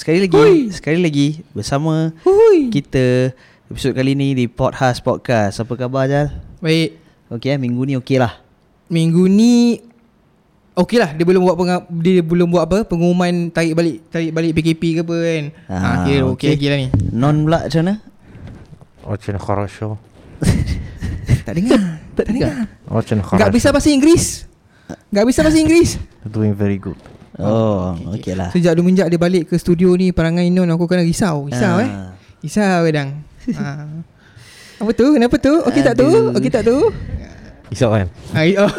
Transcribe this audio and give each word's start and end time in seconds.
sekali 0.00 0.18
lagi 0.20 0.36
Hui. 0.36 0.68
sekali 0.70 0.98
lagi 0.98 1.28
bersama 1.50 2.12
Hui. 2.22 2.68
kita 2.68 3.32
episod 3.66 3.92
kali 3.92 4.12
ni 4.12 4.32
di 4.32 4.46
Podcast 4.46 5.00
Podcast. 5.00 5.58
Apa 5.58 5.72
khabar 5.74 6.04
Jal? 6.04 6.30
Baik. 6.58 7.00
Okey 7.28 7.50
eh 7.50 7.58
minggu 7.58 7.82
ni 7.82 7.94
okey 7.96 8.16
lah. 8.16 8.38
Minggu 8.86 9.26
ni 9.26 9.82
Okey 10.74 10.96
lah 10.96 11.08
dia 11.10 11.24
belum 11.24 11.40
buat 11.40 11.56
penga- 11.56 11.88
dia 11.90 12.20
belum 12.20 12.48
buat 12.48 12.62
apa 12.62 12.84
pengumuman 12.84 13.48
tarik 13.48 13.72
balik 13.72 13.96
tarik 14.06 14.28
balik 14.30 14.52
PKP 14.52 14.82
ke 14.92 15.00
apa 15.00 15.16
kan. 15.16 15.44
Ah, 15.66 15.72
Ah, 15.72 15.96
kira 16.04 16.20
okey 16.26 16.28
okey. 16.28 16.48
lagi 16.52 16.66
lah 16.66 16.78
ni. 16.78 16.88
Non 17.10 17.36
pula 17.42 17.64
macam 17.64 17.80
mana? 17.80 17.94
Очень 19.02 19.38
хорошо. 19.38 19.96
Tak 21.42 21.54
dengar. 21.54 21.80
tak 22.12 22.26
dengar. 22.26 22.52
Очень 22.86 23.18
Enggak 23.18 23.38
хорошо. 23.40 23.54
bisa 23.54 23.68
bahasa 23.70 23.88
Inggeris. 23.88 24.26
Enggak 25.08 25.24
bisa 25.26 25.38
bahasa 25.40 25.56
Inggeris. 25.56 25.90
Doing 26.22 26.52
very 26.52 26.76
good. 26.76 26.98
Oh, 27.37 27.95
okey 28.11 28.35
lah. 28.35 28.51
Sejak 28.51 28.75
dia 28.75 28.83
menjak 28.83 29.07
dia 29.07 29.15
balik 29.15 29.47
ke 29.47 29.55
studio 29.55 29.95
ni 29.95 30.11
perangai 30.11 30.47
non 30.47 30.67
aku 30.67 30.83
kena 30.83 30.99
risau. 31.01 31.47
Risau 31.47 31.75
Ah. 31.75 31.83
eh. 31.83 31.89
Risau 32.41 32.83
kadang. 32.83 33.09
ah. 33.55 33.87
Apa 34.81 34.91
tu? 34.91 35.13
Kenapa 35.13 35.35
tu? 35.37 35.53
Okey 35.61 35.81
tak 35.81 35.95
tu? 35.95 36.09
Okey 36.33 36.49
tak 36.49 36.63
tu? 36.65 36.77
Isap 37.71 37.89
kan? 37.89 38.07
Ai 38.35 38.51
oh. 38.53 38.67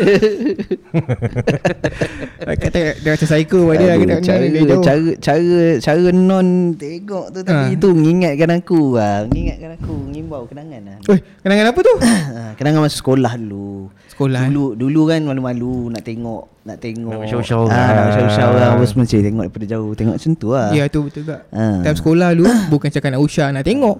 Kata 2.62 2.80
dia 2.94 3.10
macam 3.10 3.26
psycho 3.26 3.58
pada 3.64 3.78
dia 3.78 3.88
Aduh, 3.88 4.00
kena 4.04 4.14
cara, 4.20 4.44
dia 4.44 4.60
jauh. 4.62 4.82
cara 4.82 5.00
cara 5.16 5.54
cara 5.78 6.00
non 6.12 6.48
tengok 6.74 7.26
tu 7.30 7.40
tapi 7.40 7.62
Ah. 7.62 7.68
itu 7.70 7.88
mengingatkan 7.88 8.50
aku 8.52 8.80
ah, 8.96 9.24
mengingatkan 9.24 9.70
aku 9.76 9.94
ngimbau 10.10 10.42
kenangan 10.44 10.82
ah. 10.92 10.98
Oi, 11.08 11.18
kenangan 11.40 11.66
apa 11.72 11.80
tu? 11.80 11.94
Ah, 12.32 12.52
kenangan 12.54 12.84
masa 12.84 12.96
sekolah 12.96 13.32
dulu. 13.34 13.88
Sekolah. 14.08 14.44
Dulu 14.46 14.76
dulu 14.76 15.00
kan 15.06 15.20
malu-malu 15.22 15.88
nak 15.88 16.02
tengok, 16.02 16.44
nak 16.62 16.76
tengok. 16.76 17.12
Nak 17.12 17.20
bersyaur-syaur. 17.24 17.66
Ah, 17.68 17.88
nak 17.90 18.04
bersyaur-syaur 18.10 18.52
Ah. 18.52 18.60
lah. 18.60 18.68
Apa 18.76 18.84
semua 18.84 19.04
cik 19.04 19.20
tengok 19.22 19.42
daripada 19.46 19.66
jauh. 19.68 19.90
Tengok 19.94 20.14
macam 20.16 20.32
tu 20.34 20.48
lah. 20.50 20.68
Ya 20.70 20.84
tu 20.86 21.00
betul 21.02 21.22
tak. 21.24 21.40
Ah. 21.48 21.80
Time 21.80 21.96
sekolah 21.96 22.28
dulu 22.34 22.44
bukan 22.72 22.88
cakap 22.88 23.08
nak 23.08 23.22
usah 23.22 23.48
nak 23.48 23.64
tengok. 23.64 23.96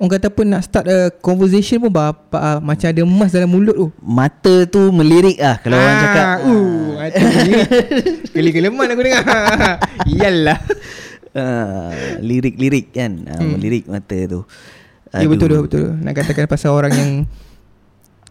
Orang 0.00 0.16
kata 0.16 0.32
pun 0.32 0.48
nak 0.48 0.64
start 0.64 0.88
a 0.88 1.12
conversation 1.12 1.76
pun 1.76 1.92
bapa 1.92 2.40
ah, 2.40 2.56
macam 2.56 2.88
ada 2.88 3.04
emas 3.04 3.28
dalam 3.28 3.52
mulut 3.52 3.76
tu. 3.76 3.88
Mata 4.00 4.64
tu 4.64 4.88
melirik 4.88 5.36
ah 5.44 5.60
kalau 5.60 5.76
orang 5.76 5.96
cakap. 6.00 6.26
Uh, 6.40 6.96
mati 6.96 7.24
ni. 7.44 7.52
Geli-geleman 8.32 8.88
aku 8.88 9.02
dengar. 9.04 9.24
Iyalah. 10.16 10.58
Ah, 11.36 11.92
lirik-lirik 12.16 12.96
kan. 12.96 13.28
Ah, 13.28 13.44
Hmm. 13.44 13.60
Melirik 13.60 13.84
mata 13.92 14.16
tu. 14.24 14.40
Ya 15.12 15.26
betul 15.28 15.52
tu 15.52 15.60
betul. 15.68 15.84
Nak 16.00 16.14
katakan 16.16 16.48
pasal 16.48 16.72
orang 16.72 16.92
yang 16.96 17.10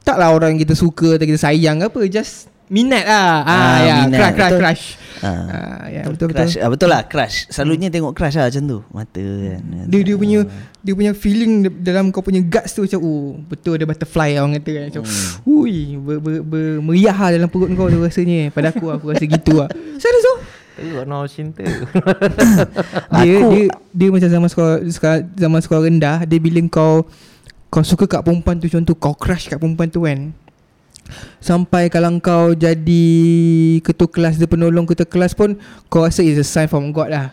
taklah 0.02 0.34
orang 0.34 0.58
kita 0.58 0.74
suka 0.74 1.22
atau 1.22 1.26
kita 1.30 1.38
sayang 1.38 1.86
ke 1.86 1.94
apa 1.94 2.02
just 2.10 2.50
minat 2.70 3.04
lah. 3.04 3.32
Ah, 3.40 3.46
Ah, 3.46 3.78
ya, 3.80 3.96
minat, 4.04 4.16
crush 4.16 4.32
crush 4.32 4.48
betul. 4.48 4.60
crush. 4.60 4.84
Ah. 5.20 5.28
Ah, 5.28 5.84
ya 5.86 6.02
betul 6.06 6.26
betul. 6.28 6.38
Crush, 6.40 6.56
ah, 6.56 6.70
betul 6.70 6.88
lah 6.88 7.02
crush. 7.04 7.38
Selalunya 7.48 7.88
tengok 7.88 8.14
crush 8.14 8.34
lah 8.34 8.48
macam 8.48 8.64
tu. 8.64 8.80
Mata 8.90 9.20
kan. 9.20 9.62
Dia 9.86 10.00
dia 10.02 10.16
punya 10.16 10.40
dia 10.80 10.94
punya 10.94 11.12
feeling 11.14 11.52
dalam 11.76 12.08
kau 12.08 12.22
punya 12.22 12.40
guts 12.40 12.72
tu 12.72 12.82
macam 12.82 13.00
oh 13.00 13.36
betul 13.44 13.76
ada 13.76 13.84
butterfly 13.84 14.38
orang 14.38 14.56
kata 14.56 14.70
kan 14.72 14.84
macam 14.88 15.02
Hmm. 15.04 15.28
ui 15.46 15.76
ber, 15.98 16.18
ber, 16.18 16.36
ber, 16.40 16.64
meriah 16.82 17.12
lah 17.14 17.30
dalam 17.32 17.48
perut 17.48 17.68
kau 17.70 17.86
tu 17.86 18.00
rasanya 18.00 18.48
pada 18.48 18.70
aku 18.70 18.88
aku 18.88 19.12
rasa 19.12 19.26
gitu 19.26 19.60
lah 19.60 19.68
serius 20.00 20.24
tu 20.24 20.36
Tengok 20.80 21.04
no 21.04 21.28
cinta. 21.28 21.68
dia 23.18 23.36
dia 23.46 23.66
dia 23.92 24.08
macam 24.08 24.30
zaman 24.30 24.48
sekolah 24.48 24.76
sekolah- 24.88 25.26
zaman 25.36 25.60
sekolah 25.60 25.82
rendah 25.84 26.18
dia 26.24 26.40
bila 26.40 26.60
kau 26.66 27.04
kau 27.68 27.84
suka 27.84 28.08
kat 28.08 28.22
perempuan 28.22 28.56
tu 28.56 28.68
contoh 28.68 28.96
kau 28.96 29.12
crush 29.14 29.48
kat 29.48 29.58
perempuan 29.58 29.88
tu 29.88 30.02
kan 30.02 30.32
Sampai 31.40 31.92
kalau 31.92 32.14
kau 32.22 32.54
jadi 32.54 33.06
ketua 33.82 34.10
kelas 34.10 34.38
dia 34.38 34.48
penolong 34.50 34.86
ketua 34.86 35.08
kelas 35.08 35.34
pun 35.34 35.58
kau 35.88 36.06
rasa 36.06 36.22
is 36.22 36.40
a 36.40 36.46
sign 36.46 36.70
from 36.70 36.90
God 36.94 37.10
lah. 37.12 37.28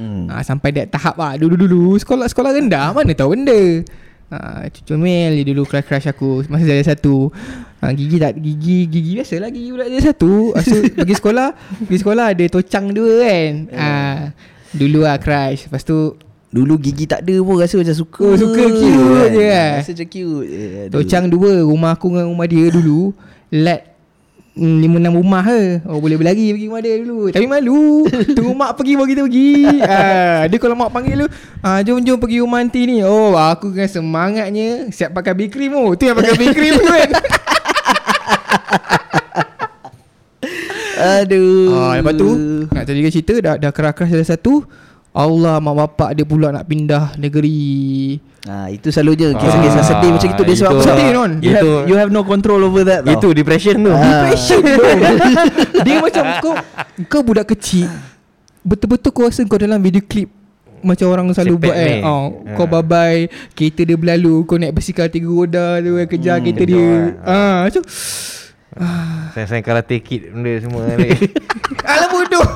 Hmm. 0.00 0.30
Ha, 0.30 0.40
sampai 0.46 0.72
that 0.72 0.88
tahap 0.94 1.18
lah. 1.18 1.36
Dulu-dulu 1.36 1.98
Sekolah-sekolah 1.98 2.56
rendah 2.56 2.94
Mana 2.94 3.12
tahu 3.12 3.36
benda. 3.36 3.84
Ha, 4.30 4.70
Cucu 4.70 4.94
Mel 4.94 5.42
Dia 5.42 5.44
dulu 5.50 5.66
crush-crush 5.66 6.06
aku 6.08 6.46
Masa 6.46 6.64
dia 6.64 6.80
satu. 6.80 7.28
Ha, 7.82 7.90
Gigi 7.92 8.16
tak 8.22 8.38
Gigi 8.38 8.86
Gigi 8.86 9.18
biasa 9.18 9.42
lah 9.42 9.50
Gigi 9.50 9.68
budak 9.74 9.90
dia 9.90 10.00
satu. 10.00 10.54
Lepas 10.54 10.64
tu 10.64 10.78
pergi 11.02 11.14
sekolah 11.18 11.48
Pergi 11.84 11.98
sekolah 12.00 12.24
ada 12.32 12.44
tocang 12.48 12.86
dua 12.94 13.12
kan. 13.26 13.52
Ha, 13.74 13.88
Dulu 14.70 15.02
lah 15.02 15.18
crush. 15.18 15.66
Lepas 15.66 15.82
tu 15.82 16.14
Dulu 16.50 16.74
gigi 16.76 17.06
tak 17.06 17.22
ada 17.22 17.38
pun 17.38 17.54
rasa 17.56 17.78
macam 17.78 17.94
suka. 17.94 18.26
Oh, 18.26 18.34
suka 18.34 18.62
cute 18.66 18.90
je 19.30 19.42
kan? 19.46 19.70
Rasa 19.78 19.90
macam 19.94 20.08
cute. 20.08 20.44
je. 20.44 20.62
Aduh. 20.84 20.98
Tocang 20.98 21.24
dua 21.26 21.62
Rumah 21.62 21.90
aku 21.94 22.10
dengan 22.10 22.26
rumah 22.26 22.46
dia 22.46 22.66
dulu 22.68 23.14
Let 23.48 23.86
Hmm, 24.50 24.82
lima 24.82 24.98
enam 24.98 25.14
rumah 25.14 25.46
ke 25.46 25.78
Oh 25.86 26.02
boleh 26.02 26.18
berlari 26.18 26.50
pergi 26.50 26.66
rumah 26.66 26.82
dia 26.82 26.98
dulu 26.98 27.30
Tapi 27.30 27.46
malu 27.46 28.02
Tunggu 28.36 28.50
mak 28.50 28.74
pergi 28.74 28.98
baru 28.98 29.06
kita 29.06 29.22
pergi 29.22 29.52
ah, 29.80 30.42
Dia 30.50 30.58
kalau 30.58 30.74
mak 30.74 30.90
panggil 30.90 31.22
lu 31.22 31.26
ah, 31.62 31.78
Jom 31.80 32.02
jom 32.02 32.18
pergi 32.18 32.42
rumah 32.42 32.58
aunty 32.58 32.82
ni 32.82 32.98
Oh 33.00 33.30
aku 33.32 33.70
dengan 33.70 33.86
semangatnya 33.86 34.90
Siap 34.90 35.14
pakai 35.14 35.38
big 35.38 35.54
cream 35.54 35.70
oh 35.72 35.94
Tu 35.94 36.02
yang 36.02 36.18
pakai 36.18 36.34
big 36.34 36.50
cream 36.50 36.74
tu 36.74 36.84
kan 36.84 37.10
Aduh. 41.22 41.70
ah, 41.72 41.94
Lepas 41.96 42.14
tu 42.14 42.28
Nak 42.66 42.82
tadi 42.84 42.98
dia 43.00 43.12
cerita 43.12 43.34
Dah, 43.38 43.54
dah 43.54 43.70
keras-keras 43.70 44.10
ada 44.10 44.26
satu 44.26 44.66
Allah 45.10 45.58
mak 45.58 45.74
bapak 45.74 46.10
dia 46.14 46.22
pula 46.22 46.54
nak 46.54 46.64
pindah 46.64 47.18
negeri 47.18 48.14
Ah 48.46 48.70
itu 48.70 48.88
selalu 48.88 49.12
je 49.16 49.26
Ah, 49.26 49.36
kisah-kisah 49.36 49.84
sedih 49.84 50.10
macam 50.14 50.28
itu 50.32 50.42
dia 50.42 50.56
sebab? 50.56 50.72
Sedih, 50.80 51.08
non. 51.12 51.30
You 51.44 51.52
have, 51.52 51.70
you 51.84 51.96
have 51.98 52.08
no 52.08 52.24
control 52.24 52.64
over 52.64 52.88
that 52.88 53.04
tau. 53.04 53.12
Itu 53.12 53.36
depression 53.36 53.84
tu. 53.84 53.92
Ah. 53.92 54.32
Depression 54.32 54.60
Dia 55.84 55.94
macam 56.00 56.22
kau 56.40 56.54
Kau 57.04 57.20
budak 57.20 57.52
kecil 57.52 57.90
Betul-betul 58.62 59.10
kau 59.12 59.28
rasa 59.28 59.44
kau 59.44 59.60
dalam 59.60 59.76
video 59.76 60.00
clip 60.00 60.30
macam 60.80 61.12
orang 61.12 61.28
selalu 61.36 61.60
Sepet 61.60 61.64
buat 61.68 61.76
eh 61.76 62.00
oh, 62.00 62.40
Ha. 62.40 62.56
Kau 62.56 62.64
babai 62.64 63.28
Kereta 63.52 63.84
dia 63.84 64.00
berlalu 64.00 64.48
Kau 64.48 64.56
naik 64.56 64.72
basikal 64.72 65.12
tiga 65.12 65.28
roda 65.28 65.76
tu 65.76 66.00
eh, 66.00 66.08
Kejar 66.08 66.40
Hmm, 66.40 66.44
kereta 66.48 66.64
dia 66.64 66.88
ah, 67.20 67.68
Macam 67.68 67.82
Sayang-sayang 69.36 69.60
karate 69.60 70.00
kid 70.00 70.32
benda 70.32 70.56
semua 70.56 70.88
ni. 70.96 71.12
Alah 71.90 72.08
bodoh 72.08 72.46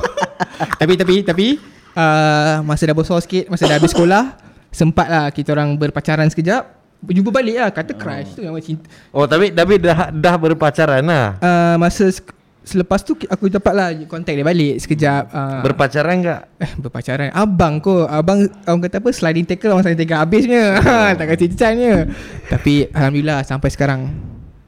Tapi 0.81 0.93
tapi 0.97 1.15
tapi 1.21 1.47
uh, 1.95 2.61
Masa 2.61 2.83
dah 2.83 2.93
besar 2.93 3.17
sikit 3.19 3.47
Masa 3.47 3.65
dah 3.65 3.75
habis 3.75 3.91
sekolah 3.91 4.35
Sempat 4.75 5.07
lah 5.07 5.25
kita 5.31 5.55
orang 5.55 5.73
berpacaran 5.73 6.27
sekejap. 6.27 6.67
Jumpa 7.01 7.31
balik 7.31 7.55
lah 7.55 7.69
Kata 7.69 7.91
crush 7.91 8.35
tu 8.35 8.41
yang 8.41 8.51
macam 8.51 8.67
cinta. 8.67 8.87
Oh 9.09 9.23
tapi 9.23 9.49
tapi 9.49 9.79
dah 9.79 10.09
dah 10.09 10.35
berpacaran 10.35 10.99
lah. 11.01 11.39
uh, 11.39 11.75
Masa 11.75 12.11
Selepas 12.59 12.99
tu 12.99 13.13
aku 13.21 13.45
dapat 13.47 13.71
lah 13.71 13.87
Kontak 14.03 14.33
dia 14.33 14.41
balik 14.41 14.75
sekejap. 14.77 15.23
Uh, 15.29 15.61
Berpacaran 15.61 16.17
tak? 16.19 16.41
Eh 16.57 16.71
berpacaran. 16.75 17.29
Abang 17.31 17.77
ko 17.77 18.03
Abang 18.03 18.41
Orang 18.65 18.81
kata 18.81 18.97
apa 18.97 19.09
Sliding 19.09 19.45
tackle 19.45 19.69
Orang 19.69 19.85
sliding 19.85 20.01
tackle 20.01 20.17
habisnya. 20.17 20.81
Tak 21.19 21.25
kasi 21.29 21.45
cincanya 21.47 22.09
Tapi 22.49 22.89
Alhamdulillah 22.89 23.45
Sampai 23.45 23.69
sekarang 23.69 24.09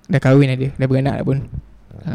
Dah 0.06 0.22
kahwin 0.22 0.48
dah 0.48 0.58
dia. 0.58 0.70
Dah 0.72 0.88
beranak 0.88 1.20
dah 1.20 1.26
pun. 1.26 1.38
Ha. 2.06 2.12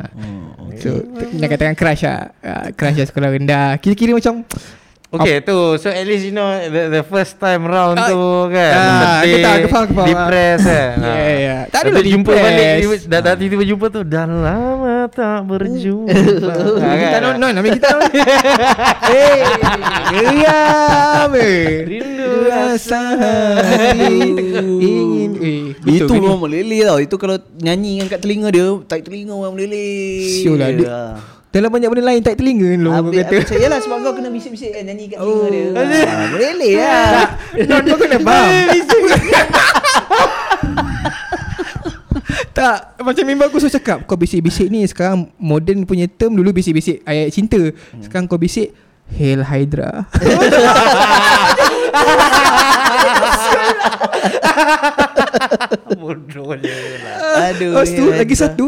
So 0.78 0.96
t- 1.02 1.36
Nak 1.36 1.48
katakan 1.50 1.74
crush 1.74 2.06
lah. 2.06 2.32
Uh, 2.40 2.66
Crush 2.72 2.96
lah 2.96 3.04
sekolah 3.04 3.28
rendah. 3.28 3.76
Kira-kira 3.76 4.14
macam 4.14 4.48
Okay 5.12 5.36
tu. 5.40 5.76
So 5.76 5.86
at 5.86 6.02
least 6.02 6.24
you 6.24 6.32
know 6.32 6.48
The, 6.48 6.88
the 6.90 7.02
first 7.02 7.36
time 7.36 7.62
round 7.64 7.94
Ah, 7.94 8.08
tu 8.08 8.20
kan 8.48 8.72
ah, 8.72 9.20
Sedih, 9.20 9.44
aku 9.44 9.44
tahu, 9.44 9.52
aku 9.52 9.68
faham, 9.68 9.84
aku 9.84 9.92
faham. 9.92 10.08
Depressed 10.08 10.64
kan. 10.64 10.92
Ya, 11.02 11.12
Ah. 11.12 11.34
ya. 11.36 11.56
Tak 11.68 11.78
ada 11.78 11.84
Lepas 11.84 11.92
lah 11.94 12.04
jumpa 12.08 12.32
balik 12.32 12.66
Dah, 13.04 13.20
dah 13.20 13.34
tiba-tiba 13.34 13.64
jumpa 13.66 13.86
tu 13.88 14.00
Dah 14.02 14.24
lama 14.24 14.96
tak 15.06 15.38
berjumpa. 15.44 16.08
Ah, 16.82 16.94
Kita 16.94 17.08
kan? 17.12 17.20
non 17.22 17.34
non 17.38 17.52
Ambil 17.54 17.72
kita 17.76 17.88
non 17.90 18.02
Eh 19.12 19.40
Geram 20.08 21.30
eh. 21.34 21.66
Rindu 21.84 22.30
Rasa 22.44 23.02
hati. 23.12 24.16
Ingin 24.78 25.30
Eh. 25.34 25.62
Betul 25.76 26.06
Itu 26.06 26.12
memang 26.14 26.40
meleleh 26.40 26.80
tau. 26.84 26.98
Itu 26.98 27.16
kalau 27.16 27.34
nyanyi 27.56 28.00
kan 28.00 28.08
kat 28.08 28.20
telinga 28.22 28.48
dia 28.48 28.64
Tarik 28.82 29.04
telinga 29.04 29.34
orang 29.34 29.52
meleleh 29.52 30.24
Siul 30.32 30.56
lah, 30.56 30.70
dia- 30.70 30.88
Ah. 30.88 31.12
Dalam 31.52 31.68
banyak 31.68 31.84
benda 31.86 32.04
lain 32.06 32.20
Tak 32.20 32.34
telinga 32.34 32.70
lo 32.76 32.90
Kau 32.90 32.96
Habis, 33.04 33.20
kata 33.20 33.34
habis, 33.36 33.52
Yalah 33.54 33.78
sebab 33.78 33.98
kau 34.00 34.16
kena 34.16 34.28
bisik-bisik 34.28 34.72
kan 34.72 34.82
Nyanyi 34.82 35.04
kat 35.06 35.18
telinga 35.20 35.36
Oh. 35.36 35.46
dia. 35.46 35.68
Ah, 36.08 36.26
Meleleh 36.30 36.72
lah. 36.74 37.28
Non 37.68 37.82
kau 37.84 37.98
kena 37.98 38.16
faham. 38.18 38.52
Tak 42.52 42.96
Macam 42.98 43.24
member 43.24 43.46
aku 43.46 43.58
selalu 43.58 43.76
cakap 43.76 43.98
Kau 44.04 44.16
bisik-bisik 44.16 44.68
ni 44.68 44.84
Sekarang 44.84 45.28
modern 45.36 45.84
punya 45.84 46.04
term 46.06 46.32
Dulu 46.32 46.52
bisik-bisik 46.52 47.04
ayat 47.04 47.28
cinta. 47.30 47.60
Sekarang 48.00 48.24
kau 48.24 48.36
bisik 48.36 48.72
Hail 49.12 49.44
Hydra. 49.44 50.08
Bodoh 55.92 56.56
je 56.56 56.72
lah. 57.00 57.52
Aduh 57.52 57.72
Lepas 57.74 57.90
tu 57.90 58.04
lagi 58.08 58.34
satu 58.34 58.64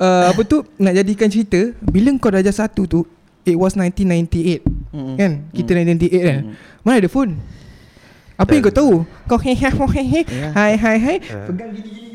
uh, 0.00 0.30
Apa 0.30 0.40
tu? 0.46 0.62
Nak 0.80 0.94
jadikan 0.96 1.28
cerita 1.28 1.72
Bila 1.82 2.10
kau 2.18 2.32
darjah 2.32 2.54
satu 2.54 2.86
tu 2.86 3.00
It 3.44 3.58
was 3.58 3.76
1998 3.76 4.64
Mm-mm. 4.94 5.16
Kan? 5.18 5.32
Kita 5.52 5.70
1998 5.76 6.22
kan? 6.22 6.40
Mana 6.80 6.96
ada 7.02 7.10
phone? 7.10 7.36
Apa 8.34 8.50
yang 8.50 8.62
kau 8.66 8.74
tahu? 8.74 8.94
Kau 9.30 9.38
he 9.38 9.54
he 9.54 9.68
he 9.70 10.02
he. 10.02 10.20
Ya. 10.26 10.50
Hai 10.50 10.74
hai 10.74 10.96
hai. 10.98 11.16
Ya. 11.22 11.46
Pegang 11.46 11.70
gini 11.70 11.90
gini 11.90 12.13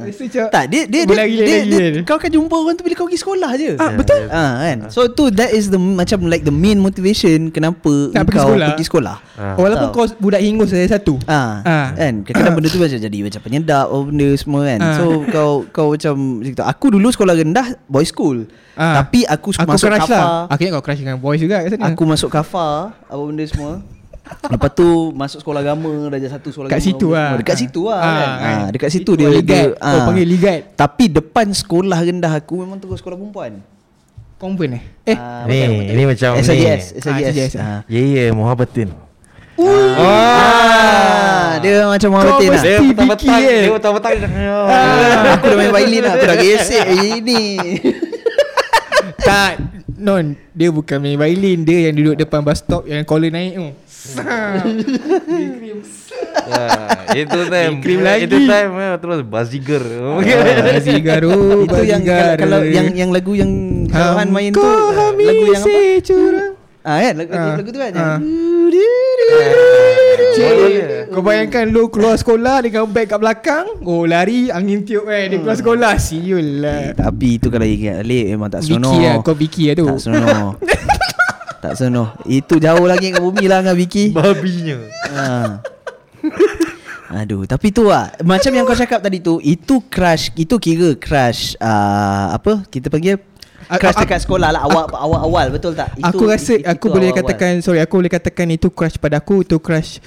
Rasa 0.00 0.22
macam 0.22 0.44
Tak 0.48 0.64
dia 0.66 0.82
dia 0.82 1.00
dia, 1.00 1.02
Berlari 1.04 1.32
dia, 1.32 1.42
lagi 1.42 1.68
dia, 1.68 1.80
kan? 1.90 2.02
kau 2.04 2.16
akan 2.16 2.30
jumpa 2.30 2.54
orang 2.54 2.74
tu 2.74 2.82
bila 2.82 2.94
kau 2.94 3.06
pergi 3.06 3.18
sekolah 3.18 3.50
je. 3.54 3.70
Ah, 3.74 3.90
betul. 3.92 4.22
Ah 4.28 4.52
kan. 4.60 4.78
So 4.88 5.00
tu 5.06 5.24
that 5.30 5.50
is 5.50 5.66
the 5.66 5.76
macam 5.76 6.26
like 6.26 6.42
the 6.42 6.52
main 6.52 6.76
motivation 6.76 7.48
kenapa 7.48 7.90
Nak 8.10 8.22
pergi 8.24 8.36
kau 8.36 8.46
sekolah. 8.48 8.68
pergi 8.70 8.84
sekolah. 8.84 9.16
Ah. 9.34 9.54
Walaupun 9.54 9.88
Tahu. 9.88 9.96
kau 9.96 10.20
budak 10.20 10.40
hingus 10.40 10.68
saya 10.68 10.86
satu 10.86 11.18
Ah, 11.24 11.60
Ah. 11.60 11.86
kan 11.92 12.22
kadang-kadang 12.22 12.54
benda 12.54 12.68
tu 12.68 12.78
macam 12.78 12.98
jadi 12.98 13.18
macam 13.20 13.40
penyedap 13.40 13.86
oh 13.86 14.02
benda 14.04 14.28
semua 14.34 14.60
kan. 14.64 14.78
Ah. 14.78 14.94
So 14.94 15.04
kau 15.26 15.50
kau 15.66 15.86
macam 15.90 16.14
tu. 16.40 16.62
Aku 16.62 16.86
dulu 16.90 17.08
sekolah 17.08 17.34
rendah 17.34 17.66
boy 17.84 18.02
school. 18.02 18.44
Ah. 18.74 18.98
Tapi 18.98 19.24
aku, 19.24 19.52
Aku 19.52 19.68
masuk 19.68 19.90
kafa. 19.90 20.08
lah 20.10 20.26
Akhirnya 20.46 20.74
kau 20.74 20.82
crush 20.82 20.98
dengan 20.98 21.16
boys 21.16 21.36
juga 21.36 21.60
kat 21.60 21.74
sana 21.74 21.90
Aku 21.90 22.02
masuk 22.02 22.28
kafa 22.28 22.68
apa 22.96 23.20
benda 23.20 23.44
semua. 23.44 23.84
Lepas 24.30 24.70
tu 24.72 24.88
masuk 25.10 25.38
sekolah 25.38 25.60
agama 25.60 25.86
darjah 26.06 26.30
satu 26.32 26.48
sekolah 26.48 26.66
Kat 26.66 26.76
agama. 26.76 26.86
situ 26.86 27.06
apa 27.08 27.18
lah. 27.20 27.30
Dekat 27.36 27.56
situ 27.56 27.80
lah 27.82 27.96
Ah, 27.96 28.04
kan. 28.04 28.28
kan. 28.36 28.56
Ah, 28.56 28.68
dekat 28.70 28.90
situ 28.90 29.02
Itu 29.04 29.12
dia 29.16 29.28
ligat. 29.28 29.66
dia, 29.72 29.76
Oh, 29.76 30.00
panggil 30.04 30.26
ligat. 30.26 30.60
Tapi 30.74 31.04
depan 31.08 31.46
sekolah 31.50 31.98
rendah 32.00 32.32
aku 32.34 32.54
memang 32.58 32.76
terus 32.76 32.98
sekolah 32.98 33.14
perempuan. 33.14 33.58
Convent 34.36 34.72
eh 34.72 34.84
Eh 35.06 35.14
Ah, 35.14 35.44
Ni, 35.44 35.58
bukan, 35.60 35.68
ni 35.90 36.02
macam 36.06 36.30
ni. 36.32 36.40
Ah, 36.40 36.44
SIS. 37.20 37.52
Ah. 37.54 37.80
Ya 37.86 38.00
ya 38.00 38.24
Muhabbatin 38.30 38.88
Ah, 40.02 41.60
dia 41.60 41.84
macam 41.84 42.08
Muhammad 42.10 42.32
lah. 42.32 42.40
Dia 42.40 42.78
Fikir, 42.78 42.88
petang-petang 42.88 43.42
eh. 43.42 43.60
Dia 43.60 43.72
petang-petang 43.72 44.12
Ah, 44.72 45.34
aku 45.34 45.44
dah 45.46 45.56
main 45.58 45.70
violin 45.70 46.00
lah 46.00 46.12
Aku 46.14 46.24
dah 46.24 46.36
gesek 46.38 46.86
ini 46.88 47.42
Tak 49.20 49.52
Non 49.94 50.24
Dia 50.50 50.68
bukan 50.70 50.96
main 50.96 51.18
violin 51.18 51.60
Dia 51.60 51.78
yang 51.88 51.94
duduk 51.94 52.16
depan 52.16 52.40
bus 52.40 52.58
stop 52.58 52.82
Yang 52.84 53.04
collar 53.04 53.28
naik 53.28 53.52
tu 53.54 53.66
Sah. 54.00 54.64
ya, 57.12 57.20
Itu 57.20 57.38
time. 57.46 57.84
Krim 57.84 58.00
lagi. 58.00 58.24
Itu 58.24 58.48
time 58.48 58.72
eh, 58.74 58.96
Terus 58.96 59.20
Baziger 59.22 59.84
Bazigar 60.72 61.20
oh 61.28 61.68
Itu 61.68 61.84
yang 61.84 62.00
kalau, 62.40 62.64
yang 62.64 62.96
yang 62.96 63.10
lagu 63.12 63.36
yang 63.36 63.50
Kawan 63.92 64.32
main 64.32 64.56
tu 64.56 64.64
ah, 64.64 65.12
Lagu 65.12 65.44
yang 65.52 65.60
apa? 65.60 66.56
Ah 66.80 66.96
kan? 66.98 67.12
Lagu, 67.12 67.28
lagu, 67.28 67.44
Ah. 67.44 67.56
lagu 67.60 67.68
tu 67.68 67.76
kan? 67.78 67.92
Ah. 67.92 68.16
Cik, 70.30 71.12
kau 71.12 71.20
bayangkan 71.20 71.68
lu 71.68 71.92
keluar 71.92 72.16
sekolah 72.16 72.64
dengan 72.64 72.88
beg 72.88 73.04
kat 73.04 73.20
belakang 73.20 73.66
Oh 73.84 74.08
lari 74.08 74.48
angin 74.48 74.80
tiup 74.80 75.04
eh 75.06 75.28
Dia 75.28 75.38
keluar 75.38 75.58
sekolah. 75.60 75.92
Siul 76.00 76.64
lah. 76.64 76.96
Tapi 76.96 77.36
itu 77.36 77.52
kalau 77.52 77.68
ingat 77.68 78.00
balik 78.00 78.24
Memang 78.32 78.48
tak 78.48 78.64
Vicky 78.64 78.72
seronok. 78.72 78.96
lah 78.96 79.14
Kau 79.20 79.36
Vicky 79.36 79.62
lah 79.68 79.74
tu. 79.76 79.86
Tak 79.86 80.00
seronok 80.00 80.54
Tak 81.60 81.72
seronok 81.74 82.24
Itu 82.24 82.56
jauh 82.56 82.84
lagi 82.84 83.08
dengan 83.08 83.22
bumi 83.22 83.44
lah 83.44 83.60
dengan 83.60 83.74
Vicky 83.74 84.08
Babinya 84.10 84.80
ha. 85.08 85.60
Aduh 87.12 87.44
Tapi 87.44 87.68
tu 87.68 87.84
lah 87.84 88.14
Macam 88.20 88.48
yang 88.48 88.62
kau 88.62 88.74
cakap 88.74 89.00
tadi 89.00 89.18
tu 89.18 89.36
Itu 89.38 89.84
crush 89.84 90.30
Itu 90.34 90.56
kira 90.56 90.94
crush 90.94 91.56
uh, 91.56 92.32
Apa 92.32 92.64
Kita 92.64 92.86
panggil 92.86 93.18
Crush 93.68 93.98
dekat 93.98 94.18
sekolah 94.20 94.50
lah 94.50 94.62
Awal 94.62 94.84
awal 94.90 95.20
awal 95.22 95.46
Betul 95.50 95.74
tak 95.74 95.94
Itu- 95.94 96.06
Aku 96.08 96.22
rasa 96.24 96.54
itu- 96.54 96.64
Aku 96.64 96.86
itu 96.86 96.92
boleh 96.92 97.08
awal-awal. 97.08 97.28
katakan 97.30 97.52
Sorry 97.60 97.78
aku 97.78 97.94
boleh 97.96 98.10
katakan 98.10 98.46
Itu 98.48 98.68
crush 98.68 98.96
pada 98.96 99.18
aku 99.18 99.42
Itu 99.42 99.58
crush 99.58 99.98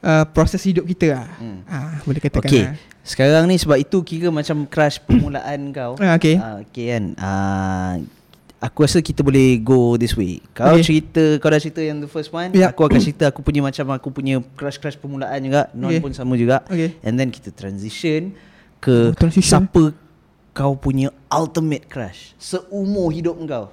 uh, 0.00 0.24
Proses 0.26 0.62
hidup 0.62 0.86
kita 0.86 1.06
lah 1.12 1.26
Hmm. 1.34 1.60
ah, 1.66 1.98
Boleh 2.02 2.18
katakan 2.18 2.46
Okay 2.46 2.64
lah. 2.64 2.74
Sekarang 3.02 3.44
ni 3.44 3.58
sebab 3.58 3.76
itu 3.76 3.98
kira 4.00 4.30
macam 4.30 4.62
crush 4.64 4.96
permulaan 4.98 5.74
kau 5.74 5.98
Ah, 5.98 6.14
okay. 6.14 6.38
uh, 6.38 6.62
kan 6.64 7.04
uh, 7.18 7.92
Aku 8.62 8.78
rasa 8.80 8.98
kita 8.98 9.20
boleh 9.20 9.58
go 9.58 9.94
this 9.94 10.14
way 10.14 10.38
Kau 10.52 10.70
Okay. 10.72 10.84
cerita 10.84 11.24
Kau 11.36 11.50
dah 11.50 11.58
cerita 11.58 11.78
yang 11.78 11.98
the 11.98 12.06
first 12.06 12.30
one 12.30 12.50
Yup. 12.52 12.70
Aku 12.70 12.84
akan 12.84 12.96
cerita 12.96 13.26
Aku 13.26 13.40
punya 13.40 13.58
macam 13.58 13.90
Aku 13.90 14.08
punya 14.08 14.38
crush-crush 14.54 14.94
permulaan 14.96 15.38
juga 15.40 15.66
Non 15.72 15.90
Okay. 15.90 15.98
pun 15.98 16.12
sama 16.12 16.34
juga 16.34 16.62
Okay. 16.64 16.94
And 17.00 17.18
then 17.18 17.28
kita 17.28 17.50
transition 17.50 18.38
Ke 18.78 19.10
Oh, 19.10 19.18
transition. 19.18 19.66
Siapa 19.66 19.82
Kau 20.52 20.72
punya 20.74 21.10
ultimate 21.26 21.86
crush 21.86 22.38
Seumur 22.38 23.10
hidup 23.10 23.34
kau 23.42 23.66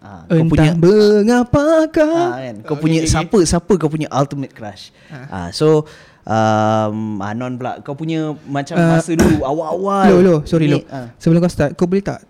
uh, 0.00 0.24
Kau 0.24 0.32
Entah 0.32 0.48
punya 0.48 0.72
mengapakah 0.72 2.16
Ah, 2.30 2.40
kan? 2.40 2.56
Kau 2.62 2.74
Oh, 2.74 2.78
punya 2.78 2.98
okay, 2.98 3.06
okay, 3.06 3.12
siapa 3.28 3.38
siapa 3.44 3.72
kau 3.74 3.88
punya 3.88 4.08
ultimate 4.10 4.52
crush. 4.52 4.88
Ah. 5.10 5.50
so 5.50 5.84
um 6.24 7.20
Anon 7.20 7.54
pula 7.54 7.76
kau 7.80 7.92
punya 7.92 8.32
macam 8.44 8.74
Ah, 8.74 8.96
masa 8.96 9.12
dulu 9.12 9.44
awal-awal. 9.50 10.08
Lo 10.08 10.16
lo 10.18 10.36
Sorry 10.44 10.66
lo 10.66 10.80
ah, 10.88 11.12
Sebelum 11.16 11.38
kau 11.38 11.50
start 11.50 11.74
Kau 11.74 11.84
boleh 11.84 12.00
tak 12.00 12.24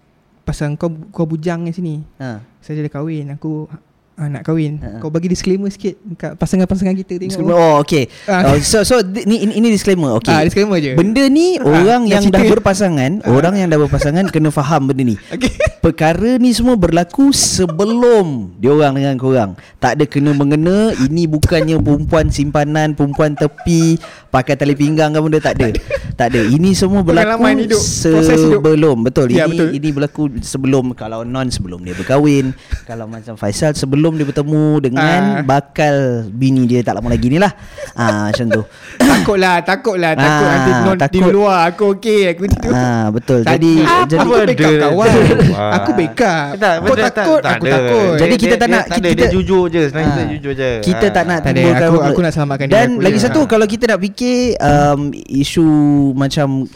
Pasal 0.45 0.77
kau 0.77 0.93
kau 1.09 1.25
bujang 1.25 1.65
kat 1.65 1.75
sini 1.75 2.05
ah. 2.21 2.45
Saya 2.61 2.85
dah 2.85 2.93
kahwin 2.93 3.33
Aku 3.35 3.65
ah, 4.15 4.29
nak 4.29 4.45
kahwin 4.45 4.77
Ha, 4.79 4.87
ha. 4.87 4.99
Kau 5.01 5.09
bagi 5.09 5.27
disclaimer 5.27 5.67
sikit 5.69 5.97
Kat 6.15 6.37
pasangan-pasangan 6.37 6.95
kita 6.95 7.17
tengok 7.17 7.33
Disclaimer. 7.33 7.57
Oh 7.57 7.81
okay. 7.81 8.13
Ah. 8.29 8.53
Oh, 8.53 8.61
so 8.61 8.85
so 8.85 9.01
ni 9.01 9.41
ini, 9.43 9.57
ini 9.57 9.69
disclaimer. 9.69 10.21
Okay. 10.21 10.31
Ah, 10.31 10.45
disclaimer 10.45 10.77
je. 10.79 10.93
Benda 10.95 11.25
ni 11.27 11.57
Ah, 11.57 11.65
orang 11.65 12.05
nak 12.05 12.13
yang 12.13 12.25
cerita. 12.29 12.39
dah 12.39 12.45
berpasangan, 12.53 13.11
orang 13.27 13.55
yang 13.57 13.69
dah 13.73 13.81
berpasangan 13.81 14.25
kena 14.29 14.53
faham 14.53 14.93
benda 14.93 15.03
ni. 15.03 15.17
Okay 15.33 15.51
Perkara 15.85 16.41
ni 16.41 16.49
semua 16.49 16.81
berlaku 16.81 17.29
sebelum 17.29 18.57
dia 18.57 18.73
orang 18.73 18.97
dengan 18.97 19.21
korang. 19.21 19.51
Tak 19.77 20.01
ada 20.01 20.05
kena 20.09 20.33
mengena, 20.33 20.97
ini 20.97 21.29
bukannya 21.29 21.77
perempuan 21.77 22.33
simpanan, 22.33 22.97
perempuan 22.97 23.37
tepi, 23.37 24.01
pakai 24.35 24.55
tali 24.55 24.75
pinggang 24.75 25.09
ke 25.09 25.19
benda 25.21 25.39
tak 25.41 25.55
ada. 25.57 25.71
Tak 26.15 26.31
ada. 26.31 26.47
Ini 26.47 26.79
semua 26.79 27.03
berlaku 27.03 27.43
hidup, 27.43 27.75
proses 27.75 28.39
hidup. 28.39 28.63
sebelum. 28.63 29.03
Betul. 29.03 29.27
Ya, 29.29 29.47
ini 29.47 29.51
betul. 29.51 29.69
ini 29.73 29.89
berlaku 29.91 30.23
sebelum 30.39 30.95
kalau 30.95 31.27
non 31.27 31.51
sebelum 31.51 31.83
dia 31.83 31.91
berkahwin, 31.93 32.55
kalau 32.89 33.11
macam 33.11 33.35
Faisal 33.35 33.75
sebelum 33.75 34.15
dia 34.15 34.23
bertemu 34.23 34.79
dengan 34.81 35.03
Ah. 35.35 35.43
bakal 35.43 35.95
bini 36.29 36.71
dia 36.71 36.87
tak 36.87 36.95
lama 36.95 37.11
lagi 37.11 37.27
ni 37.27 37.43
lah. 37.43 37.51
Ah 37.93 38.27
macam 38.31 38.47
tu. 38.49 38.63
Takutlah 38.95 39.59
Takutlah 39.61 40.13
Takut 40.15 40.45
Ah, 40.45 40.53
nanti 40.53 40.71
non 40.79 40.95
di 40.95 41.03
takut. 41.03 41.33
luar 41.33 41.59
Aku 41.67 41.85
okey 41.93 42.21
Aku 42.29 42.43
tidur 42.47 42.73
Ah 42.73 43.07
betul. 43.09 43.41
Tak- 43.41 43.57
Jadi 43.57 43.73
Apa 43.81 44.05
jadi 44.05 44.21
Aku 44.21 44.31
backup 44.37 44.55
dia- 44.71 44.83
kawan 44.85 45.11
Ah. 45.51 45.71
Aku 45.75 45.91
backup 45.93 46.47
Tak, 46.55 46.75
Kau 46.75 46.85
betul, 46.85 46.97
takut 47.01 47.41
tak, 47.41 47.53
Aku 47.53 47.65
tak 47.65 47.73
ada. 47.73 47.75
takut 47.75 48.11
Jadi 48.15 48.35
kita 48.35 48.47
Dia- 48.47 48.55
tak 48.55 48.69
dia 48.69 48.75
nak- 48.77 48.87
kita- 48.89 49.15
Dia 49.17 49.29
jujur 49.29 49.63
je 49.67 49.83
Sebenarnya 49.85 50.07
Ah. 50.07 50.15
kita 50.15 50.25
jujur 50.31 50.53
je 50.55 50.71
Kita 50.81 51.05
Ah. 51.05 51.11
tak 51.11 51.25
nak 51.25 51.39
timbulkan 51.43 51.89
aku- 51.89 52.05
aku 52.05 52.21
nak 52.21 52.33
selamatkan 52.33 52.67
Dan 52.67 52.71
diri 52.71 52.87
aku 52.93 53.03
lagi 53.03 53.19
je. 53.19 53.25
satu 53.25 53.41
Ah. 53.41 53.47
kalau 53.49 53.67
kita 53.67 53.85
nak 53.87 53.99
fikir 54.01 54.24
um, 54.59 55.11
isu 55.15 55.67
macam 56.15 56.69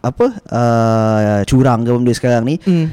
apa 0.00 0.26
uh, 0.48 1.40
curang 1.44 1.84
ke 1.84 1.90
benda 1.92 2.12
sekarang 2.16 2.42
ni 2.48 2.56
hmm. 2.56 2.86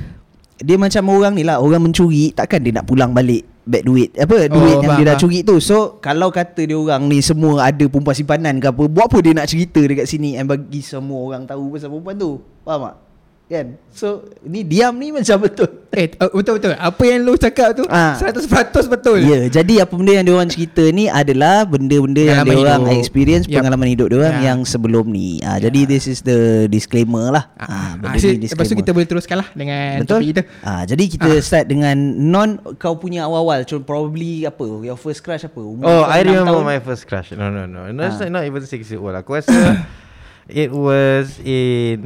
dia 0.60 0.76
macam 0.76 1.04
orang 1.08 1.34
ni 1.40 1.48
lah 1.48 1.64
orang 1.64 1.88
mencuri 1.88 2.36
takkan 2.36 2.60
dia 2.60 2.76
nak 2.76 2.88
pulang 2.88 3.16
balik 3.16 3.48
back 3.68 3.84
duit 3.84 4.10
apa 4.16 4.48
Oh, 4.48 4.60
duit 4.60 4.76
yang 4.80 4.92
faham, 4.92 5.00
dia 5.00 5.08
dah 5.08 5.16
faham. 5.16 5.24
curi 5.28 5.40
tu 5.44 5.56
so 5.60 6.00
kalau 6.00 6.32
kata 6.32 6.64
dia 6.64 6.76
orang 6.76 7.08
ni 7.08 7.20
semua 7.20 7.68
ada 7.68 7.84
perempuan 7.88 8.16
simpanan 8.16 8.60
ke 8.60 8.68
apa 8.72 8.84
buat 8.88 9.08
apa 9.08 9.18
dia 9.24 9.34
nak 9.36 9.48
cerita 9.48 9.80
dekat 9.84 10.08
sini 10.08 10.40
and 10.40 10.48
bagi 10.48 10.80
semua 10.80 11.20
orang 11.32 11.44
tahu 11.48 11.76
pasal 11.76 11.92
perempuan 11.92 12.16
tu 12.16 12.32
faham 12.64 12.92
tak 12.92 13.07
kan 13.48 13.80
so 13.90 14.08
ni 14.44 14.60
diam 14.62 14.92
ni 14.94 15.10
macam 15.10 15.40
betul 15.40 15.72
Eh 15.98 16.14
uh, 16.14 16.30
betul-betul 16.30 16.76
Apa 16.76 17.00
yang 17.02 17.24
lu 17.24 17.34
cakap 17.34 17.74
tu 17.74 17.88
Ah. 17.88 18.14
100% 18.14 18.44
betul 18.86 19.18
Ya, 19.18 19.26
yeah, 19.26 19.44
jadi 19.50 19.82
apa 19.82 19.96
benda 19.96 20.14
yang 20.14 20.22
dia 20.22 20.36
orang 20.36 20.46
cerita 20.46 20.84
ni 20.92 21.08
adalah 21.08 21.64
benda-benda 21.64 22.22
yang 22.22 22.38
Pengalaman 22.38 22.54
dia 22.54 22.66
orang 22.68 22.82
hidup. 22.86 23.00
experience 23.00 23.44
Yup. 23.46 23.56
pengalaman 23.58 23.88
hidup 23.90 24.06
dia 24.06 24.18
orang 24.20 24.38
Ya. 24.38 24.44
yang 24.46 24.60
sebelum 24.62 25.08
ni. 25.08 25.40
Ah, 25.42 25.58
jadi 25.58 25.88
this 25.88 26.06
is 26.06 26.20
the 26.22 26.38
disclaimer 26.68 27.32
lah. 27.32 27.50
Ah, 27.56 27.66
Ah, 27.66 27.92
benda 27.98 28.20
so, 28.20 28.28
ni 28.28 28.46
lepas 28.46 28.68
tu 28.68 28.76
kita 28.76 28.92
boleh 28.92 29.08
teruskan 29.08 29.40
lah 29.40 29.50
Dengan 29.50 30.04
Betul? 30.04 30.20
topik 30.20 30.28
kita 30.30 30.42
Ah, 30.62 30.84
jadi 30.84 31.04
kita 31.08 31.30
start 31.40 31.66
dengan 31.66 31.96
non 32.22 32.50
kau 32.76 32.94
punya 32.96 33.24
awal-awal. 33.24 33.64
Contoh 33.64 33.82
probably 33.82 34.44
apa? 34.44 34.62
Your 34.84 35.00
first 35.00 35.24
crush 35.24 35.42
apa? 35.42 35.58
Umur 35.58 35.82
Oh 35.82 36.04
I 36.04 36.22
remember 36.22 36.52
tahun? 36.54 36.68
my 36.68 36.80
first 36.80 37.08
crush 37.08 37.32
No 37.32 37.48
no 37.48 37.64
no 37.64 37.88
No 37.90 38.06
it's 38.06 38.20
Ah. 38.20 38.28
not 38.28 38.44
even 38.44 38.60
6 38.60 38.70
years 38.70 38.94
old 38.94 39.16
Aku 39.16 39.34
rasa 39.34 39.50
It 40.46 40.70
was 40.70 41.42
in 41.42 42.04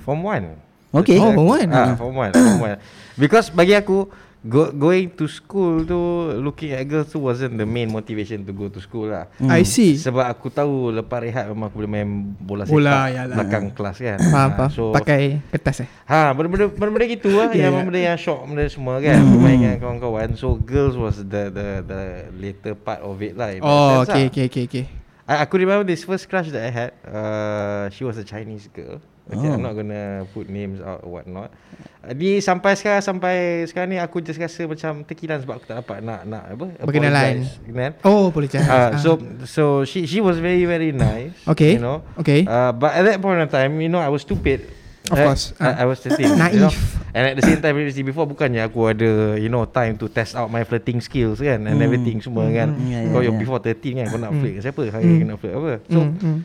Form 0.00 0.22
1 0.24 0.63
Okay. 0.94 1.18
Oh, 1.18 1.34
form 1.34 1.50
one? 1.50 1.68
ah, 1.74 1.98
Form 1.98 2.14
1 2.14 2.38
Form 2.38 2.60
1 2.78 2.78
Because 3.22 3.50
bagi 3.50 3.74
aku 3.74 4.06
go, 4.46 4.70
Going 4.70 5.10
to 5.18 5.26
school 5.26 5.82
tu 5.82 5.98
Looking 6.38 6.70
at 6.70 6.86
girls 6.86 7.10
tu 7.10 7.18
Wasn't 7.18 7.58
the 7.58 7.66
main 7.66 7.90
motivation 7.90 8.46
To 8.46 8.54
go 8.54 8.70
to 8.70 8.78
school 8.78 9.10
lah 9.10 9.26
I 9.42 9.66
see 9.66 9.98
Sebab 9.98 10.22
aku 10.22 10.54
tahu 10.54 10.94
Lepas 10.94 11.18
rehat 11.18 11.50
memang 11.50 11.66
aku 11.66 11.82
boleh 11.82 11.90
main 11.90 12.06
Bola 12.38 12.62
sepak 12.62 12.78
Bola, 12.78 13.10
yalah. 13.10 13.34
Belakang 13.34 13.64
kelas 13.74 13.96
kan 13.98 14.18
Faham 14.30 14.38
Ah, 14.38 14.48
faham 14.54 14.70
So 14.70 14.82
Pakai 14.94 15.42
kertas 15.50 15.82
eh 15.82 15.88
Ha, 16.06 16.30
benda-benda 16.30 16.70
benda-benda 16.70 17.06
gitu 17.10 17.28
lah 17.34 17.50
Ya, 17.50 17.66
yang 17.66 17.74
ya. 17.74 17.82
benda 17.82 18.00
yang 18.14 18.18
shock 18.20 18.46
benda 18.46 18.62
semua 18.70 19.02
kan 19.02 19.18
bermain 19.18 19.56
dengan 19.58 19.78
kawan-kawan. 19.80 20.36
So 20.36 20.54
girls 20.54 20.94
was 20.94 21.18
the 21.18 21.48
the 21.50 21.66
the 21.82 22.00
later 22.36 22.76
part 22.76 23.00
of 23.00 23.16
it 23.18 23.34
lah. 23.34 23.56
Oh 23.64 24.04
okay 24.04 24.28
lah. 24.28 24.30
okay 24.30 24.44
okay 24.46 24.64
okay 24.68 24.84
I, 25.24 25.40
aku 25.40 25.56
remember 25.56 25.88
this 25.88 26.04
first 26.04 26.28
crush 26.28 26.52
that 26.52 26.60
I 26.60 26.68
had. 26.68 26.90
Uh, 27.00 27.88
she 27.88 28.04
was 28.04 28.20
a 28.20 28.26
Chinese 28.28 28.68
girl. 28.68 29.00
Okay, 29.24 29.48
Oh. 29.48 29.56
I'm 29.56 29.64
not 29.64 29.72
gonna 29.72 30.28
put 30.30 30.52
names 30.52 30.84
out 30.84 31.00
or 31.00 31.16
what 31.16 31.24
not. 31.24 31.48
Uh, 32.04 32.12
di 32.12 32.44
sampai 32.44 32.76
sekarang 32.76 33.00
sampai 33.00 33.64
sekarang 33.64 33.88
ni 33.88 33.98
aku 33.98 34.20
just 34.20 34.36
rasa 34.36 34.68
macam 34.68 35.00
terkilan 35.00 35.40
sebab 35.40 35.56
aku 35.56 35.64
tak 35.64 35.80
dapat 35.80 36.04
nak 36.04 36.28
nak 36.28 36.44
apa? 36.52 36.66
Berkenalan. 36.84 37.40
Kan? 37.64 37.92
Oh 38.04 38.28
boleh 38.28 38.52
cakap 38.52 38.68
Uh, 38.68 38.90
so 39.00 39.10
so 39.48 39.64
she 39.82 40.04
she 40.04 40.20
was 40.20 40.36
very 40.36 40.68
very 40.68 40.92
nice. 40.92 41.32
Okay. 41.48 41.76
You 41.76 41.82
know. 41.82 42.04
Okay. 42.20 42.44
Uh, 42.44 42.70
but 42.70 42.92
at 42.92 43.08
that 43.08 43.16
point 43.18 43.40
in 43.40 43.48
time, 43.48 43.80
you 43.80 43.88
know, 43.88 43.96
I 43.96 44.12
was 44.12 44.20
stupid. 44.20 44.68
Of 45.04 45.16
Right? 45.16 45.28
course. 45.32 45.52
I, 45.56 45.68
Ah. 45.68 45.74
I 45.80 45.84
was 45.84 46.00
13 46.00 46.16
you 46.20 46.32
know? 46.60 46.72
Naif. 46.72 46.76
And 47.12 47.24
at 47.28 47.36
the 47.36 47.44
same 47.44 47.60
time 47.60 47.76
Previously 47.76 48.00
before 48.02 48.24
Bukannya 48.24 48.64
aku 48.64 48.88
ada 48.88 49.36
You 49.36 49.46
know 49.46 49.68
time 49.68 50.00
to 50.00 50.08
test 50.08 50.32
out 50.32 50.48
My 50.48 50.64
flirting 50.64 50.98
skills 50.98 51.38
kan 51.38 51.60
And 51.62 51.76
Hmm. 51.76 51.84
everything 51.84 52.18
semua 52.18 52.48
kan 52.48 52.72
Hmm, 52.72 52.88
ya, 52.88 52.98
ya, 53.04 53.12
Kau 53.12 53.20
ya. 53.20 53.28
yang 53.28 53.36
before 53.36 53.60
13 53.60 54.00
kan 54.00 54.08
Kau 54.08 54.16
nak 54.16 54.32
Hmm. 54.32 54.40
flirt 54.40 54.56
dengan 54.56 54.64
siapa 54.64 54.80
Hari 54.88 55.04
Hmm. 55.06 55.20
kena 55.20 55.34
flirt 55.36 55.54
apa 55.54 55.72
So 55.86 56.00
Hmm, 56.00 56.12
hmm. 56.16 56.38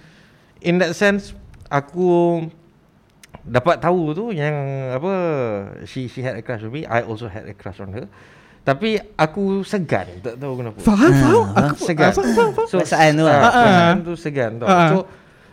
in 0.61 0.75
that 0.77 0.91
sense 0.91 1.31
Aku 1.71 2.07
dapat 3.41 3.79
tahu 3.79 4.11
tu 4.11 4.25
yang 4.29 4.53
apa 4.91 5.13
she 5.83 6.05
she 6.05 6.19
had 6.19 6.33
a 6.33 6.41
crush 6.41 6.61
on 6.61 6.69
me, 6.69 6.83
I 6.83 7.01
also 7.01 7.25
had 7.25 7.43
a 7.43 7.53
crush 7.53 7.79
on 7.79 7.91
her. 7.91 8.05
Tapi 8.59 8.99
aku 9.15 9.63
segan, 9.63 10.19
tak 10.19 10.35
tahu 10.35 10.59
kenapa. 10.59 10.77
Faham, 10.79 11.09
faham. 11.09 11.43
Ah, 11.49 11.67
Aku 11.67 11.77
segan. 11.81 12.05
ah, 12.05 12.13
faham, 12.13 12.29
faham, 12.29 12.51
faham. 12.53 12.67
So 12.67 12.75
Perasaan 12.77 13.11
tu 13.13 13.23
lah. 13.23 13.33
ah, 13.33 13.39
Ah, 13.39 13.47
ah. 13.47 13.53
Perasaan 13.55 13.97
tu 13.99 14.13
segan 14.13 14.51
tau. 14.55 14.67
Ah, 14.67 14.75
ah. 14.75 14.87
So 14.87 14.97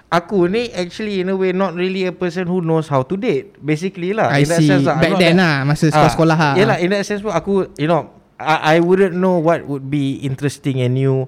aku 0.07 0.39
ni 0.47 0.69
actually 0.71 1.19
in 1.19 1.29
a 1.29 1.35
way 1.35 1.51
not 1.51 1.73
really 1.73 2.05
a 2.05 2.13
person 2.13 2.45
who 2.45 2.61
knows 2.61 2.87
how 2.87 3.01
to 3.01 3.15
date. 3.15 3.57
Basically 3.57 4.13
lah. 4.13 4.31
I 4.31 4.43
in 4.43 4.51
that 4.51 4.61
see. 4.61 4.69
sense 4.69 4.85
lah, 4.85 4.99
I'm 4.99 5.03
Back 5.03 5.13
not 5.13 5.21
then 5.23 5.35
that- 5.35 5.41
lah, 5.41 5.55
masa 5.65 5.85
Ah, 5.87 5.91
sekolah-sekolah 6.11 6.37
lah. 6.37 6.53
Yelah 6.55 6.77
in 6.79 6.89
that 6.93 7.03
sense 7.03 7.21
pun 7.21 7.33
aku 7.33 7.73
you 7.75 7.87
know 7.87 8.11
I, 8.37 8.77
I 8.77 8.85
wouldn't 8.85 9.17
know 9.17 9.41
what 9.41 9.65
would 9.65 9.89
be 9.89 10.21
interesting 10.21 10.77
and 10.79 10.93
new 10.93 11.25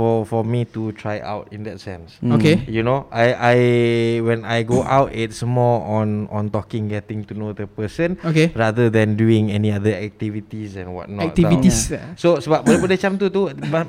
for 0.00 0.24
for 0.24 0.40
me 0.40 0.64
to 0.72 0.96
try 0.96 1.20
out 1.20 1.52
in 1.52 1.68
that 1.68 1.76
sense. 1.76 2.16
Hmm. 2.24 2.40
Okay. 2.40 2.64
You 2.64 2.80
know, 2.80 3.04
I 3.12 3.36
I 3.36 3.56
when 4.24 4.48
I 4.48 4.64
go 4.64 4.80
out, 4.80 5.12
it's 5.12 5.44
more 5.44 5.84
on 5.84 6.24
on 6.32 6.48
talking, 6.48 6.88
getting 6.88 7.28
to 7.28 7.36
know 7.36 7.52
the 7.52 7.68
person, 7.68 8.16
Okay. 8.24 8.48
rather 8.56 8.88
than 8.88 9.20
doing 9.20 9.52
any 9.52 9.68
other 9.68 9.92
activities 9.92 10.80
and 10.80 10.96
whatnot. 10.96 11.36
Activities. 11.36 11.92
tau. 11.92 12.16
So 12.16 12.28
sebab 12.40 12.64
benda-benda 12.64 12.96
macam 12.96 13.12
tu 13.20 13.28
tu 13.28 13.42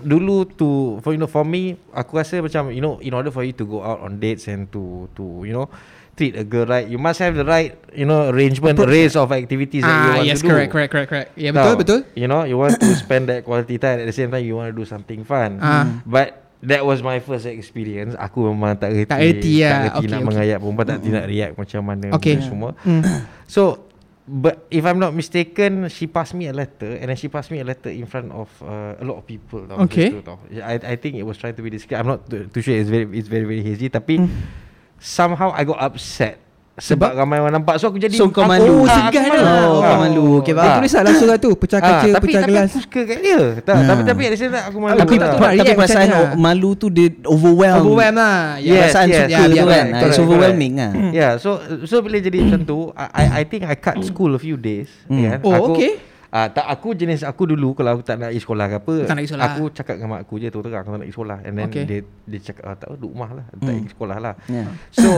dulu 0.04 0.44
tu 0.52 1.00
for 1.00 1.16
you 1.16 1.20
know 1.24 1.32
for 1.32 1.48
me 1.48 1.80
aku 1.96 2.20
rasa 2.20 2.44
macam 2.44 2.76
you 2.76 2.84
know 2.84 3.00
in 3.00 3.16
order 3.16 3.32
for 3.32 3.48
you 3.48 3.56
to 3.56 3.64
go 3.64 3.80
out 3.80 4.04
on 4.04 4.20
dates 4.20 4.52
and 4.52 4.68
to 4.76 5.08
to 5.16 5.48
you 5.48 5.56
know 5.56 5.72
treat 6.14 6.36
a 6.36 6.44
girl 6.44 6.66
right, 6.66 6.86
you 6.86 6.98
must 6.98 7.18
have 7.18 7.34
the 7.34 7.44
right 7.44 7.74
you 7.96 8.04
know 8.04 8.30
arrangement, 8.30 8.78
range 8.78 9.16
of 9.16 9.32
activities 9.32 9.82
that 9.82 9.90
you 9.90 10.10
Ah, 10.12 10.16
want 10.20 10.28
yes, 10.28 10.40
to 10.40 10.44
do. 10.44 10.50
correct, 10.52 10.70
correct, 10.72 10.92
correct, 10.92 11.10
correct. 11.10 11.30
Ya, 11.36 11.50
betul, 11.52 11.66
Tahu? 11.66 11.76
betul. 11.82 12.00
You 12.14 12.28
know, 12.28 12.44
you 12.44 12.58
want 12.58 12.76
to 12.78 12.90
spend 13.04 13.32
that 13.32 13.44
quality 13.44 13.80
time 13.80 14.04
at 14.04 14.08
the 14.08 14.16
same 14.16 14.30
time 14.30 14.44
you 14.44 14.56
want 14.56 14.70
to 14.70 14.76
do 14.76 14.84
something 14.84 15.24
fun. 15.24 15.58
Ah. 15.64 16.04
But 16.04 16.44
that 16.62 16.86
was 16.86 17.02
my 17.02 17.18
first 17.18 17.48
experience. 17.48 18.14
Aku 18.20 18.52
memang 18.54 18.78
tak 18.78 18.94
reti. 18.94 19.10
Tak 19.10 19.20
reti 19.20 19.54
lah. 19.60 19.70
Tak 19.72 19.82
reti 19.82 19.98
Okay, 19.98 20.08
nak 20.08 20.20
okay. 20.20 20.28
mengayak 20.30 20.58
perempuan, 20.62 20.86
tak 20.86 20.96
reti 21.02 21.10
nak 21.10 21.26
react 21.26 21.54
macam 21.58 21.80
mana 21.82 22.06
Okay. 22.20 22.36
semua. 22.44 22.70
Hmm. 22.84 23.02
So 23.50 23.88
But 24.32 24.70
if 24.70 24.86
I'm 24.86 25.02
not 25.02 25.12
mistaken, 25.12 25.90
she 25.90 26.06
passed 26.06 26.38
me 26.38 26.46
a 26.48 26.54
letter, 26.56 26.94
and 27.02 27.10
then 27.10 27.18
she 27.18 27.28
passed 27.28 27.50
me 27.52 27.58
a 27.60 27.66
letter 27.68 27.90
in 27.90 28.06
front 28.06 28.30
of 28.32 28.48
uh, 28.64 28.96
a 28.96 29.04
lot 29.04 29.18
of 29.20 29.26
people. 29.26 29.66
Tau, 29.66 29.84
Okay. 29.90 30.14
tu, 30.14 30.22
tau. 30.24 30.38
I 30.62 30.78
I 30.78 30.96
think 30.96 31.18
it 31.20 31.26
was 31.26 31.36
trying 31.36 31.58
to 31.58 31.64
be 31.66 31.74
discreet. 31.74 32.00
I'm 32.00 32.08
not 32.08 32.30
too, 32.30 32.48
too 32.48 32.62
sure. 32.64 32.78
It's 32.78 32.88
very 32.88 33.10
it's 33.12 33.28
very 33.28 33.44
very 33.44 33.66
hazy. 33.66 33.90
Tapi 33.90 34.22
Hmm. 34.22 34.32
Somehow 35.02 35.50
I 35.52 35.64
got 35.64 35.82
upset 35.82 36.38
Sebab? 36.72 37.04
sebab 37.04 37.20
ramai 37.20 37.38
orang 37.38 37.54
nampak. 37.54 37.78
So 37.78 37.90
aku 37.90 38.00
jadi 38.00 38.16
So, 38.16 38.30
kau 38.30 38.42
aku- 38.42 38.48
malu. 38.48 38.74
Oh, 38.80 38.88
ah, 38.88 38.96
segan 39.04 39.22
aku 39.22 39.34
lah. 39.34 39.44
malu. 39.44 39.68
Oh, 39.68 39.76
kau 39.76 39.92
Ah. 39.92 40.00
malu. 40.00 40.26
Okay, 40.40 40.46
Dia 40.48 40.62
faham. 40.64 40.78
tulislah 40.80 41.14
surat 41.14 41.38
tu 41.38 41.52
Pecah 41.54 41.78
Ah, 41.78 41.84
kaca 41.84 42.08
tapi, 42.08 42.10
Pecah 42.24 42.42
tapi 42.42 42.48
gelas 42.48 42.64
aku 42.64 42.80
suka 42.80 43.02
kat 43.04 43.18
dia 43.20 43.40
tak, 43.60 43.74
Ah. 43.76 43.84
Tapi 43.84 44.02
tapi 44.02 44.22
time 44.32 44.56
aku 44.56 44.78
malu 44.80 44.98
Tapi 44.98 45.14
lah. 45.14 45.22
tak 45.22 45.36
Tapi 45.36 45.56
react 45.60 45.78
perasaan 45.78 46.06
macam 46.08 46.22
mana? 46.24 46.40
malu 46.40 46.70
tu 46.74 46.88
dia 46.88 47.08
overwhelm. 47.24 47.82
Overwhelm 47.84 48.16
lah 48.16 48.38
Yes, 48.58 48.72
Perasaan 48.88 49.06
yes. 49.06 49.18
suka 49.20 49.28
Ya, 49.28 49.38
tu 49.44 49.56
kan. 49.60 49.86
correct, 49.92 50.06
It's 50.08 50.20
overwhelming 50.22 50.74
lah. 50.80 50.92
Yeah, 51.12 51.32
so 51.38 51.50
so 51.84 51.96
bila 52.00 52.18
jadi 52.18 52.38
macam 52.40 52.62
tu, 52.64 52.78
I 52.96 53.26
I 53.28 53.44
think 53.44 53.62
I 53.64 53.76
cut 53.76 54.00
school 54.02 54.32
a 54.32 54.40
few 54.40 54.56
days. 54.56 54.88
Hmm. 55.06 55.22
Kan? 55.28 55.38
Oh, 55.44 55.54
aku, 55.54 55.72
okay. 55.76 55.92
Ah, 56.32 56.48
tak 56.48 56.64
aku 56.64 56.96
jenis 56.96 57.22
aku 57.22 57.44
dulu 57.44 57.76
kalau 57.76 58.00
aku 58.00 58.08
tak 58.08 58.16
nak 58.16 58.32
pergi 58.32 58.40
sekolah 58.40 58.66
ke 58.66 58.76
apa, 58.80 58.94
Tak 59.04 59.14
nak 59.14 59.24
sekolah. 59.28 59.48
aku 59.52 59.64
cakap 59.70 59.94
dengan 60.00 60.10
mak 60.10 60.22
aku 60.24 60.34
je 60.40 60.48
tu 60.48 60.60
terang 60.64 60.80
aku 60.80 60.88
tak 60.88 60.96
nak 60.96 61.04
pergi 61.04 61.16
sekolah 61.20 61.38
and 61.44 61.54
then 61.54 61.68
Okay. 61.68 61.84
dia 61.84 62.00
dia 62.24 62.40
cakap 62.42 62.64
ah, 62.64 62.76
tak 62.76 62.88
apa 62.88 62.96
duduk 62.96 63.12
rumah 63.12 63.32
lah, 63.34 63.46
tak 63.46 63.56
Hmm. 63.60 63.68
pergi 63.68 63.90
sekolah 63.92 64.18
lah. 64.18 64.34
Yeah. 64.48 64.68
So 64.96 65.10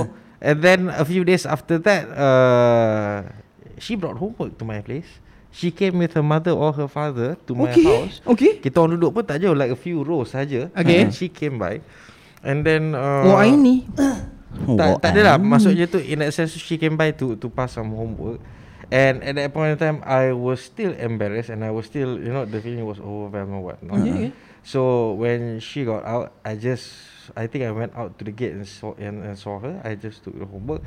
and 0.41 0.57
then 0.59 0.79
a 0.89 1.05
few 1.05 1.21
days 1.21 1.45
after 1.45 1.77
that, 1.79 2.03
uh, 2.09 3.29
she 3.77 3.93
brought 3.93 4.17
homework 4.17 4.57
to 4.57 4.65
my 4.65 4.81
place. 4.81 5.21
She 5.53 5.69
came 5.69 6.01
with 6.01 6.17
her 6.17 6.25
mother 6.25 6.49
or 6.49 6.73
her 6.73 6.89
father 6.89 7.37
to 7.45 7.53
my 7.53 7.69
Okay 7.69 7.85
house. 7.85 8.25
Okay 8.25 8.57
Kita 8.57 8.81
orang 8.81 8.97
duduk 8.97 9.13
pun 9.13 9.21
tak 9.21 9.37
jauh 9.37 9.53
like 9.53 9.69
a 9.69 9.77
few 9.77 10.01
rows 10.01 10.33
saja. 10.33 10.73
Okay. 10.73 11.05
And 11.05 11.13
she 11.13 11.29
came 11.29 11.61
by. 11.61 11.77
And 12.41 12.65
then 12.65 12.97
uh, 12.97 13.29
Oh 13.29 13.37
ini 13.39 13.85
Oh, 14.65 14.73
tak, 14.73 14.97
tak 14.97 15.09
ah. 15.09 15.13
adalah 15.13 15.33
Maksudnya 15.37 15.85
tu 15.85 15.97
In 15.97 16.21
that 16.21 16.29
sense 16.29 16.53
She 16.53 16.77
came 16.77 16.93
by 16.93 17.13
to 17.13 17.37
To 17.37 17.47
pass 17.49 17.73
some 17.73 17.89
homework 17.89 18.41
And 18.93 19.23
at 19.25 19.35
that 19.41 19.49
point 19.57 19.73
in 19.73 19.77
time 19.81 19.99
I 20.05 20.31
was 20.37 20.61
still 20.61 20.93
embarrassed 20.93 21.49
And 21.49 21.65
I 21.65 21.71
was 21.73 21.89
still 21.89 22.21
You 22.21 22.29
know 22.29 22.45
The 22.45 22.61
feeling 22.61 22.85
was 22.85 22.99
overwhelmed 23.01 23.53
or 23.57 23.61
what 23.73 23.81
not. 23.81 24.05
Okay, 24.05 24.13
okay. 24.13 24.31
So 24.61 25.13
when 25.17 25.57
she 25.59 25.81
got 25.83 26.05
out 26.05 26.31
I 26.45 26.55
just 26.55 26.93
I 27.35 27.47
think 27.49 27.65
I 27.65 27.71
went 27.71 27.95
out 27.97 28.19
to 28.19 28.23
the 28.23 28.31
gate 28.31 28.53
And 28.53 28.67
saw, 28.67 28.93
and, 29.01 29.23
and 29.25 29.33
saw 29.39 29.57
her 29.59 29.81
I 29.83 29.95
just 29.97 30.23
took 30.23 30.37
the 30.37 30.45
homework 30.45 30.83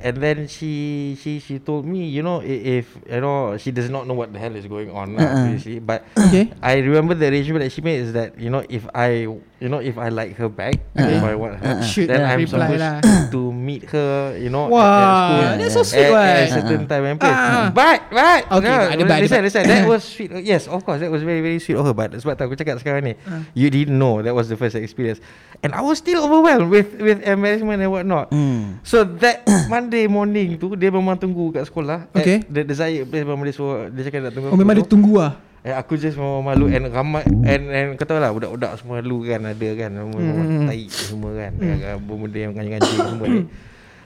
And 0.00 0.16
then 0.20 0.44
she 0.48 1.16
she 1.16 1.40
she 1.40 1.56
told 1.58 1.88
me, 1.88 2.04
you 2.04 2.20
know, 2.20 2.44
i- 2.44 2.62
if 2.84 3.00
you 3.08 3.16
know, 3.24 3.56
she 3.56 3.72
does 3.72 3.88
not 3.88 4.04
know 4.04 4.12
what 4.12 4.28
the 4.28 4.36
hell 4.38 4.52
is 4.52 4.68
going 4.68 4.92
on, 4.92 5.16
uh 5.16 5.24
Uh-uh. 5.24 5.40
obviously. 5.40 5.80
But 5.80 6.04
Okay 6.20 6.52
I 6.60 6.84
remember 6.84 7.16
the 7.16 7.32
arrangement 7.32 7.64
that 7.64 7.72
she 7.72 7.80
made 7.80 8.04
is 8.04 8.12
that 8.12 8.36
you 8.36 8.52
know 8.52 8.60
if 8.68 8.84
I 8.92 9.24
you 9.56 9.68
know 9.68 9.80
if 9.80 9.96
I 9.96 10.12
like 10.12 10.36
her 10.36 10.52
back 10.52 10.76
if 10.92 11.22
I 11.24 11.32
want 11.32 11.56
her 11.64 11.80
Should 11.80 12.12
then 12.12 12.20
I'm 12.20 12.44
reply 12.44 12.76
supposed 12.76 12.84
lah. 12.84 13.00
to 13.32 13.40
meet 13.48 13.88
her 13.88 14.36
you 14.36 14.52
know 14.52 14.68
Wah, 14.68 14.84
at, 14.84 14.92
at 14.92 15.08
school 15.08 15.40
that's 15.56 15.72
so 15.72 15.80
at, 15.80 15.86
sweet, 15.88 16.04
at 16.04 16.12
what? 16.12 16.28
a 16.28 16.46
certain 16.52 16.82
time 16.84 17.04
and 17.06 17.16
place 17.16 17.32
Ah. 17.32 17.72
but 17.72 17.98
but 18.12 18.40
Okay, 18.52 18.68
no, 18.68 18.76
ada 18.92 19.02
but, 19.02 19.18
listen 19.24 19.40
but. 19.40 19.48
listen 19.48 19.62
that 19.64 19.88
was 19.92 20.04
sweet 20.04 20.28
yes 20.44 20.68
of 20.68 20.84
course 20.84 21.00
that 21.00 21.08
was 21.08 21.24
very 21.24 21.40
very 21.40 21.56
sweet 21.56 21.80
of 21.80 21.84
her 21.84 21.96
but 21.96 22.12
sebab 22.12 22.36
tu 22.36 22.42
aku 22.44 22.54
cakap 22.54 22.76
sekarang 22.78 23.00
ni 23.08 23.14
Ah. 23.24 23.48
you 23.56 23.72
didn't 23.72 23.96
know 23.96 24.20
that 24.20 24.36
was 24.36 24.52
the 24.52 24.60
first 24.60 24.76
experience 24.76 25.24
and 25.64 25.72
I 25.72 25.80
was 25.80 25.96
still 25.98 26.20
overwhelmed 26.20 26.68
with 26.68 26.92
with 27.00 27.24
embarrassment 27.24 27.80
and 27.80 27.88
whatnot 27.88 28.28
Hmm. 28.28 28.82
So 28.84 29.08
that 29.24 29.46
Monday 29.72 30.04
morning 30.06 30.58
tu 30.60 30.76
Dia 30.76 30.92
memang 30.92 31.16
tunggu 31.16 31.48
kat 31.50 31.64
sekolah 31.64 32.10
Okay. 32.12 32.44
At 32.44 32.50
the 32.52 32.62
desired 32.62 33.06
place 33.08 33.24
Memang 33.24 33.46
dia 33.46 33.54
suruh 33.54 33.88
Dia 33.88 34.02
cakap 34.04 34.28
nak 34.28 34.32
tunggu 34.34 34.48
Oh 34.52 34.58
memang 34.58 34.74
dia 34.76 34.84
tunggu 34.84 35.14
lah 35.16 35.32
Eh, 35.66 35.74
aku 35.74 35.98
just 35.98 36.14
memang 36.14 36.46
malu 36.46 36.70
and 36.70 36.86
ramai 36.94 37.26
and 37.42 37.62
and 37.74 37.86
kau 37.98 38.06
tahu 38.06 38.22
lah 38.22 38.30
budak-budak 38.30 38.78
semua 38.78 39.02
malu 39.02 39.26
kan 39.26 39.50
ada 39.50 39.68
kan 39.74 39.90
semua 39.90 40.20
Hmm. 40.22 40.62
mm. 40.62 40.66
tai 40.70 40.86
semua 40.86 41.30
kan 41.34 41.52
mm. 41.58 42.06
benda 42.06 42.38
yang 42.38 42.52
kancing-kancing 42.54 42.98
semua 43.02 43.26
ni. 43.26 43.40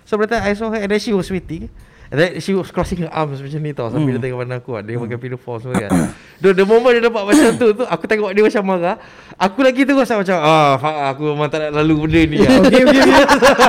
So 0.09 0.17
time 0.25 0.41
I 0.41 0.57
saw 0.57 0.73
her 0.73 0.81
and 0.81 0.89
then 0.89 0.97
she 0.97 1.13
was 1.13 1.29
waiting 1.29 1.69
and 2.09 2.17
then 2.17 2.41
she 2.41 2.57
was 2.57 2.73
crossing 2.73 3.05
her 3.05 3.13
arms 3.13 3.45
macam 3.45 3.61
ni 3.61 3.77
tau 3.77 3.93
sambil 3.93 4.17
Hmm. 4.17 4.25
dia 4.25 4.33
tengok 4.33 4.41
pandang 4.41 4.61
aku 4.65 4.73
dia 4.81 4.97
pakai 4.97 5.19
pinafore 5.21 5.61
semua 5.61 5.77
kan. 5.85 5.91
the, 6.41 6.49
the 6.57 6.65
moment 6.65 6.97
dia 6.97 7.03
nampak 7.05 7.29
macam 7.29 7.53
tu 7.53 7.67
tu 7.77 7.85
aku 7.85 8.05
tengok 8.09 8.31
dia 8.33 8.41
macam 8.41 8.63
marah. 8.65 8.97
Aku 9.37 9.61
lagi 9.61 9.85
terus 9.85 10.09
macam 10.09 10.37
ah 10.41 10.81
aku 11.13 11.23
memang 11.37 11.53
tak 11.53 11.69
nak 11.69 11.85
lalu 11.85 12.09
benda 12.09 12.21
ni. 12.25 12.37
lah." 12.41 12.57
Okay 12.65 12.81
okay 12.89 13.01
okay 13.05 13.25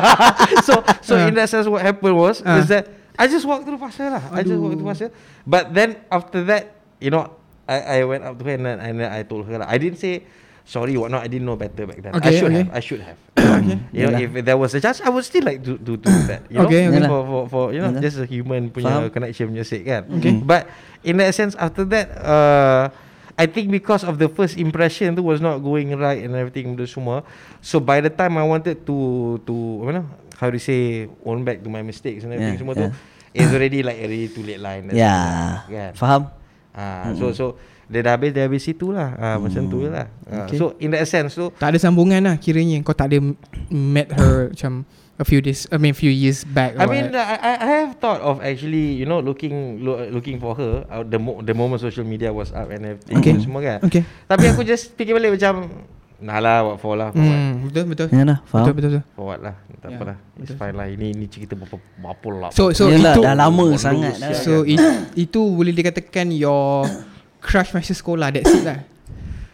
so 0.66 0.74
so 1.04 1.20
Ah. 1.20 1.28
in 1.28 1.36
that 1.36 1.52
sense 1.52 1.68
what 1.68 1.84
happened 1.84 2.16
was 2.16 2.40
Ah. 2.48 2.56
is 2.56 2.72
that 2.72 2.88
I 3.20 3.28
just 3.28 3.44
walked 3.44 3.68
through 3.68 3.84
her 3.84 4.08
lah. 4.08 4.24
I 4.32 4.48
just 4.48 4.56
walked 4.64 4.80
through 4.80 4.96
her. 4.96 5.12
But 5.44 5.76
then 5.76 6.00
after 6.08 6.48
that, 6.48 6.72
you 7.04 7.12
know, 7.12 7.41
I 7.68 8.02
I 8.02 8.06
went 8.06 8.24
up 8.24 8.38
to 8.40 8.44
her 8.46 8.54
and 8.56 8.66
then, 8.66 8.78
and 8.80 9.00
then 9.00 9.10
I 9.12 9.24
told 9.24 9.46
her 9.48 9.58
lah. 9.60 9.68
I 9.70 9.78
didn't 9.78 10.00
say 10.00 10.24
sorry 10.62 10.96
what 10.98 11.10
not. 11.12 11.24
I 11.24 11.30
didn't 11.30 11.46
know 11.46 11.56
better 11.58 11.86
back 11.90 12.00
then. 12.02 12.14
I 12.14 12.18
Okay, 12.22 12.34
should 12.38 12.52
okay. 12.54 12.64
have. 12.66 12.70
I 12.74 12.82
should 12.82 13.02
have. 13.02 13.18
okay. 13.38 13.78
You 13.92 14.08
know, 14.08 14.18
Yalah. 14.18 14.26
if 14.26 14.46
there 14.46 14.58
was 14.58 14.72
a 14.74 14.82
chance, 14.82 15.02
I 15.02 15.10
would 15.10 15.26
still 15.26 15.44
like 15.46 15.62
to 15.66 15.78
to 15.78 15.94
do 15.98 16.12
that. 16.30 16.46
You 16.50 16.62
Okay, 16.66 16.88
know, 16.88 16.98
okay. 16.98 17.08
for 17.08 17.22
for 17.26 17.42
for 17.50 17.64
you 17.74 17.82
know, 17.82 17.92
just 18.00 18.18
a 18.22 18.26
human 18.26 18.70
punya 18.70 19.08
Faham. 19.08 19.14
connection 19.14 19.50
punya 19.52 19.66
sake 19.66 19.86
kan. 19.88 20.06
Okay. 20.20 20.38
But 20.42 20.70
in 21.02 21.18
that 21.20 21.34
sense, 21.34 21.54
after 21.58 21.84
that, 21.92 22.12
uh, 22.22 22.90
I 23.40 23.46
think 23.50 23.72
because 23.74 24.04
of 24.06 24.22
the 24.22 24.30
first 24.30 24.60
impression 24.60 25.18
tu 25.18 25.24
was 25.26 25.42
not 25.42 25.64
going 25.66 25.90
right 25.98 26.22
and 26.22 26.36
everything 26.38 26.78
tu 26.78 26.86
semua. 26.86 27.26
So 27.64 27.82
by 27.82 27.98
the 28.04 28.12
time 28.14 28.38
I 28.38 28.46
wanted 28.46 28.86
to 28.86 28.98
to 29.48 29.56
apa 29.88 29.92
nama, 29.98 30.08
how 30.38 30.50
to 30.54 30.60
say 30.62 31.10
own 31.26 31.42
back 31.42 31.64
to 31.66 31.70
my 31.72 31.82
mistakes 31.82 32.22
and 32.26 32.34
everything 32.36 32.58
Yeah, 32.58 32.62
semua 32.62 32.76
yeah. 32.78 32.90
tu, 32.94 32.98
it's 33.34 33.50
already 33.54 33.82
like 33.82 33.98
already 33.98 34.30
too 34.30 34.46
late 34.46 34.62
in 34.62 34.92
that 34.92 34.94
Ya. 34.94 35.10
sense, 35.10 35.74
Kan? 35.74 35.92
Faham? 35.98 36.22
Ah, 36.72 37.12
so 37.14 37.32
so 37.32 37.46
dia 37.92 38.00
dah 38.00 38.16
habis 38.16 38.32
dia 38.32 38.48
habis 38.48 38.64
situ 38.64 38.90
lah. 38.90 39.12
Ah, 39.16 39.36
macam 39.36 39.68
tu 39.68 39.84
je 39.84 39.92
lah. 39.92 40.08
Ah, 40.24 40.48
Okay. 40.48 40.56
So 40.56 40.80
in 40.80 40.96
that 40.96 41.04
sense 41.04 41.36
tu 41.36 41.52
Tak 41.54 41.76
ada 41.76 41.78
sambungan 41.78 42.24
lah 42.24 42.40
kiranya 42.40 42.80
Kau 42.82 42.96
tak 42.96 43.12
ada 43.12 43.20
met 43.68 44.08
her 44.10 44.48
Macam 44.56 44.88
A 45.20 45.28
few 45.28 45.38
days 45.38 45.68
I 45.70 45.78
mean 45.78 45.92
few 45.92 46.10
years 46.10 46.42
back 46.42 46.80
I 46.80 46.88
mean. 46.88 47.12
I, 47.14 47.38
I 47.62 47.68
have 47.84 48.00
thought 48.00 48.24
of 48.24 48.42
actually, 48.42 48.96
you 48.96 49.06
know, 49.06 49.20
looking 49.20 49.84
lo, 49.84 50.02
looking 50.10 50.40
for 50.40 50.56
her 50.56 50.82
uh, 50.88 51.04
the 51.04 51.20
mo- 51.20 51.44
the 51.44 51.54
moment 51.54 51.78
social 51.78 52.02
media 52.02 52.32
was 52.32 52.50
up 52.50 52.72
and 52.72 52.98
everything 52.98 53.20
Okay. 53.20 53.36
semua 53.38 53.62
kan. 53.62 53.78
Okay 53.86 54.02
Tapi 54.26 54.50
aku 54.50 54.64
just 54.64 54.96
fikir 54.96 55.14
balik 55.14 55.36
macam 55.36 55.70
Nah 56.22 56.38
lah 56.38 56.62
what 56.64 56.78
for 56.78 56.94
lah 56.94 57.10
for 57.10 57.18
what 57.18 57.34
hmm, 57.34 57.66
Betul 57.66 57.84
betul 57.90 58.08
Ya 58.10 58.22
lah, 58.24 58.38
Betul 58.40 58.52
faham. 58.54 58.66
betul 58.72 58.90
betul 58.94 59.04
For 59.12 59.24
what 59.26 59.40
lah 59.40 59.56
Tak 59.76 59.90
Ya, 59.90 59.98
apalah 59.98 60.18
It's 60.38 60.38
betul. 60.40 60.56
fine 60.56 60.76
lah 60.76 60.86
Ini 60.88 61.08
ini 61.12 61.26
cerita 61.26 61.54
berapa 61.54 61.78
Berapa 61.98 62.28
lah 62.32 62.50
So 62.52 62.70
so 62.72 62.88
Yelah, 62.88 63.12
itu 63.12 63.20
dah 63.20 63.34
lama 63.34 63.66
sangat 63.76 64.14
dah. 64.16 64.38
So 64.38 64.62
it, 64.64 64.78
itu 65.18 65.42
boleh 65.42 65.74
dikatakan 65.74 66.30
Your 66.30 66.86
Crush 67.40 67.74
masa 67.74 67.92
sekolah 67.92 68.30
That's 68.30 68.48
it 68.48 68.62
lah 68.62 68.80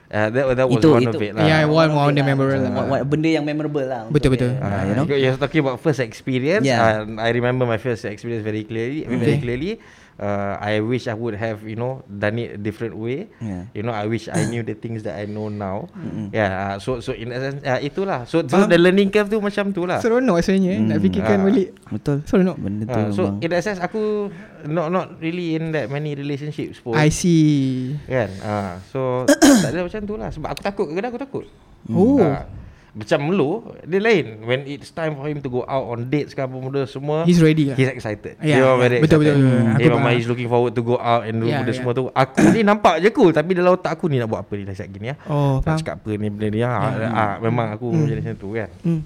uh, 0.07 0.27
that, 0.29 0.43
that 0.55 0.67
was 0.67 0.79
Itu- 0.79 0.91
one 0.93 1.03
itu- 1.03 1.11
of 1.13 1.21
it 1.21 1.31
lah 1.31 1.43
Yeah, 1.43 1.63
one 1.63 1.87
one 1.89 2.11
of 2.11 2.15
the 2.15 2.19
lah, 2.19 2.27
memorable 2.27 2.59
lah. 2.61 2.71
what- 2.73 2.87
what- 2.89 3.05
Benda 3.07 3.29
yang 3.29 3.43
memorable 3.43 3.83
lah 3.83 4.01
untuk 4.03 4.19
Betul, 4.19 4.29
betul. 4.35 4.51
dia. 4.51 4.59
Uh, 4.59 4.67
Ah, 4.67 4.81
you 4.83 4.93
know? 4.93 5.05
You're 5.09 5.35
talking 5.35 5.61
about 5.61 5.79
first 5.79 5.99
experience. 5.99 6.63
Yeah. 6.63 7.03
Uh, 7.03 7.15
I 7.17 7.31
remember 7.31 7.63
my 7.63 7.75
first 7.77 8.03
experience 8.03 8.39
very 8.41 8.63
clearly. 8.63 9.03
Okay. 9.03 9.15
Very 9.17 9.37
clearly. 9.37 9.71
Uh, 10.17 10.57
I 10.57 10.81
wish 10.81 11.05
I 11.05 11.13
would 11.13 11.33
have, 11.33 11.61
you 11.61 11.73
know, 11.73 12.01
done 12.03 12.37
it 12.37 12.49
a 12.53 12.59
different 12.59 12.97
way. 12.97 13.29
Yeah. 13.37 13.69
You 13.71 13.81
know, 13.81 13.93
I 13.93 14.05
wish 14.05 14.25
I 14.25 14.45
knew 14.45 14.61
the 14.61 14.73
things 14.73 15.05
that 15.05 15.13
I 15.13 15.23
know 15.23 15.45
now. 15.47 15.93
Mm-mm. 15.93 16.33
Yeah. 16.33 16.49
Uh, 16.49 16.75
so 16.77 16.97
so 16.97 17.13
in 17.13 17.29
essence, 17.29 17.61
uh, 17.61 17.77
itulah. 17.77 18.25
So, 18.25 18.41
so 18.41 18.49
Faham. 18.57 18.65
the 18.65 18.81
learning 18.81 19.07
curve 19.07 19.29
tu 19.29 19.37
macam 19.37 19.69
tu 19.69 19.85
lah. 19.85 20.01
Seronok 20.01 20.41
sebenarnya 20.41 20.71
eh, 20.73 20.79
Nak 20.83 20.97
fikirkan 20.99 21.37
Ah. 21.37 21.45
balik 21.45 21.69
Betul. 21.87 22.17
Seronok 22.25 22.57
Benda 22.57 22.83
tu 22.83 22.97
Uh, 22.97 23.09
so 23.13 23.21
in 23.37 23.47
that 23.47 23.61
sense, 23.61 23.77
aku 23.77 24.33
not 24.65 24.89
not 24.89 25.21
really 25.21 25.53
in 25.53 25.69
that 25.69 25.85
many 25.87 26.11
relationships 26.11 26.81
pun. 26.81 26.97
I 26.97 27.13
see 27.13 27.93
Kan 28.09 28.33
uh, 28.41 28.81
So 28.89 29.29
tak 29.61 29.69
ada 29.69 29.85
macam 29.85 30.01
tu 30.01 30.15
lah 30.15 30.33
Sebab 30.33 30.49
aku 30.49 30.61
takut 30.61 30.85
Kadang 30.89 31.13
aku 31.13 31.21
takut 31.21 31.45
Oh 31.87 32.17
Ah. 32.19 32.49
Macam 32.97 33.19
Melu 33.23 33.51
Dia 33.83 33.99
lain 33.99 34.25
When 34.41 34.65
it's 34.65 34.89
time 34.89 35.13
for 35.13 35.23
him 35.23 35.37
to 35.37 35.47
go 35.47 35.61
out 35.61 35.85
On 35.87 36.01
dates 36.03 36.31
ke 36.31 36.39
apa 36.39 36.49
benda 36.49 36.83
semua 36.83 37.23
He's 37.23 37.37
ready 37.37 37.69
lah 37.69 37.75
He's 37.75 37.87
excited 37.87 38.35
Dia 38.37 38.57
memang 38.57 38.73
ya. 38.73 38.81
very 38.81 38.97
Betul, 38.99 39.21
excited. 39.21 39.35
betul, 39.35 39.45
betul. 39.45 39.61
Hmm. 39.63 39.77
Dia 39.77 39.87
memang 39.91 40.11
he's 40.11 40.25
looking 40.25 40.47
forward 40.47 40.73
to 40.73 40.81
go 40.81 40.97
out 40.97 41.21
And 41.23 41.37
do 41.37 41.45
Ya, 41.45 41.61
benda 41.61 41.69
ya. 41.69 41.77
semua 41.77 41.93
tu 41.93 42.09
Aku 42.09 42.41
ni 42.49 42.61
nampak 42.61 42.97
je 42.97 43.09
cool 43.11 43.29
Tapi 43.29 43.53
dalam 43.53 43.71
otak 43.71 43.93
aku 43.93 44.07
ni 44.07 44.17
Nak 44.17 44.27
buat 44.27 44.41
apa 44.41 44.53
ni 44.53 44.63
Dah 44.63 44.73
siap 44.73 44.89
gini 44.89 45.07
ya 45.07 45.15
Oh 45.25 45.61
Nak 45.61 45.77
cakap 45.77 45.95
apa 45.97 46.09
ni 46.11 46.27
benda 46.27 46.47
ni 46.47 46.59
ah, 46.59 46.89
Ya. 46.91 47.07
ah, 47.07 47.33
Memang 47.39 47.71
aku 47.71 47.87
Hmm. 47.87 48.03
jadi 48.03 48.19
macam 48.19 48.35
tu 48.35 48.49
kan 48.51 48.69
hmm. 48.81 49.01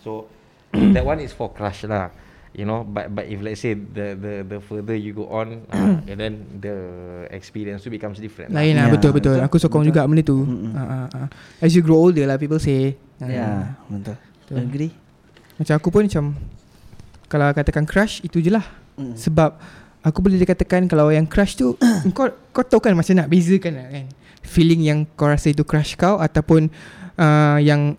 So 0.00 0.28
That 0.94 1.02
one 1.02 1.18
is 1.18 1.32
for 1.32 1.48
crush 1.48 1.82
lah 1.84 2.12
You 2.52 2.68
know 2.68 2.84
But 2.84 3.08
but 3.16 3.24
if 3.32 3.40
let's 3.40 3.64
say 3.64 3.72
The 3.72 4.12
the 4.12 4.34
the 4.44 4.58
further 4.60 4.92
you 4.92 5.16
go 5.16 5.24
on 5.32 5.64
uh, 5.72 6.04
And 6.10 6.18
then 6.20 6.32
The 6.60 6.76
experience 7.32 7.80
tu 7.80 7.88
becomes 7.88 8.20
different 8.20 8.52
Lain 8.52 8.76
Ya, 8.76 8.84
lah 8.84 8.92
betul 8.92 9.16
betul 9.16 9.40
betul, 9.40 9.48
Aku 9.48 9.56
sokong 9.56 9.88
betul. 9.88 9.96
juga 9.96 10.04
benda 10.04 10.22
tu. 10.24 10.38
Ah, 10.76 10.80
ah, 10.84 11.06
ah. 11.16 11.28
As 11.64 11.72
you 11.72 11.80
grow 11.80 11.96
older 11.96 12.28
lah 12.28 12.36
People 12.36 12.60
say 12.60 13.00
Ya 13.20 13.26
yeah, 13.26 13.56
Betul 13.88 14.16
Betul. 14.44 14.56
Agree 14.68 14.92
Macam 15.56 15.74
aku 15.80 15.88
pun 15.88 16.04
macam 16.04 16.24
Kalau 17.32 17.46
katakan 17.56 17.84
crush 17.88 18.20
Itu 18.20 18.38
je 18.44 18.52
lah 18.52 18.64
Mm. 18.92 19.16
Sebab 19.16 19.56
Aku 20.04 20.20
boleh 20.20 20.36
dikatakan 20.36 20.84
Kalau 20.84 21.08
yang 21.08 21.24
crush 21.24 21.56
tu 21.56 21.80
kau, 22.16 22.28
kau 22.52 22.60
tahu 22.60 22.84
kan 22.84 22.92
Macam 22.92 23.16
nak 23.16 23.32
bezakan 23.32 23.80
lah 23.80 23.88
kan 23.88 24.04
Feeling 24.44 24.84
yang 24.84 25.08
kau 25.16 25.32
rasa 25.32 25.48
itu 25.48 25.64
crush 25.64 25.96
kau 25.96 26.20
Ataupun 26.20 26.68
uh, 27.16 27.56
Yang 27.56 27.96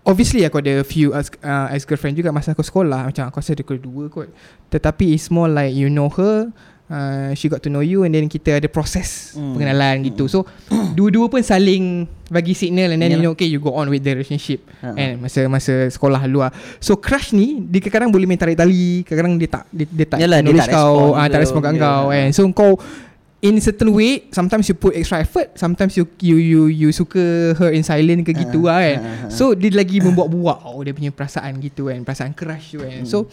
Obviously 0.00 0.42
aku 0.42 0.58
ada 0.58 0.80
few 0.80 1.12
as, 1.12 1.28
uh, 1.40 1.68
as 1.68 1.84
girlfriend 1.84 2.14
juga 2.14 2.30
Masa 2.30 2.50
aku 2.50 2.64
sekolah 2.64 3.06
Macam 3.06 3.28
aku 3.28 3.36
rasa 3.36 3.52
ada 3.52 3.60
kedua 3.60 4.08
kot 4.08 4.32
Tetapi 4.68 5.12
it's 5.12 5.28
more 5.28 5.46
like 5.46 5.70
You 5.70 5.86
know 5.86 6.08
her 6.08 6.48
uh, 6.88 7.30
She 7.34 7.46
got 7.46 7.60
to 7.60 7.68
know 7.68 7.80
you 7.80 8.02
And 8.02 8.10
then 8.10 8.24
kita 8.26 8.56
ada 8.56 8.66
proses 8.66 9.30
Mm. 9.30 9.54
Pengenalan 9.54 9.96
gitu 10.02 10.24
So 10.26 10.48
Dua-dua 10.98 11.28
pun 11.28 11.38
saling 11.40 12.02
Bagi 12.26 12.50
signal 12.50 12.90
And 12.90 12.98
then 12.98 13.12
you 13.12 13.20
Yalah. 13.20 13.24
know 13.26 13.34
Okay 13.34 13.46
you 13.46 13.60
go 13.60 13.72
on 13.72 13.86
with 13.86 14.00
the 14.00 14.10
relationship 14.10 14.64
Ha-ha. 14.80 14.96
And 14.96 15.20
masa 15.20 15.44
masa 15.46 15.86
sekolah 15.86 16.24
luar 16.26 16.50
So 16.80 16.96
crush 16.96 17.30
ni 17.30 17.60
Dia 17.60 17.78
kadang-kadang 17.78 18.10
boleh 18.10 18.24
main 18.24 18.40
tarik 18.40 18.56
tali 18.56 19.04
Kadang-kadang 19.04 19.36
dia 19.36 19.48
tak 19.48 19.64
Dia, 19.68 19.84
dia 19.86 20.06
tak 20.08 20.18
Yalah, 20.18 20.38
dia 20.40 20.52
tak 20.56 20.68
kau 20.72 21.12
respond 21.12 21.14
ah, 21.14 21.26
Tak 21.28 21.38
respon 21.38 21.60
kat 21.60 21.72
benda. 21.72 21.84
kau 21.84 22.02
kan 22.08 22.26
So 22.32 22.42
kau 22.50 22.72
In 23.40 23.56
certain 23.56 23.88
way 23.88 24.28
Sometimes 24.28 24.68
you 24.68 24.76
put 24.76 24.92
extra 24.92 25.18
effort 25.18 25.56
Sometimes 25.56 25.96
you 25.96 26.04
you 26.20 26.36
you, 26.36 26.60
you 26.68 26.88
suka 26.90 27.20
her 27.56 27.72
in 27.72 27.80
silent 27.80 28.20
ke 28.22 28.36
gitu 28.36 28.68
Ah, 28.68 28.76
lah 28.76 28.78
kan. 28.78 28.96
ah, 28.96 29.04
ah. 29.24 29.30
So 29.30 29.56
dia 29.56 29.72
lagi 29.72 29.96
membuat-buat 29.98 30.60
oh, 30.62 30.80
Dia 30.80 30.92
punya 30.92 31.08
perasaan 31.08 31.56
gitu 31.56 31.88
kan 31.88 32.02
Perasaan 32.02 32.32
crush 32.32 32.76
tu 32.76 32.84
kan. 32.84 33.00
So 33.04 33.32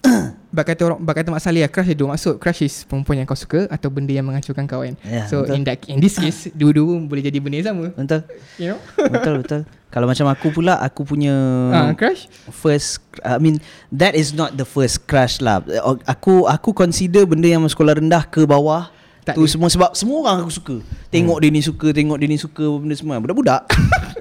Bak 0.56 0.72
kata 0.72 0.86
orang 0.86 1.00
Bak 1.00 1.20
kata 1.20 1.28
Mak 1.28 1.42
Saleh 1.42 1.66
Crush 1.66 1.88
ada 1.88 1.98
dua 1.98 2.08
maksud. 2.14 2.38
Crush 2.38 2.62
is 2.62 2.80
perempuan 2.82 3.18
yang 3.18 3.26
kau 3.26 3.36
suka 3.36 3.68
Atau 3.68 3.90
benda 3.90 4.08
yang 4.08 4.24
menghancurkan 4.24 4.64
kau 4.64 4.80
kan. 4.80 4.96
Ya, 5.02 5.28
So 5.28 5.44
betul. 5.44 5.52
in 5.52 5.62
that 5.64 5.78
in 5.84 5.98
this 6.00 6.16
case 6.16 6.48
Dua-dua 6.52 6.96
boleh 7.02 7.20
jadi 7.20 7.36
benda 7.36 7.58
yang 7.58 7.68
sama. 7.74 7.86
Betul. 7.92 8.20
You 8.56 8.66
know? 8.72 8.78
Betul 9.12 9.34
betul. 9.44 9.60
Kalau 9.86 10.06
macam 10.06 10.26
aku 10.28 10.48
pula 10.50 10.80
Aku 10.80 11.04
punya 11.04 11.34
Ah, 11.72 11.92
Crush? 11.92 12.24
First 12.48 13.04
I 13.20 13.36
mean 13.36 13.60
That 13.90 14.16
is 14.16 14.32
not 14.32 14.54
the 14.54 14.64
first 14.64 15.04
crush 15.04 15.44
lah. 15.44 15.60
Aku 16.08 16.46
Aku 16.46 16.72
consider 16.72 17.28
benda 17.28 17.44
yang 17.46 17.60
sekolah 17.66 18.00
rendah 18.00 18.24
ke 18.24 18.48
bawah 18.48 18.95
Tak 19.26 19.34
tu 19.34 19.42
ada. 19.42 19.50
semua 19.50 19.66
sebab 19.66 19.90
semua 19.92 20.16
orang 20.22 20.36
aku 20.40 20.54
suka. 20.54 20.76
Tengok 21.10 21.42
dia 21.42 21.50
ni 21.50 21.58
suka, 21.58 21.90
tengok 21.90 22.14
dia 22.14 22.28
ni 22.30 22.38
suka 22.38 22.62
benda 22.62 22.94
semua. 22.94 23.18
Budak-budak. 23.18 23.66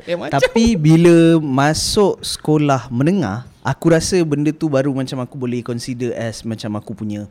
Eh 0.06 0.14
macam 0.14 0.38
Tapi 0.38 0.78
bila 0.78 1.42
masuk 1.42 2.22
sekolah 2.22 2.94
menengah, 2.94 3.50
aku 3.62 3.90
rasa 3.90 4.22
benda 4.22 4.50
tu 4.50 4.70
baru 4.70 4.94
macam 4.94 5.18
aku 5.18 5.34
boleh 5.34 5.62
consider 5.62 6.14
as 6.14 6.46
macam 6.46 6.78
aku 6.78 6.94
punya 6.94 7.26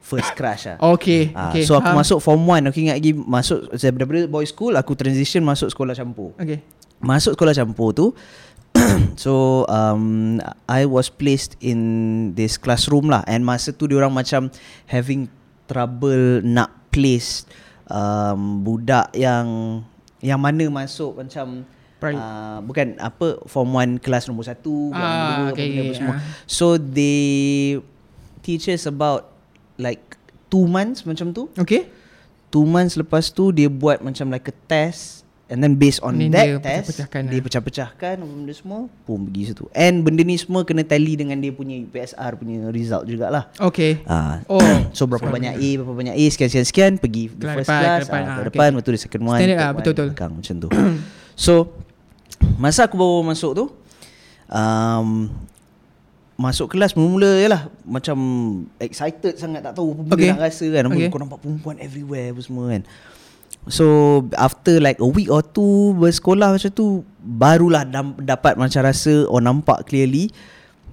first 0.00 0.32
crush 0.32 0.64
lah. 0.64 0.80
Okay, 0.96 1.32
Ah, 1.32 1.48
okay. 1.48 1.64
so 1.64 1.76
aku 1.76 1.84
faham. 1.84 2.00
masuk 2.00 2.18
form 2.20 2.44
1 2.46 2.68
Aku 2.68 2.80
ingat 2.80 2.96
lagi 2.96 3.12
Masuk 3.12 3.72
Daripada 3.72 4.24
boys 4.24 4.48
school 4.48 4.72
Aku 4.72 4.92
transition 4.92 5.40
masuk 5.40 5.68
sekolah 5.68 5.92
campur 5.92 6.32
Okay. 6.36 6.60
Masuk 6.96 7.36
sekolah 7.36 7.52
campur 7.52 7.92
tu 7.92 8.06
So 9.16 9.64
um, 9.66 10.40
I 10.64 10.84
was 10.84 11.08
placed 11.08 11.56
in 11.58 11.80
this 12.32 12.56
classroom 12.56 13.08
lah 13.08 13.24
And 13.24 13.44
masa 13.44 13.68
tu 13.70 13.84
diorang 13.84 14.12
macam 14.12 14.48
Having 14.88 15.28
trouble 15.64 16.40
nak 16.42 16.83
place 16.94 17.42
um, 17.90 18.62
Budak 18.62 19.10
yang 19.18 19.82
Yang 20.22 20.40
mana 20.40 20.64
masuk 20.70 21.18
macam 21.18 21.66
uh, 22.00 22.58
Bukan 22.62 22.94
apa 23.02 23.42
Form 23.50 23.74
1 23.74 23.98
kelas 23.98 24.30
nombor 24.30 24.46
1 24.46 24.54
Ah, 24.94 25.50
okay, 25.50 25.68
okay, 25.74 25.98
semua 25.98 26.16
ah. 26.16 26.20
So 26.46 26.78
they 26.78 27.82
Teach 28.46 28.70
us 28.70 28.86
about 28.86 29.26
Like 29.74 30.14
Two 30.46 30.70
months 30.70 31.02
macam 31.02 31.34
tu 31.34 31.50
Okay. 31.58 31.90
Two 32.54 32.62
months 32.62 32.94
lepas 32.94 33.34
tu 33.34 33.50
Dia 33.50 33.66
buat 33.66 33.98
macam 33.98 34.30
like 34.30 34.46
a 34.46 34.56
test 34.70 35.23
And 35.44 35.60
then 35.60 35.76
based 35.76 36.00
on 36.00 36.16
Then 36.16 36.32
that 36.32 36.46
dia 36.46 36.56
test 36.56 36.88
pecah-pecahkan 36.88 37.22
Dia 37.26 37.36
lah. 37.36 37.44
pecah-pecahkan 37.44 38.14
apa 38.16 38.32
Benda 38.32 38.50
semua 38.50 38.78
Pum 39.04 39.28
pergi 39.28 39.42
situ 39.46 39.68
And 39.70 40.00
benda 40.00 40.20
ni 40.20 40.34
semua 40.34 40.64
Kena 40.64 40.80
tally 40.82 41.14
dengan 41.14 41.36
dia 41.36 41.52
punya 41.52 41.84
PSR 41.84 42.32
punya 42.34 42.72
result 42.72 43.04
jugalah 43.04 43.52
Okay. 43.60 44.00
Ah, 44.04 44.40
Oh. 44.46 44.64
So 44.96 45.04
berapa 45.04 45.20
banyak 45.22 45.52
A 45.54 45.68
Berapa 45.76 45.92
banyak 45.92 46.14
A 46.14 46.24
Sekian-sekian 46.26 46.96
Pergi 46.96 47.28
the 47.28 47.44
Kelas 47.44 47.54
first 47.54 47.68
depan, 47.68 47.76
class 47.78 47.92
ke 47.92 48.04
depan, 48.06 48.20
ah, 48.20 48.24
Ke 48.24 48.32
okay. 48.32 48.48
depan 48.48 48.68
Lepas 48.70 48.80
tu 48.80 48.90
the 48.90 49.00
second 49.02 49.22
one 49.22 49.36
Standard 49.36 49.58
lah, 49.58 49.70
betul-betul. 49.70 50.06
belakang, 50.10 50.30
Macam 50.32 50.54
tu 50.56 50.68
So 51.44 51.52
Masa 52.56 52.80
aku 52.84 52.96
bawa 52.96 53.16
masuk 53.26 53.52
tu 53.52 53.64
um, 54.48 55.28
Masuk 56.34 56.66
kelas 56.68 56.96
mula-mula 56.96 57.30
Yalah 57.38 57.62
Macam 57.84 58.16
Excited 58.80 59.36
sangat 59.36 59.60
Tak 59.60 59.76
tahu 59.76 59.92
apa 59.92 60.00
benda 60.02 60.14
Okay. 60.16 60.30
nak 60.32 60.40
rasa 60.42 60.64
kan 60.66 60.82
Okay. 60.88 60.96
okay. 60.98 61.08
Kau 61.08 61.20
nampak 61.20 61.38
perempuan 61.38 61.76
everywhere 61.78 62.32
Apa 62.32 62.40
semua 62.40 62.72
kan 62.72 62.82
So 63.66 63.84
After 64.34 64.76
like 64.76 64.98
a 64.98 65.06
week 65.06 65.26
or 65.26 65.40
two 65.40 65.92
Bersekolah 65.94 66.52
macam 66.52 66.70
tu 66.70 66.86
Barulah 67.18 67.82
dam- 67.82 68.16
dapat 68.16 68.54
macam 68.54 68.80
rasa 68.80 69.24
Or 69.24 69.40
nampak 69.40 69.84
clearly 69.84 70.28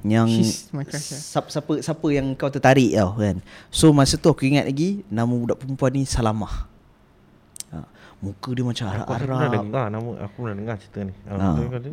Yang 0.02 0.64
crush 0.72 1.12
lah. 1.12 1.22
siapa, 1.22 1.48
siapa, 1.50 1.72
siapa 1.80 2.08
yang 2.10 2.32
kau 2.34 2.48
tertarik 2.48 2.92
tau 2.92 3.14
kan 3.14 3.44
So 3.68 3.92
masa 3.92 4.16
tu 4.16 4.28
aku 4.28 4.46
ingat 4.46 4.66
lagi 4.66 5.04
Nama 5.08 5.28
budak 5.28 5.60
perempuan 5.60 5.92
ni 5.92 6.04
Salamah 6.04 6.72
ha, 7.70 7.84
Muka 8.18 8.50
dia 8.52 8.64
macam 8.64 8.86
Aku 8.88 8.96
rasa 9.04 9.20
pernah 9.20 9.38
Arab-Arab 9.38 9.62
dengar 9.62 9.86
nama 9.90 10.10
Aku 10.24 10.36
pernah 10.40 10.56
dengar 10.56 10.76
cerita 10.78 11.00
ni 11.02 11.14
Ha, 11.22 11.34
dia? 11.54 11.92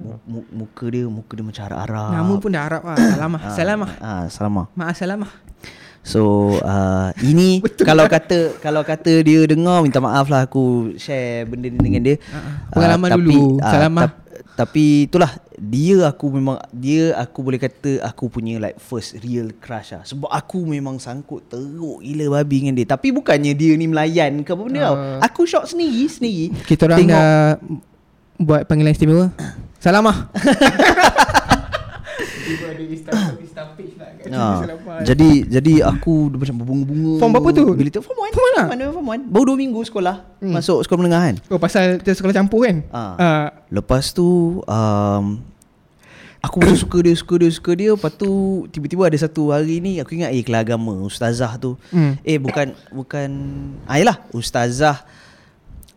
muka 0.48 0.84
dia 0.86 1.04
muka 1.04 1.32
dia 1.32 1.44
macam 1.44 1.62
Arab-Arab. 1.64 2.10
Nama 2.10 2.32
pun 2.38 2.50
dah 2.50 2.62
Arab 2.62 2.82
lah. 2.82 2.96
Salamah. 3.12 3.40
Ah, 3.40 3.52
Salamah. 3.52 3.90
Ah, 3.98 4.24
salamah. 4.28 4.66
Maaf 4.72 4.94
salamah. 4.94 5.30
So 6.00 6.22
uh, 6.58 7.12
ini 7.20 7.60
kalau 7.88 8.04
kata 8.04 8.56
kalau 8.58 8.80
kata 8.80 9.20
dia 9.20 9.44
dengar 9.44 9.80
minta 9.80 9.98
maaf 9.98 10.26
lah 10.26 10.44
aku 10.44 10.94
share 10.94 11.44
benda 11.44 11.66
ni 11.66 11.76
dengan 11.76 12.02
dia. 12.02 12.16
Ah. 12.28 12.68
Pengalaman 12.70 13.06
Ah, 13.06 13.14
tapi, 13.14 13.22
dulu. 13.26 13.44
ah, 13.58 13.68
Salamah. 13.68 14.02
tap- 14.04 14.26
tapi 14.58 15.06
itulah 15.06 15.30
dia 15.54 16.02
aku 16.04 16.26
memang 16.28 16.58
dia 16.72 17.14
aku 17.14 17.40
boleh 17.40 17.56
kata 17.56 18.02
aku 18.02 18.26
punya 18.28 18.58
like 18.58 18.74
first 18.76 19.14
real 19.20 19.54
crush 19.54 19.92
lah. 19.92 20.02
Sebab 20.02 20.26
aku 20.26 20.62
memang 20.62 20.98
sangkut 20.98 21.46
teruk 21.46 22.00
gila 22.00 22.36
babi 22.36 22.56
dengan 22.60 22.74
dia. 22.74 22.86
Tapi 22.88 23.10
bukannya 23.10 23.52
dia 23.52 23.72
ni 23.72 23.86
melayan 23.86 24.42
ke 24.42 24.50
apa 24.50 24.58
benda 24.60 24.80
tau. 24.82 24.96
Ah. 24.96 25.18
Aku 25.22 25.44
shock 25.44 25.62
sendiri 25.64 26.06
sendiri. 26.06 26.50
Kita 26.64 26.86
orang 26.86 26.98
Tengok- 26.98 27.14
dah 27.14 27.54
buat 28.36 28.62
panggilan 28.64 28.90
istimewa. 28.90 29.30
Salamah. 29.76 30.26
Ha. 34.28 34.44
Jadi 35.08 35.46
jadi 35.48 35.72
aku 35.84 36.32
macam 36.32 36.56
berbunga-bunga. 36.62 37.12
Form 37.20 37.30
berapa 37.32 37.50
tu? 37.54 37.64
Bila 37.74 37.88
tu 37.92 38.00
form 38.02 38.18
1. 38.24 38.34
Form 38.34 38.44
one 38.44 38.54
lah? 38.56 38.66
Mana 38.68 38.84
form 38.92 39.08
1? 39.28 39.32
Baru 39.32 39.44
2 39.54 39.62
minggu 39.62 39.80
sekolah. 39.86 40.16
Hmm. 40.40 40.54
Masuk 40.56 40.84
sekolah 40.84 40.98
menengah 41.04 41.22
kan. 41.32 41.36
Oh 41.52 41.60
pasal 41.60 42.00
dia 42.00 42.12
sekolah 42.12 42.34
campur 42.34 42.66
kan? 42.66 42.84
Ah. 42.92 43.14
Ah. 43.16 43.46
Lepas 43.68 44.10
tu 44.12 44.60
um, 44.64 45.24
aku 46.42 46.56
macam 46.62 46.76
suka 46.84 46.98
dia, 47.04 47.14
suka 47.14 47.34
dia, 47.38 47.50
suka 47.52 47.70
dia. 47.76 47.90
Lepas 47.94 48.12
tu 48.16 48.30
tiba-tiba 48.72 49.08
ada 49.08 49.18
satu 49.18 49.52
hari 49.52 49.80
ni 49.80 50.00
aku 50.02 50.16
ingat 50.18 50.32
eh 50.32 50.42
kelas 50.42 50.62
agama 50.64 50.92
ustazah 51.04 51.56
tu. 51.60 51.76
Hmm. 51.92 52.16
Eh 52.24 52.40
bukan 52.40 52.74
bukan 52.92 53.30
ah 53.84 53.96
yalah 54.00 54.18
ustazah 54.32 55.04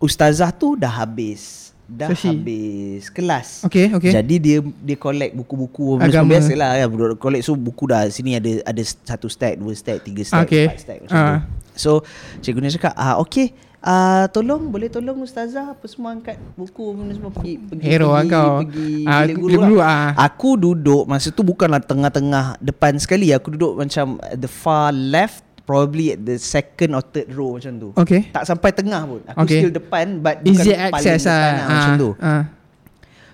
ustazah 0.01 0.49
tu 0.51 0.75
dah 0.75 0.89
habis. 0.89 1.70
Dah 1.83 2.07
So 2.07 2.15
she- 2.15 2.31
habis 2.31 3.07
kelas. 3.07 3.63
Okay, 3.63 3.89
okay. 3.89 4.11
Jadi 4.11 4.35
dia 4.37 4.57
dia 4.61 4.95
collect 4.95 5.33
buku-buku 5.33 5.97
Agama. 5.97 6.07
semua 6.07 6.31
biasalah 6.33 6.69
ya 6.73 6.85
collect 7.15 7.43
so 7.43 7.53
buku 7.53 7.83
dah 7.85 8.07
sini 8.07 8.33
ada 8.33 8.63
ada 8.63 8.81
satu 8.83 9.25
stack, 9.25 9.55
dua 9.55 9.71
stack, 9.71 9.99
tiga 10.01 10.21
stack, 10.21 10.45
Okay. 10.45 10.65
empat 10.67 10.79
stack 10.79 10.97
macam 11.01 11.15
Ah. 11.15 11.27
tu. 11.27 11.37
So 11.73 11.91
cikgu 12.39 12.59
ni 12.59 12.71
cakap 12.71 12.93
ah 12.93 13.19
okey 13.19 13.51
Ah 13.79 14.29
tolong 14.29 14.69
boleh 14.69 14.87
tolong 14.87 15.17
ustazah 15.19 15.73
apa 15.73 15.81
semua 15.83 16.13
angkat 16.13 16.37
buku 16.53 16.93
benda 16.93 17.11
semua 17.11 17.33
pergi 17.33 17.57
pergi 17.57 17.81
Hero 17.81 18.13
lah 18.13 18.21
pergi, 18.21 18.29
kau. 18.29 18.51
pergi 18.61 18.91
Ah, 19.03 19.21
bilik 19.25 19.35
bilik 19.41 19.57
guru, 19.57 19.75
lah. 19.75 19.89
ah. 19.89 20.09
Aku 20.21 20.49
duduk 20.55 21.03
masa 21.03 21.27
tu 21.27 21.41
bukanlah 21.41 21.81
tengah-tengah 21.81 22.61
depan 22.61 22.93
sekali 22.95 23.33
aku 23.33 23.51
duduk 23.51 23.73
macam 23.75 24.05
the 24.31 24.45
far 24.45 24.93
left 24.93 25.41
probably 25.71 26.11
at 26.11 26.19
the 26.19 26.35
second 26.35 26.91
or 26.91 26.99
third 26.99 27.31
row 27.31 27.55
macam 27.55 27.71
tu. 27.79 27.89
Okay. 27.95 28.27
Tak 28.35 28.43
sampai 28.43 28.75
tengah 28.75 29.07
pun. 29.07 29.23
Aku 29.23 29.47
Okay. 29.47 29.63
still 29.63 29.71
depan 29.71 30.19
but 30.19 30.43
Easy 30.43 30.67
bukan 30.67 30.91
paling 30.91 30.91
access 30.91 31.21
depan 31.23 31.31
lah. 31.31 31.55
lah, 31.55 31.67
macam 31.71 31.93
tu. 31.95 32.09
Ah. 32.19 32.43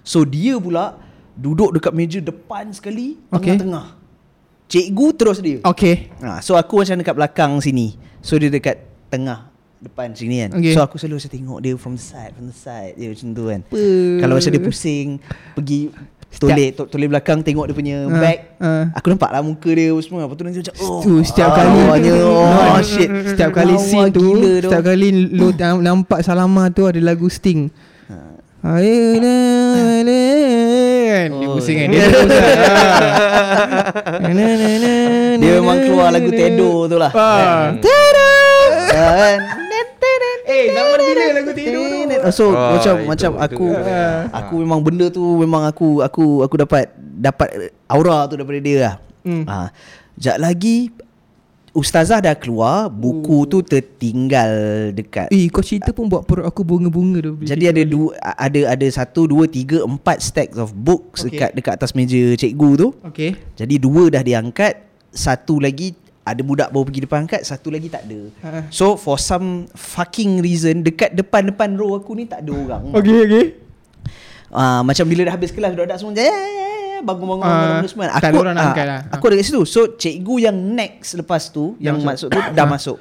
So 0.05 0.21
dia 0.21 0.53
pula 0.61 1.01
duduk 1.33 1.73
dekat 1.73 1.93
meja 1.97 2.21
depan 2.21 2.69
sekali 2.69 3.17
Okay. 3.33 3.57
tengah-tengah. 3.57 3.97
Cikgu 4.69 5.07
terus 5.17 5.41
dia. 5.41 5.57
Okay. 5.65 6.13
Ha, 6.21 6.45
so 6.45 6.53
aku 6.53 6.85
macam 6.85 7.01
dekat 7.01 7.15
belakang 7.17 7.57
sini. 7.57 7.97
So 8.21 8.37
dia 8.37 8.53
dekat 8.53 8.85
tengah 9.09 9.49
depan 9.81 10.13
sini 10.13 10.45
kan. 10.45 10.61
Okay. 10.61 10.77
So 10.77 10.85
aku 10.85 11.01
selalu 11.01 11.17
saya 11.17 11.33
tengok 11.33 11.57
dia 11.63 11.73
from 11.73 11.97
the 11.97 12.03
side, 12.03 12.37
from 12.37 12.53
the 12.53 12.57
side 12.57 12.93
dia 13.01 13.09
macam 13.09 13.27
tu 13.33 13.43
kan. 13.49 13.59
Apa? 13.65 13.81
Kalau 14.21 14.33
macam 14.37 14.51
dia 14.53 14.61
pusing 14.61 15.07
pergi 15.57 15.79
Toleh 16.29 16.69
to- 16.69 16.85
toleh 16.85 17.07
belakang 17.07 17.39
tengok 17.39 17.65
dia 17.65 17.73
punya 17.73 17.97
Ah, 18.03 18.13
bag. 18.15 18.37
ah. 18.57 18.83
Aku 18.93 19.07
nampak 19.07 19.29
lah 19.29 19.41
muka 19.41 19.69
dia 19.69 19.89
semua. 19.97 20.21
Lepas 20.21 20.35
tu 20.35 20.43
nanti 20.43 20.59
macam 20.59 20.75
oh. 20.77 20.99
Tu 21.01 21.13
setiap 21.23 21.49
ah, 21.49 21.55
kali 21.57 21.69
Lawanya 21.79 22.13
oh 22.21 22.77
shit. 22.85 23.09
Setiap 23.25 23.51
kali 23.51 23.73
Lawa 23.73 23.81
scene 23.81 24.09
tu. 24.11 24.25
Setiap 24.37 24.83
kali 24.83 25.07
lo 25.29 25.49
nam- 25.57 25.81
nampak 25.81 26.21
Salama 26.21 26.69
tu 26.69 26.83
ada 26.83 26.99
lagu 26.99 27.25
Sting 27.27 27.73
Ayo 28.59 29.17
na 29.17 29.33
na 30.01 30.19
kan 31.07 31.29
Dia 31.31 31.47
Oh, 31.47 31.55
pusing 31.55 31.77
kan 31.77 31.87
ya. 31.87 32.03
Dia 32.03 32.19
pusing 32.19 32.41
na, 34.27 34.43
na, 34.43 34.69
na, 34.75 34.93
Dia 35.37 35.51
memang 35.55 35.77
keluar 35.79 36.09
lagu. 36.11 36.29
Tedo 36.29 36.71
tu 36.85 36.97
lah. 36.97 37.11
Ah. 37.13 37.77
So 42.29 42.51
Oh, 42.51 42.75
macam 42.75 42.93
itu, 42.99 43.07
macam 43.07 43.31
itu, 43.33 43.43
aku 43.43 43.67
itu. 43.71 43.93
aku 44.31 44.53
memang 44.61 44.79
benda 44.83 45.05
tu 45.07 45.23
memang 45.37 45.63
aku 45.65 46.01
aku 46.01 46.41
aku 46.41 46.55
dapat 46.57 46.91
dapat 46.97 47.73
aura 47.85 48.25
tu 48.25 48.37
daripada 48.37 48.59
dia 48.59 48.77
lah. 48.79 48.95
Hmm. 49.23 49.43
Ha. 49.45 49.69
Sekejap 50.17 50.37
lagi 50.39 50.77
ustazah 51.77 52.17
dah 52.17 52.33
keluar, 52.33 52.89
buku 52.89 53.45
tu 53.45 53.61
tertinggal 53.61 54.49
dekat. 54.91 55.29
Eh 55.29 55.45
kau 55.53 55.61
cerita 55.61 55.93
pun 55.93 56.09
buat 56.09 56.25
perut 56.25 56.41
aku 56.41 56.65
bunga-bunga 56.65 57.21
tu 57.21 57.37
Jadi 57.37 57.69
ada 57.69 57.83
dua 57.85 58.17
ada 58.17 58.73
ada 58.73 58.87
satu 58.89 59.29
dua 59.29 59.45
tiga 59.45 59.85
empat 59.85 60.17
stacks 60.17 60.57
of 60.57 60.73
books 60.73 61.21
Okay. 61.21 61.37
dekat 61.37 61.49
dekat 61.53 61.73
atas 61.77 61.93
meja 61.93 62.33
cikgu 62.33 62.69
tu. 62.73 62.87
Okay 63.05 63.37
Jadi 63.53 63.77
dua 63.77 64.09
dah 64.09 64.25
diangkat, 64.25 64.73
satu 65.13 65.61
lagi 65.61 65.93
ada 66.33 66.41
budak 66.43 66.69
baru 66.73 66.83
pergi 66.87 67.01
depan 67.07 67.19
angkat, 67.23 67.41
satu 67.45 67.71
lagi 67.71 67.87
tak 67.87 68.03
ada. 68.09 68.19
Ha. 68.43 68.49
So 68.73 68.99
for 68.99 69.15
some 69.15 69.69
fucking 69.71 70.43
reason 70.43 70.83
dekat 70.83 71.15
depan-depan 71.15 71.77
row 71.77 71.95
aku 71.95 72.17
ni 72.17 72.27
tak 72.27 72.43
ada 72.43 72.51
orang. 72.51 72.83
Okay 72.97 73.17
okay 73.23 73.45
Ah 74.47 74.79
macam 74.79 75.03
bila 75.03 75.27
dah 75.27 75.33
habis 75.35 75.51
kelas 75.51 75.75
budak-budak 75.75 75.99
semua 75.99 76.15
ya 76.15 76.23
ya 76.23 76.31
ya, 76.31 76.67
ya 76.95 76.99
bangun-bangun 77.03 77.43
bangun 77.43 77.89
semua. 77.91 78.05
tak 78.15 78.31
ada 78.31 78.37
orang 78.39 78.55
nak 78.55 78.63
ah, 78.63 78.69
angkat 78.71 78.85
lah. 78.87 79.01
Aku 79.11 79.23
ada 79.27 79.35
kat 79.35 79.45
situ. 79.45 79.61
So 79.67 79.79
cikgu 79.99 80.35
yang 80.47 80.55
next 80.55 81.19
lepas 81.19 81.51
tu 81.51 81.75
yang 81.83 81.99
masuk, 81.99 82.31
tu 82.31 82.39
dah 82.55 82.67
masuk. 82.67 82.97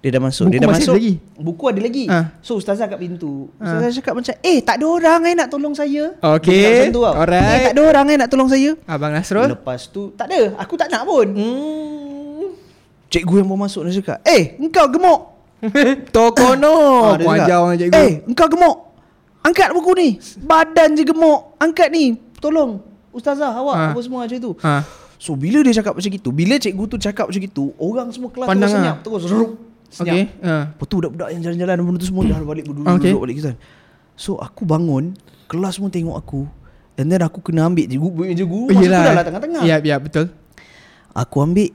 Dia 0.00 0.08
dah 0.16 0.22
masuk. 0.24 0.48
Buku 0.48 0.52
dia 0.56 0.58
dah 0.64 0.70
masih 0.72 0.80
masuk. 0.80 0.94
ada 0.96 1.00
lagi? 1.04 1.14
Buku 1.36 1.64
ada 1.68 1.80
lagi. 1.84 2.04
Ah. 2.08 2.24
So 2.40 2.56
ustazah 2.56 2.88
kat 2.88 2.96
pintu. 2.96 3.52
Ustazah 3.60 3.92
cakap 3.92 4.14
macam, 4.16 4.34
"Eh, 4.40 4.58
tak 4.64 4.80
ada 4.80 4.86
orang 4.88 5.20
eh 5.28 5.34
nak 5.36 5.48
tolong 5.52 5.76
saya." 5.76 6.16
Okay, 6.16 6.88
macam 6.88 6.96
tu 6.96 7.02
alright. 7.04 7.52
Eh, 7.52 7.60
tak 7.68 7.74
ada 7.76 7.82
orang 7.84 8.06
eh 8.08 8.16
nak 8.16 8.28
tolong 8.32 8.48
saya. 8.48 8.70
Abang 8.88 9.12
Nasrul 9.12 9.52
Lepas 9.52 9.92
tu 9.92 10.10
tak 10.16 10.32
ada, 10.32 10.56
aku 10.56 10.74
tak 10.80 10.88
nak 10.88 11.04
pun. 11.04 11.28
Hmm 11.36 12.09
Cikgu 13.10 13.34
yang 13.36 13.46
baru 13.46 13.60
masuk 13.60 13.80
dia 13.84 13.98
cakap, 13.98 14.18
"Eh, 14.22 14.54
engkau 14.56 14.86
gemuk." 14.88 15.20
Tokono. 16.08 16.72
Ah, 17.04 17.14
Kau 17.14 17.26
cakap, 17.26 17.36
ajar 17.42 17.56
orang 17.58 17.76
cikgu. 17.76 17.94
Eh 17.94 18.10
engkau 18.24 18.46
gemuk. 18.48 18.76
Angkat 19.40 19.68
buku 19.72 19.90
ni. 19.94 20.08
Badan 20.38 20.94
je 20.94 21.02
gemuk. 21.02 21.56
Angkat 21.56 21.88
ni. 21.90 22.16
Tolong. 22.38 22.80
Ustazah 23.10 23.50
awak 23.52 23.74
Ha. 23.74 23.84
Apa 23.90 24.00
semua 24.00 24.22
macam 24.22 24.38
tu 24.38 24.52
ha. 24.62 24.86
So 25.18 25.34
bila 25.34 25.60
dia 25.60 25.74
cakap 25.74 25.92
macam 25.92 26.08
gitu 26.08 26.30
Bila 26.30 26.56
cikgu 26.56 26.84
tu 26.86 26.96
cakap 26.96 27.26
macam 27.26 27.42
gitu 27.42 27.74
Orang 27.76 28.06
semua 28.08 28.30
kelas 28.30 28.46
Pandang 28.46 28.64
terus 28.64 28.72
lah. 28.72 28.80
senyap 28.80 28.96
Terus. 29.02 29.22
Ruk 29.26 29.50
Senyap. 29.90 30.14
Okay 30.14 30.22
ha. 30.40 30.54
Lepas 30.70 30.86
tu 30.86 30.94
budak-budak 30.96 31.28
yang 31.28 31.40
jalan-jalan 31.42 31.74
Benda 31.82 31.98
tu 31.98 32.06
semua 32.06 32.22
dah 32.24 32.38
balik 32.46 32.64
berduduk 32.64 32.86
Okay. 32.88 33.10
duduk 33.10 33.20
balik 33.20 33.36
kita 33.36 33.52
So 34.14 34.38
aku 34.38 34.62
bangun 34.62 35.18
Kelas 35.44 35.76
semua 35.76 35.90
tengok 35.90 36.14
aku 36.14 36.46
And 36.94 37.10
then 37.10 37.20
aku 37.20 37.42
kena 37.42 37.66
ambil 37.66 37.84
Cikgu 37.84 38.08
meja 38.14 38.44
guru 38.46 38.64
Masa 38.70 38.78
tu 38.78 38.86
dah 38.86 39.12
lah 39.12 39.24
tengah-tengah. 39.26 39.62
Ya 39.66 39.76
ya 39.76 39.96
betul. 39.98 40.30
Aku 41.10 41.36
ambil 41.42 41.74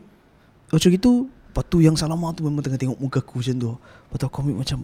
Macam 0.75 0.89
gitu 0.91 1.11
Lepas 1.31 1.63
tu 1.71 1.77
yang 1.79 1.95
Salama 1.95 2.35
tu 2.35 2.43
Memang 2.43 2.59
tengah 2.59 2.75
tengok 2.75 2.99
muka 2.99 3.23
aku 3.23 3.39
macam 3.39 3.55
tu 3.55 3.71
Lepas 3.79 4.17
tu 4.19 4.25
aku 4.27 4.37
ambil 4.43 4.55
macam 4.59 4.79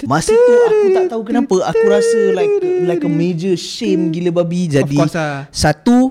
Masa 0.00 0.32
tu 0.32 0.52
aku 0.56 0.86
tak 0.96 1.04
tahu 1.12 1.22
kenapa 1.22 1.54
Aku 1.70 1.84
rasa 1.86 2.18
like 2.34 2.54
Like 2.88 3.02
a 3.06 3.10
major 3.10 3.54
shame 3.54 4.10
gila 4.10 4.42
babi 4.42 4.66
Jadi 4.66 4.96
course 4.96 5.14
lah. 5.14 5.46
Satu 5.54 6.10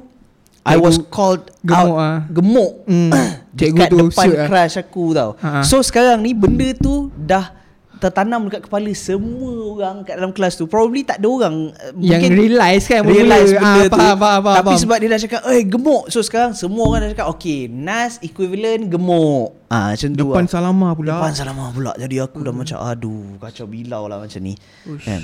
I 0.64 0.78
was 0.78 1.02
called 1.10 1.50
gemuk 1.66 1.98
out 1.98 1.98
ah. 1.98 2.18
Gemuk. 2.30 2.72
Cikgu 3.58 3.76
Dekat 3.76 3.90
depan 3.90 4.26
shoot 4.30 4.38
ah. 4.38 4.48
crush 4.48 4.76
aku 4.78 5.04
tau 5.18 5.30
Ha-ha. 5.42 5.62
So 5.66 5.82
sekarang 5.82 6.22
ni 6.22 6.38
Benda 6.38 6.70
tu 6.78 7.10
dah 7.18 7.59
Tertanam 8.00 8.48
dekat 8.48 8.64
kepala 8.64 8.88
Semua 8.92 9.52
orang 9.70 9.96
kat 10.02 10.16
dalam 10.16 10.32
kelas 10.32 10.56
tu 10.56 10.66
Probably 10.66 11.04
tak 11.04 11.20
ada 11.20 11.28
orang 11.28 11.56
uh, 11.70 11.92
Yang 11.94 12.22
mungkin- 12.26 12.36
realise 12.40 12.86
kan 12.86 13.02
Realise 13.04 13.52
mula-mula. 13.52 13.60
benda 13.60 13.68
Ah, 13.70 13.84
tu 13.84 13.92
faham, 13.94 14.18
faham, 14.18 14.40
faham, 14.40 14.56
Tapi 14.56 14.68
faham. 14.70 14.82
sebab 14.82 14.98
dia 14.98 15.08
dah 15.10 15.20
cakap 15.20 15.42
Eh 15.46 15.64
gemuk 15.64 16.04
So 16.08 16.20
sekarang 16.20 16.52
semua 16.54 16.84
orang 16.86 17.00
dah 17.02 17.10
cakap 17.12 17.28
Okay 17.34 17.68
Nas 17.68 18.18
equivalent 18.20 18.88
gemuk 18.88 19.52
Ah 19.68 19.92
Macam 19.92 20.10
tu 20.10 20.18
Depan 20.18 20.42
lah. 20.42 20.50
Salama 20.50 20.88
pula 20.92 21.12
Depan 21.14 21.32
Salama 21.34 21.64
pula 21.70 21.92
Jadi 21.94 22.16
aku 22.18 22.40
dah 22.40 22.54
macam 22.54 22.78
Aduh 22.82 23.36
Kacau 23.38 23.66
bilau 23.66 24.04
lah 24.06 24.18
macam 24.18 24.40
ni 24.40 24.56
kan? 24.98 25.22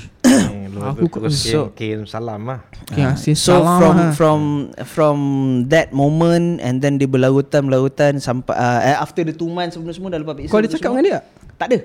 Aku 0.76 1.08
so- 1.30 1.72
kirim 1.72 2.04
salam 2.04 2.44
lah 2.44 2.60
Ya, 2.92 3.16
si 3.16 3.34
So 3.34 3.56
Salama 3.56 3.80
from 3.80 3.96
ha. 3.96 4.06
from 4.12 4.40
from 4.86 5.18
that 5.66 5.90
moment 5.92 6.60
and 6.60 6.78
then 6.78 6.96
dia 6.96 7.08
berlarutan 7.08 7.64
berlarutan 7.64 8.20
sampai 8.20 8.52
uh, 8.52 9.00
after 9.00 9.24
the 9.24 9.32
two 9.32 9.48
months 9.48 9.74
sebelum 9.74 9.90
semua 9.92 10.12
dah 10.12 10.20
lepas 10.20 10.38
Kau 10.46 10.60
ada 10.60 10.68
cakap 10.68 10.92
dengan 10.92 11.04
dia 11.04 11.14
tak? 11.16 11.24
Tak 11.56 11.68
ada. 11.72 11.80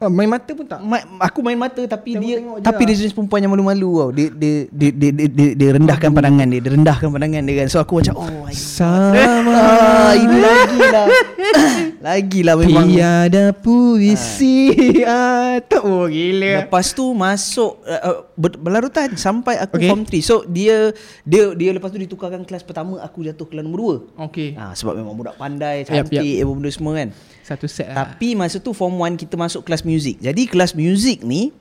Oh, 0.00 0.08
main 0.08 0.24
mata 0.24 0.48
pun 0.50 0.64
tak? 0.64 0.80
Ma- 0.80 1.04
aku 1.20 1.44
main 1.44 1.54
mata 1.54 1.76
tapi 1.84 2.16
dia 2.16 2.40
Tengok-tengok 2.40 2.56
je 2.56 2.64
tapi 2.64 2.80
lah. 2.80 2.88
dia 2.88 2.96
jenis 2.96 3.12
perempuan 3.12 3.44
yang 3.44 3.52
malu-malu 3.52 3.90
tau. 3.94 4.10
Dia 4.10 4.32
dia 4.32 4.54
dia 4.66 4.90
dia, 4.90 5.10
dia, 5.12 5.28
dia, 5.28 5.48
dia 5.52 5.68
rendahkan 5.76 6.08
pandangan 6.08 6.46
dia, 6.48 6.56
dia 6.58 6.72
rendahkan 6.72 7.08
pandangan 7.10 7.42
dia 7.44 7.54
kan. 7.60 7.66
So 7.68 7.78
aku 7.78 8.00
macam 8.00 8.16
oh 8.16 8.48
Sama 8.50 9.52
Ah, 9.52 10.16
ini 10.16 10.38
lagi 10.40 10.78
lah. 10.80 11.06
lagi 12.00 12.40
lah 12.40 12.56
memang. 12.56 12.88
Tiada 12.88 13.52
puisi 13.52 14.72
atau 15.04 15.84
oh, 15.84 16.06
gila. 16.06 16.64
Lepas 16.64 16.90
tu 16.90 17.04
masuk 17.10 17.76
uh, 17.82 18.00
uh, 18.02 18.16
ber- 18.34 18.56
berlarutan 18.56 19.12
sampai 19.14 19.56
aku 19.56 19.76
Okay. 19.76 19.86
okay. 19.86 19.88
form 19.88 20.02
3. 20.02 20.18
So 20.22 20.42
dia 20.44 20.90
dia 21.22 21.52
dia 21.52 21.70
lepas 21.70 21.88
tu 21.88 21.96
ditukarkan 21.96 22.42
kelas 22.42 22.60
pertama 22.60 22.98
aku 22.98 23.22
jatuh 23.22 23.44
kelas 23.44 23.60
nombor 23.60 24.00
2. 24.16 24.26
Okey. 24.26 24.48
Ha, 24.54 24.72
sebab 24.72 24.96
memang 24.96 25.12
budak 25.14 25.36
pandai, 25.36 25.84
cantik, 25.84 26.16
yap. 26.16 26.42
apa 26.42 26.52
benda 26.52 26.70
semua 26.70 26.92
kan. 26.96 27.08
Satu 27.42 27.66
set 27.66 27.86
lah. 27.86 28.08
Tapi 28.08 28.32
masa 28.32 28.56
tu 28.56 28.72
form 28.72 28.96
1 28.98 29.14
kita 29.16 29.36
masuk 29.36 29.62
kelas 29.62 29.82
muzik. 29.82 30.16
Jadi 30.18 30.42
kelas 30.46 30.72
muzik 30.72 31.20
ni 31.20 31.52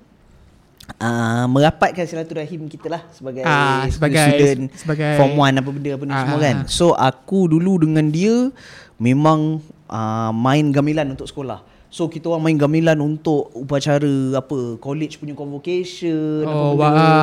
uh, 0.97 1.45
merapatkan 1.45 2.03
silaturahim 2.03 2.65
kita 2.65 2.87
lah 2.89 3.03
sebagai, 3.09 3.43
Ah, 3.43 3.83
sebagai- 3.87 4.23
student 4.25 4.61
sebagai- 4.73 5.15
form 5.15 5.35
1 5.37 5.59
apa 5.59 5.69
benda 5.69 5.89
apa 5.89 5.99
benda 5.99 6.13
Ah, 6.13 6.21
semua 6.23 6.39
kan. 6.39 6.55
So 6.65 6.85
aku 6.91 7.47
dulu 7.49 7.83
dengan 7.83 8.07
dia 8.07 8.49
memang 8.95 9.59
uh, 9.89 10.31
main 10.31 10.69
gamilan 10.69 11.09
untuk 11.09 11.25
sekolah. 11.25 11.59
So 11.89 12.05
kita 12.05 12.29
orang 12.29 12.45
main 12.45 12.53
gamilan 12.55 12.93
untuk 12.99 13.49
upacara 13.51 14.05
apa 14.37 14.77
college 14.77 15.17
punya 15.17 15.33
convocation 15.33 16.45
Oh, 16.45 16.53
apa 16.71 16.75
wah. 16.75 16.85
benda, 16.87 17.17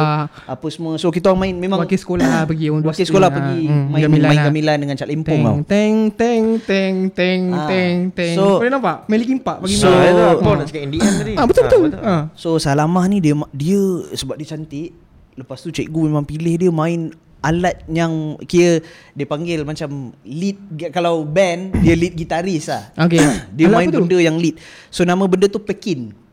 apa 0.44 0.66
semua. 0.68 0.92
So 0.96 1.06
kita 1.08 1.30
orang 1.30 1.40
main 1.40 1.54
memang 1.56 1.78
Wakil 1.78 1.94
sekolah 1.94 2.26
lah 2.26 2.42
pergi 2.44 2.66
orang 2.68 2.82
wakil 2.82 3.06
sekolah 3.06 3.30
lah. 3.30 3.36
pergi 3.38 3.60
Hmm, 3.64 3.86
main 3.88 4.02
gamilan 4.02 4.26
main 4.26 4.34
lah. 4.34 4.44
gamilan 4.44 4.76
dengan 4.76 4.94
Cak 4.96 5.06
Limpong 5.06 5.38
tau. 5.40 5.56
Teng 5.64 5.96
teng 6.10 6.44
teng 6.60 6.94
teng 7.14 7.14
teng 7.14 7.40
Ah, 7.54 7.66
teng 7.68 7.96
teng. 8.10 8.34
so- 8.34 8.58
Boleh 8.58 8.72
nampak? 8.72 8.96
Meliki 9.06 9.32
empat 9.34 9.56
bagi 9.62 9.74
So- 9.76 9.86
itu 9.86 10.18
Ah. 10.18 10.34
aku 10.34 10.50
nak 10.52 10.66
cakap 10.66 10.82
NDN 10.84 11.12
tadi 11.14 11.32
Ah 11.32 11.46
betul 11.46 11.62
betul. 11.62 12.00
Ah. 12.02 12.22
So 12.34 12.58
Salamah 12.58 13.06
ni 13.06 13.22
dia 13.22 13.38
dia 13.54 13.78
sebab 14.12 14.34
dia 14.34 14.48
cantik 14.48 14.90
Lepas 15.36 15.60
tu 15.60 15.70
cikgu 15.70 16.00
memang 16.02 16.24
pilih 16.24 16.58
dia 16.58 16.72
main 16.72 17.12
alat 17.46 17.76
yang 17.86 18.34
kira 18.44 18.82
dia 19.14 19.26
panggil 19.26 19.62
macam 19.62 20.10
lead 20.26 20.58
kalau 20.90 21.22
band 21.22 21.78
dia 21.80 21.94
lead 21.94 22.18
gitaris 22.18 22.66
lah. 22.66 22.90
Okey. 23.06 23.22
Dia 23.54 23.66
Alat 23.70 23.76
main 23.78 23.88
tu? 23.88 24.02
benda 24.02 24.18
yang 24.18 24.36
lead. 24.36 24.58
So 24.90 25.06
nama 25.06 25.22
benda 25.24 25.46
tu 25.46 25.62
Pekin. 25.62 26.10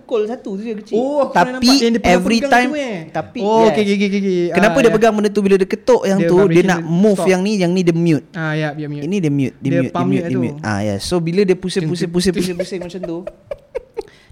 tukul 0.00 0.24
satu 0.24 0.50
tu 0.52 0.62
je 0.62 0.72
kecil. 0.74 0.96
Oh, 0.96 1.22
aku 1.22 1.30
pernah 1.30 1.52
tapi 1.54 1.66
nampak 1.66 1.76
yang 1.78 1.92
dia 1.92 2.00
pegang- 2.00 2.16
every 2.16 2.38
pegang 2.38 2.50
time 2.50 2.68
tu, 2.68 2.76
eh. 2.76 2.98
tapi 3.10 3.38
Oh, 3.38 3.60
yes. 3.60 3.68
okey, 3.70 3.82
okey, 3.84 3.96
okey, 4.00 4.18
okey. 4.18 4.38
Kenapa 4.50 4.72
Ah, 4.72 4.80
dia 4.80 4.86
ya. 4.86 4.94
pegang 4.96 5.12
benda 5.12 5.28
tu 5.28 5.40
bila 5.40 5.54
dia 5.54 5.68
ketuk 5.68 6.02
yang 6.02 6.18
Dia 6.18 6.26
tu 6.26 6.36
dia 6.48 6.62
nak 6.64 6.78
dia 6.78 6.88
move 6.88 7.18
stop. 7.18 7.28
yang 7.28 7.40
ni 7.40 7.52
yang 7.56 7.70
ni 7.70 7.82
dia 7.82 7.92
mute. 7.92 8.26
Ah 8.32 8.52
ya, 8.52 8.68
ya 8.74 8.86
mute. 8.86 9.02
Ini 9.02 9.16
dia 9.18 9.28
mute, 9.30 9.54
dia, 9.54 9.68
Dia 9.68 9.78
mute, 9.78 9.92
dia 9.92 10.04
mute, 10.06 10.24
dia 10.26 10.38
mute. 10.40 10.58
Ah 10.60 10.80
ya. 10.80 10.94
So 10.98 11.18
bila 11.18 11.40
dia 11.42 11.54
pusing-pusing 11.54 12.08
pusing-pusing 12.08 12.56
pusing 12.60 12.80
macam 12.80 13.00
tu, 13.00 13.18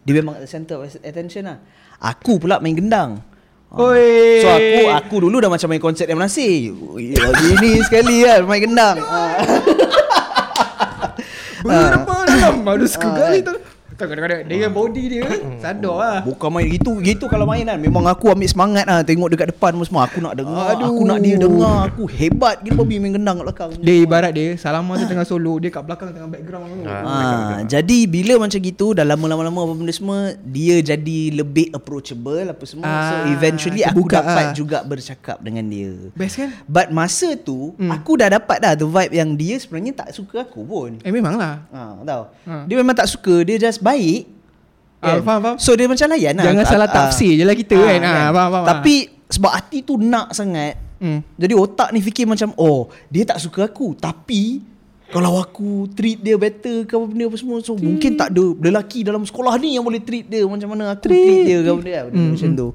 dia 0.00 0.12
memang 0.14 0.35
at 0.35 0.42
the 0.42 0.50
center 0.50 0.76
of 0.76 0.88
attention 0.98 1.44
lah. 1.44 1.61
Aku 2.00 2.38
pula 2.38 2.57
main 2.59 2.72
gendang. 2.72 3.20
Ah. 3.68 3.85
Oi. 3.85 4.40
So 4.40 4.48
aku 4.48 4.81
aku 4.90 5.16
dulu 5.22 5.38
dah 5.38 5.48
macam 5.48 5.68
main 5.68 5.78
konsert 5.78 6.07
yang 6.07 6.16
menasih. 6.16 6.72
Lagi 7.12 7.48
ni 7.62 7.70
sekali 7.83 8.22
kan 8.22 8.40
main 8.42 8.62
gendang. 8.62 8.96
Ah. 8.98 9.37
Berapa 11.59 12.14
dalam 12.24 12.62
Baru 12.62 12.81
Ah, 12.81 12.88
sekali 12.88 13.38
tu 13.42 13.54
Tak 13.98 14.06
kadang-kadang 14.06 14.46
Dengan 14.46 14.70
body 14.70 15.04
dia 15.11 15.26
Sadar 15.58 15.96
lah. 15.98 16.16
Bukan 16.22 16.48
main 16.48 16.70
gitu 16.70 17.02
Gitu 17.02 17.26
kalau 17.26 17.44
main 17.44 17.66
kan. 17.66 17.74
Memang 17.76 18.06
aku 18.06 18.30
ambil 18.30 18.46
semangat 18.46 18.87
lah 18.87 19.02
Tengok 19.02 19.26
dekat 19.28 19.50
depan 19.50 19.74
semua. 19.82 20.06
Aku 20.06 20.22
nak 20.22 20.38
dengar 20.38 20.78
Aduh. 20.78 20.94
Aku 20.94 21.02
nak 21.02 21.18
dia 21.18 21.34
dengar. 21.34 21.90
Aku 21.90 22.06
hebat 22.06 22.62
Gila 22.62 22.78
babi 22.78 23.02
main 23.02 23.12
gendang 23.12 23.42
kat 23.42 23.50
belakang. 23.50 23.70
Dia 23.82 23.94
ibarat 23.98 24.30
dia 24.30 24.54
Salama 24.54 24.94
tu 24.94 25.04
tengah 25.04 25.26
solo 25.26 25.58
Dia 25.58 25.68
kat 25.68 25.82
belakang 25.82 26.14
tengah 26.14 26.30
background 26.30 26.70
tu. 26.70 26.87
Ah. 26.87 27.02
Ha, 27.02 27.66
jadi 27.66 27.98
bila 28.06 28.38
macam 28.38 28.58
gitu 28.58 28.94
dah 28.94 29.02
lama-lama 29.02 29.50
apa 29.50 29.74
benda 29.74 29.90
semua 29.90 30.18
dia 30.38 30.78
jadi 30.78 31.18
lebih 31.34 31.74
approachable 31.74 32.46
apa 32.46 32.62
semua. 32.62 32.87
So 32.87 33.14
Ah, 33.18 33.24
eventually 33.28 33.82
aku 33.82 34.06
terbuka 34.06 34.22
dapat 34.22 34.44
ah. 34.44 34.54
juga 34.54 34.78
bercakap 34.82 35.42
dengan 35.42 35.66
dia. 35.66 35.90
Best 36.14 36.38
kan? 36.38 36.54
But 36.64 36.88
masa 36.88 37.34
tu 37.34 37.74
Hmm. 37.74 37.90
aku 37.90 38.14
dah 38.14 38.30
dapat 38.30 38.58
dah 38.58 38.72
the 38.74 38.87
vibe 38.87 39.12
yang 39.12 39.34
dia 39.34 39.58
sebenarnya 39.58 39.92
tak 39.96 40.08
suka 40.12 40.46
aku 40.46 40.62
pun. 40.62 40.90
Eh 41.02 41.11
memang 41.11 41.34
lah. 41.34 41.66
Ha 41.68 41.80
tahu. 42.00 42.22
Ha. 42.46 42.54
dia 42.64 42.76
memang 42.76 42.94
tak 42.94 43.08
suka 43.08 43.42
dia 43.42 43.58
just 43.58 43.82
baik 43.88 44.22
Ah, 44.98 45.22
faham, 45.22 45.38
faham. 45.38 45.57
so 45.57 45.70
dia 45.72 45.87
macam 45.87 46.11
layan 46.11 46.35
lah. 46.35 46.44
Jangan 46.44 46.64
Ah, 46.64 46.68
salah 46.68 46.85
ah. 46.85 46.92
tafsir 46.92 47.33
je 47.33 47.46
lah 47.46 47.55
kita 47.55 47.79
kan. 47.79 48.01
Ah, 48.03 48.29
faham, 48.29 48.51
faham, 48.51 48.64
tapi 48.66 48.94
sebab 49.24 49.51
hati 49.53 49.79
tu 49.81 49.94
nak 49.96 50.33
sangat 50.33 50.74
Hmm. 50.98 51.22
jadi 51.38 51.55
otak 51.55 51.94
ni 51.94 52.03
fikir 52.03 52.27
macam 52.27 52.51
Oh 52.57 52.90
dia 53.07 53.22
tak 53.22 53.38
suka 53.38 53.64
aku. 53.64 53.94
Tapi 53.94 54.59
Kalau 55.09 55.38
aku 55.38 55.88
treat 55.88 56.18
dia 56.18 56.35
better 56.35 56.83
ke 56.83 56.92
apa 56.92 57.07
benda 57.07 57.24
apa 57.24 57.38
semua. 57.38 57.62
So 57.62 57.72
mungkin 57.72 58.12
tak 58.12 58.29
ada 58.29 58.44
Lelaki 58.59 59.01
dalam 59.01 59.22
sekolah 59.22 59.55
ni 59.57 59.72
yang 59.72 59.81
boleh 59.81 60.03
treat 60.03 60.27
dia 60.27 60.42
Macam 60.44 60.68
mana 60.68 60.92
aku 60.92 61.07
treat, 61.07 61.22
treat 61.22 61.40
dia 61.46 61.59
ke 61.59 61.68
apa 61.70 61.79
benda, 61.79 62.01
benda 62.05 62.18
Hmm, 62.18 62.31
macam 62.35 62.51
tu 62.53 62.68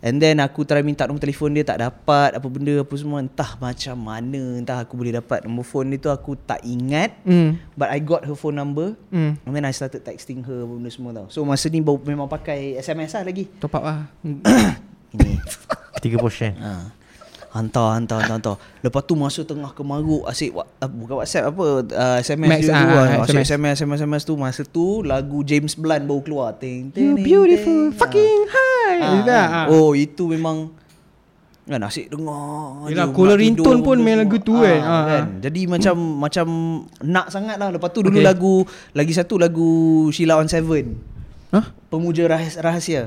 And 0.00 0.16
then 0.16 0.40
aku 0.40 0.64
try 0.64 0.80
minta 0.80 1.04
nombor 1.04 1.20
telefon 1.20 1.52
dia 1.52 1.60
Tak 1.60 1.76
dapat 1.76 2.32
apa 2.32 2.46
benda 2.46 2.72
apa 2.74 2.94
semua 2.94 3.20
Entah 3.20 3.52
macam 3.54 3.96
mana 4.00 4.56
Entah 4.56 4.80
aku 4.80 4.96
boleh 4.96 5.12
dapat 5.12 5.44
nombor 5.44 5.60
phone 5.62 5.92
dia 5.92 6.00
tu 6.00 6.08
Aku 6.08 6.34
tak 6.34 6.60
ingat 6.62 7.20
Hmm. 7.20 7.60
But 7.74 7.88
I 7.88 8.00
got 8.00 8.24
her 8.24 8.32
phone 8.32 8.56
number 8.56 8.96
Hmm. 9.08 9.36
And 9.38 9.52
then 9.52 9.62
I 9.62 9.70
started 9.70 10.00
texting 10.00 10.40
her 10.42 10.64
apa 10.64 10.72
benda 10.72 10.88
semua 10.88 11.12
tau 11.12 11.28
So 11.28 11.44
masa 11.44 11.68
ni 11.68 11.78
baru 11.78 12.00
memang 12.00 12.26
pakai 12.26 12.76
SMS 12.76 13.12
lah 13.12 13.24
lagi 13.24 13.44
Top 13.56 13.72
up 13.72 13.84
lah. 13.84 14.08
Ini 15.12 15.36
30%. 15.98 16.56
Ha. 16.56 16.72
Hantar, 17.50 17.98
hantar, 17.98 18.22
hantar, 18.22 18.36
hantar. 18.38 18.56
Lepas 18.78 19.02
tu 19.02 19.18
masa 19.18 19.42
tengah 19.42 19.74
kemaruk 19.74 20.22
asyik 20.24 20.54
wa- 20.54 20.70
uh, 20.70 20.86
bukan 20.86 21.18
WhatsApp 21.18 21.50
apa 21.50 21.66
uh, 21.82 22.18
SMS 22.22 22.46
Max, 22.48 22.60
dia 22.62 22.70
ah, 22.70 22.78
tu 22.78 22.86
ah, 22.86 22.94
ah. 22.94 23.06
Asyik 23.20 23.20
SMS. 23.26 23.46
SMS, 23.50 23.74
SMS, 23.74 23.98
SMS 23.98 24.22
tu 24.22 24.34
masa 24.38 24.62
tu 24.62 24.86
lagu 25.02 25.42
James 25.42 25.74
Blunt 25.74 26.06
baru 26.06 26.22
keluar. 26.22 26.48
Ting, 26.54 26.88
ting, 26.88 27.02
You 27.02 27.18
ting, 27.18 27.26
beautiful 27.26 27.90
ting. 27.90 27.98
fucking 27.98 28.38
high. 28.46 28.69
Ah. 29.00 29.66
Oh, 29.68 29.92
itu 29.92 30.28
memang 30.28 30.70
kan 31.70 31.86
asyik 31.86 32.10
dengar. 32.10 32.90
Yelah, 32.90 33.06
je, 33.06 33.14
tidur 33.14 33.38
ringtone 33.38 33.80
pun 33.80 33.96
main 34.02 34.18
lagu 34.18 34.42
tu 34.42 34.58
Ah, 34.58 34.62
kan. 34.66 34.80
Ah, 34.82 35.02
kan. 35.06 35.24
Jadi 35.38 35.70
macam 35.70 35.94
macam 36.18 36.46
nak 36.98 37.30
sangat 37.30 37.56
lah. 37.62 37.70
Lepas 37.70 37.94
tu 37.94 38.02
dulu 38.02 38.18
Okay. 38.18 38.26
lagu 38.26 38.54
lagi 38.90 39.12
satu 39.14 39.38
lagu 39.38 39.70
Sheila 40.10 40.42
on 40.42 40.50
Seven. 40.50 40.98
Hah? 41.54 41.70
Pemuja 41.86 42.26
rahsia. 42.26 42.58
rahsia. 42.58 43.02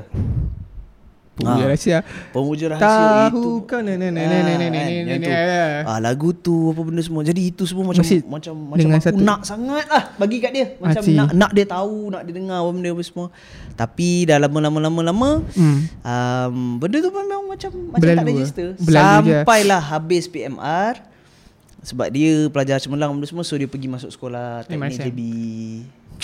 Punya 1.34 1.50
Ah. 1.60 1.68
rahsia. 1.68 1.98
Pemuja 2.30 2.66
rahsia 2.70 2.86
itu 3.28 3.42
Tahu 3.42 3.66
kan 3.66 3.82
kan, 3.82 3.98
na 3.98 4.06
yang 4.06 4.14
na 5.04 5.18
tu. 5.18 5.26
na. 5.26 5.42
Ah 5.84 5.98
lagu 5.98 6.30
tu 6.32 6.70
apa 6.70 6.82
benda 6.84 7.02
semua. 7.02 7.22
Jadi 7.22 7.50
itu 7.50 7.66
semua 7.66 7.82
macam 7.84 8.06
Mesti 8.06 8.22
macam 8.24 8.54
macam 8.54 8.88
aku 8.88 9.02
satu- 9.02 9.18
nak 9.20 9.40
sangat 9.42 9.86
lah 9.88 10.14
bagi 10.16 10.38
kat 10.38 10.52
dia. 10.54 10.66
Macam 10.78 11.02
Hati. 11.02 11.18
nak 11.18 11.34
nak 11.34 11.52
dia 11.52 11.66
tahu, 11.66 12.14
nak 12.14 12.22
dia 12.22 12.34
dengar 12.34 12.58
apa 12.60 12.70
benda 12.70 12.90
apa 12.92 13.02
semua. 13.02 13.28
Tapi 13.74 14.10
dah 14.24 14.38
lama-lama 14.38 14.78
lama-lama 14.80 15.30
Hmm. 15.52 15.78
um, 16.00 16.56
benda 16.78 17.02
tu 17.02 17.10
memang 17.10 17.42
macam 17.44 17.72
macam 17.90 17.98
Berlalu 18.00 18.14
tak 18.14 18.24
lah. 18.24 18.34
register. 18.36 18.68
Berlalu 18.78 19.26
je. 19.26 19.34
Sampailah 19.36 19.82
habis 19.82 20.24
PMR 20.28 20.94
sebab 21.82 22.08
dia 22.08 22.32
pelajar 22.48 22.78
cemerlang 22.78 23.10
benda 23.12 23.26
semua 23.26 23.42
so 23.42 23.58
dia 23.58 23.66
pergi 23.66 23.90
masuk 23.90 24.08
sekolah 24.08 24.64
teknik 24.64 25.02
MSM. 25.02 25.10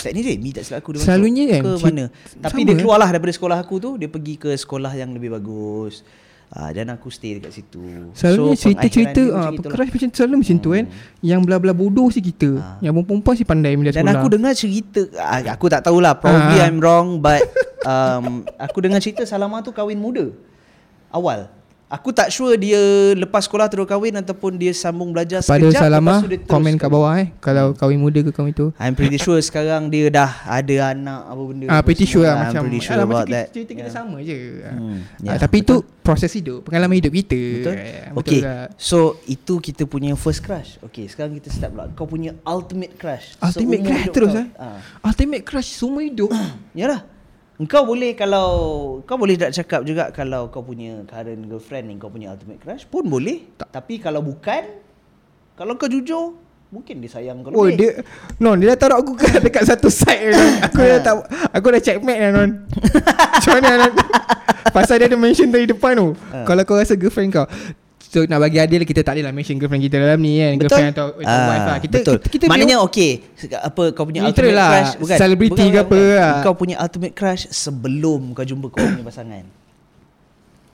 Teknik 0.02 0.22
JB 0.24 0.44
tak 0.52 0.62
silap 0.62 0.80
aku 0.80 0.90
dia 0.92 1.00
Selalunya 1.00 1.44
masuk 1.44 1.52
kan, 1.52 1.62
ke 1.62 1.70
cik- 1.70 1.86
mana. 1.86 2.04
Tapi 2.38 2.52
sama 2.54 2.66
dia 2.66 2.72
eh. 2.72 2.78
keluarlah 2.78 3.08
daripada 3.10 3.32
sekolah 3.32 3.58
aku 3.58 3.74
tu 3.76 3.90
dia 3.94 4.08
pergi 4.08 4.34
ke 4.36 4.50
sekolah 4.50 4.92
yang 4.92 5.10
lebih 5.10 5.30
bagus. 5.30 6.02
Ah, 6.50 6.66
dan 6.68 6.90
aku 6.90 7.06
stay 7.08 7.38
dekat 7.38 7.54
situ. 7.54 8.10
Selalunya 8.10 8.58
So, 8.58 8.66
cerita-cerita 8.66 9.22
ah 9.22 9.30
macam 9.30 9.54
itulah. 9.54 9.62
perkeras 9.62 9.88
macam 9.88 10.08
selalu 10.10 10.34
macam 10.42 10.56
tu 10.58 10.70
kan. 10.72 10.84
Yang 11.22 11.40
belah-belah 11.44 11.76
bodoh 11.76 12.08
si 12.08 12.18
kita. 12.20 12.50
Ah. 12.56 12.74
Yang 12.80 12.92
perempuan 13.00 13.34
si 13.34 13.44
pandai 13.44 13.72
bila 13.72 13.88
Dan 13.88 14.02
sekolah. 14.02 14.14
aku 14.16 14.26
dengar 14.28 14.52
cerita 14.52 15.00
ah, 15.16 15.38
Aku 15.48 15.66
tak 15.66 15.80
tahulah 15.80 16.12
Probably 16.12 16.58
Ah. 16.58 16.66
I'm 16.66 16.78
wrong 16.78 17.08
But 17.18 17.46
um, 17.82 18.24
Aku 18.58 18.82
dengar 18.82 18.98
cerita 18.98 19.22
Salama 19.22 19.60
tu 19.60 19.70
kahwin 19.70 19.94
muda 19.96 20.26
Awal 21.08 21.46
Aku 21.90 22.10
tak 22.10 22.30
sure 22.30 22.54
dia 22.54 22.78
Lepas 23.12 23.44
sekolah 23.44 23.66
terus 23.66 23.82
kahwin 23.84 24.14
Ataupun 24.14 24.54
dia 24.54 24.70
sambung 24.70 25.10
belajar 25.10 25.42
pada 25.42 25.58
sekejap 25.60 25.82
Salama 25.82 26.22
lepas 26.22 26.46
komen 26.46 26.74
kat 26.76 26.86
bawah 26.86 27.12
eh 27.16 27.34
kalau 27.36 27.74
kahwin 27.74 27.98
muda 27.98 28.22
ke 28.22 28.30
kahwin 28.30 28.54
tu. 28.54 28.70
I'm 28.76 28.94
pretty 28.94 29.18
sure 29.26 29.36
sekarang 29.36 29.86
dia 29.86 30.06
dah 30.06 30.30
ada 30.44 30.74
anak 30.88 31.20
apa 31.26 31.42
benda 31.42 31.64
Ah 31.66 31.74
apa 31.76 31.84
pretty 31.84 32.06
semua 32.06 32.14
sure 32.14 32.24
lah 32.24 32.36
macam 32.40 32.62
pretty 32.62 32.80
sure 32.80 32.94
alah, 32.94 33.04
about 33.04 33.18
macam 33.20 33.34
that 33.34 33.46
cerita 33.50 33.72
kita 33.72 33.82
Yeah. 33.82 33.90
sama 33.92 34.16
je. 34.20 34.38
Hmm, 34.62 34.98
Ah, 35.20 35.24
yeah, 35.26 35.36
tapi 35.36 35.56
itu 35.60 35.74
proses 36.00 36.30
hidup, 36.30 36.62
pengalaman 36.62 36.94
hidup 36.96 37.10
kita. 37.12 37.40
Betul 37.58 37.74
Eh, 37.74 38.06
Okay 38.12 38.40
lah. 38.40 38.70
So 38.76 38.98
itu 39.26 39.58
kita 39.58 39.82
punya 39.84 40.14
first 40.14 40.40
crush 40.40 40.78
Okay 40.80 41.06
sekarang 41.06 41.34
kita 41.34 41.50
start 41.50 41.70
pula 41.70 41.90
Kau 41.90 42.06
punya 42.06 42.38
ultimate 42.42 42.94
crush 42.94 43.34
Ultimate 43.36 43.80
Seumur 43.80 43.90
crush 43.90 44.08
terus 44.10 44.32
eh. 44.36 44.46
Ah. 44.54 44.78
Ultimate 45.02 45.42
crush 45.42 45.68
semua 45.68 46.00
hidup. 46.00 46.30
Yalah. 46.78 47.02
Engkau 47.60 47.84
boleh 47.84 48.16
kalau 48.16 48.48
kau 49.04 49.20
boleh 49.20 49.36
tak 49.36 49.52
cakap 49.52 49.84
juga 49.84 50.08
kalau 50.10 50.48
kau 50.48 50.64
punya 50.64 51.04
current 51.04 51.44
girlfriend 51.44 51.92
ni 51.92 52.00
kau 52.00 52.08
punya 52.08 52.32
ultimate 52.32 52.56
crush 52.56 52.88
pun 52.88 53.04
boleh. 53.04 53.44
Tak. 53.54 53.68
Tapi 53.68 54.00
kalau 54.00 54.24
bukan 54.24 54.64
kalau 55.52 55.76
kau 55.76 55.84
jujur 55.84 56.40
mungkin 56.72 57.04
dia 57.04 57.10
sayang 57.12 57.44
kau 57.44 57.52
Oh 57.52 57.68
lebih. 57.68 57.76
dia 57.76 57.90
Non 58.40 58.56
dia 58.56 58.72
dah 58.72 58.78
taruh 58.78 58.96
aku 58.96 59.12
kat 59.12 59.40
dekat 59.44 59.68
satu 59.68 59.92
side 59.92 60.32
non. 60.32 60.50
Aku 60.64 60.80
dah 60.80 61.00
tak 61.02 61.14
Aku 61.52 61.66
dah 61.68 61.82
checkmate 61.82 62.16
dah 62.16 62.30
non 62.32 62.50
Macam 63.36 63.52
mana 63.60 63.70
non 63.76 63.92
Pasal 64.70 65.02
dia 65.02 65.10
ada 65.10 65.18
mention 65.18 65.50
tadi 65.50 65.66
depan 65.66 65.98
tu 65.98 66.08
Ha. 66.30 66.46
Kalau 66.46 66.62
kau 66.64 66.78
rasa 66.78 66.94
girlfriend 66.94 67.34
kau 67.34 67.44
So 68.10 68.26
nak 68.26 68.42
bagi 68.42 68.58
adil 68.58 68.82
Kita 68.82 69.06
tak 69.06 69.14
adalah 69.14 69.30
mention 69.30 69.54
girlfriend 69.54 69.86
kita 69.86 70.02
dalam 70.02 70.18
ni 70.18 70.42
kan 70.42 70.58
Girlfriend 70.58 70.90
atau, 70.90 71.06
Ah, 71.22 71.46
wife 71.46 71.62
lah 71.64 71.78
Kita, 71.78 71.96
betul. 71.96 72.16
kita, 72.18 72.28
kita 72.28 72.44
Maknanya 72.50 72.76
okey 72.90 73.10
apa 73.54 73.82
kau 73.94 74.02
punya 74.02 74.26
ultimate 74.26 74.50
lah. 74.50 74.70
crush 74.74 74.92
bukan? 74.98 75.16
Celebrity 75.16 75.54
bukan, 75.62 75.70
ke 75.70 75.78
apa 75.78 75.94
bukan. 75.94 76.18
lah. 76.18 76.34
Kau 76.42 76.54
punya 76.58 76.76
ultimate 76.76 77.14
crush 77.14 77.42
sebelum 77.48 78.34
kau 78.34 78.42
jumpa 78.42 78.66
kau 78.66 78.82
punya 78.82 79.06
pasangan. 79.06 79.44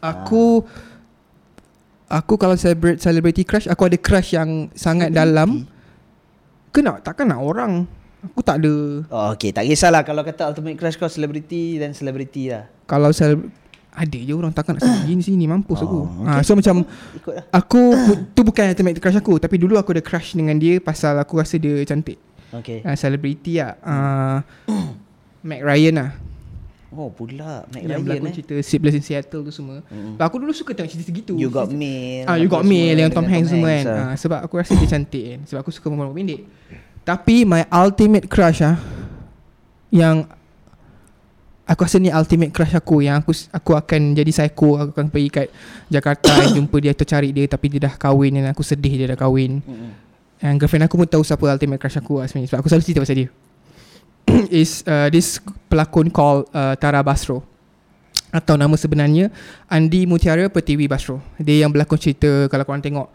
Aku 0.00 0.64
Aku 2.06 2.34
kalau 2.36 2.54
celebrate 2.54 2.96
celebrity 2.96 3.42
crush 3.42 3.66
Aku 3.66 3.84
ada 3.84 3.98
crush 3.98 4.32
yang 4.32 4.70
sangat 4.72 5.10
dalam 5.10 5.66
Kena 6.70 7.02
takkan 7.02 7.26
nak 7.26 7.42
orang 7.42 7.84
Aku 8.22 8.40
tak 8.40 8.58
ada 8.58 8.74
Oh, 9.06 9.26
okey, 9.32 9.50
tak 9.50 9.66
kisahlah 9.66 10.00
kalau 10.02 10.22
kata 10.22 10.46
ultimate 10.46 10.74
crush 10.74 10.94
kau 10.94 11.06
celebrity 11.06 11.76
dan 11.76 11.92
celebrity 11.92 12.48
lah. 12.48 12.64
Kalau 12.84 13.10
sel 13.10 13.38
ada 13.96 14.18
je 14.20 14.28
orang 14.30 14.52
takkan 14.52 14.76
nak 14.76 14.84
sendiri 14.84 15.24
sini 15.24 15.48
mampus 15.48 15.80
aku. 15.80 16.04
Oh, 16.04 16.28
Ha, 16.28 16.44
so 16.44 16.52
macam 16.52 16.84
Ikutlah. 17.16 17.48
aku 17.48 17.80
tu 18.30 18.44
bukan 18.44 18.68
ultimate 18.68 19.00
crush 19.00 19.16
aku 19.16 19.40
tapi 19.40 19.56
dulu 19.56 19.74
aku 19.74 19.96
ada 19.96 20.04
crush 20.04 20.36
dengan 20.36 20.54
dia 20.54 20.76
pasal 20.78 21.16
aku 21.16 21.40
rasa 21.40 21.56
dia 21.56 21.80
cantik. 21.82 22.20
Okey. 22.52 22.84
Ah 22.84 22.92
celebrity 22.92 23.56
lah. 23.56 23.72
Ah 23.80 24.38
Mac 25.40 25.64
Ryan 25.64 25.96
lah. 25.96 26.10
Oh, 26.92 27.08
pula 27.08 27.64
Mac 27.72 27.82
yang 27.82 27.98
Ryan 27.98 28.04
berlakon 28.04 28.28
eh. 28.28 28.34
cerita 28.36 28.54
Sleepless 28.60 28.94
in 28.94 29.02
Seattle 29.02 29.42
tu 29.42 29.52
semua. 29.52 29.80
Mm. 29.88 30.16
Aku 30.16 30.36
dulu 30.38 30.52
suka 30.52 30.72
tengok 30.72 30.92
cerita 30.92 31.04
segitu. 31.06 31.32
You 31.34 31.48
got 31.48 31.68
mail. 31.68 32.28
Ah, 32.28 32.36
you 32.36 32.46
got 32.46 32.62
me 32.62 32.92
dengan 32.92 33.10
Tom 33.10 33.24
Hanks 33.24 33.48
semua 33.48 33.72
kan. 33.72 33.84
ah. 33.84 33.98
Ah, 34.12 34.14
sebab 34.14 34.38
aku 34.44 34.60
rasa 34.60 34.76
dia 34.76 34.86
cantik 34.86 35.24
kan. 35.24 35.40
Sebab 35.48 35.60
aku 35.64 35.70
suka 35.72 35.88
perempuan 35.88 36.12
pendek. 36.12 36.44
Tapi 37.02 37.42
my 37.42 37.64
ultimate 37.70 38.28
crush 38.28 38.60
ah 38.60 38.76
yang 39.88 40.26
aku 41.66 41.82
rasa 41.82 41.98
ni 41.98 42.14
ultimate 42.14 42.54
crush 42.54 42.78
aku 42.78 43.02
yang 43.02 43.18
aku 43.18 43.34
aku 43.50 43.74
akan 43.74 44.14
jadi 44.14 44.30
psycho 44.30 44.78
aku 44.78 44.90
akan 44.94 45.06
pergi 45.10 45.28
kat 45.34 45.46
Jakarta 45.90 46.30
jumpa 46.56 46.76
dia 46.78 46.94
atau 46.94 47.06
cari 47.06 47.34
dia 47.34 47.44
tapi 47.50 47.66
dia 47.74 47.90
dah 47.90 47.94
kahwin 47.98 48.38
dan 48.38 48.54
aku 48.54 48.62
sedih 48.62 48.94
dia 48.94 49.06
dah 49.12 49.18
kahwin. 49.18 49.58
Mm-mm. 49.60 49.92
And 50.40 50.60
girlfriend 50.62 50.86
aku 50.86 50.94
pun 51.00 51.08
tahu 51.10 51.26
siapa 51.26 51.42
ultimate 51.42 51.82
crush 51.82 51.98
aku 51.98 52.22
lah 52.22 52.30
sebenarnya 52.30 52.54
sebab 52.54 52.58
aku 52.62 52.68
selalu 52.70 52.84
cerita 52.86 53.00
pasal 53.02 53.16
dia. 53.18 53.28
Is 54.62 54.86
uh, 54.86 55.10
this 55.10 55.42
pelakon 55.66 56.08
called 56.14 56.46
uh, 56.54 56.78
Tara 56.78 57.02
Basro 57.02 57.42
atau 58.30 58.54
nama 58.54 58.74
sebenarnya 58.76 59.32
Andi 59.66 60.06
Mutiara 60.06 60.46
Pertiwi 60.46 60.86
Basro. 60.86 61.18
Dia 61.40 61.66
yang 61.66 61.74
berlakon 61.74 61.98
cerita 61.98 62.46
kalau 62.46 62.62
korang 62.62 62.84
tengok 62.84 63.08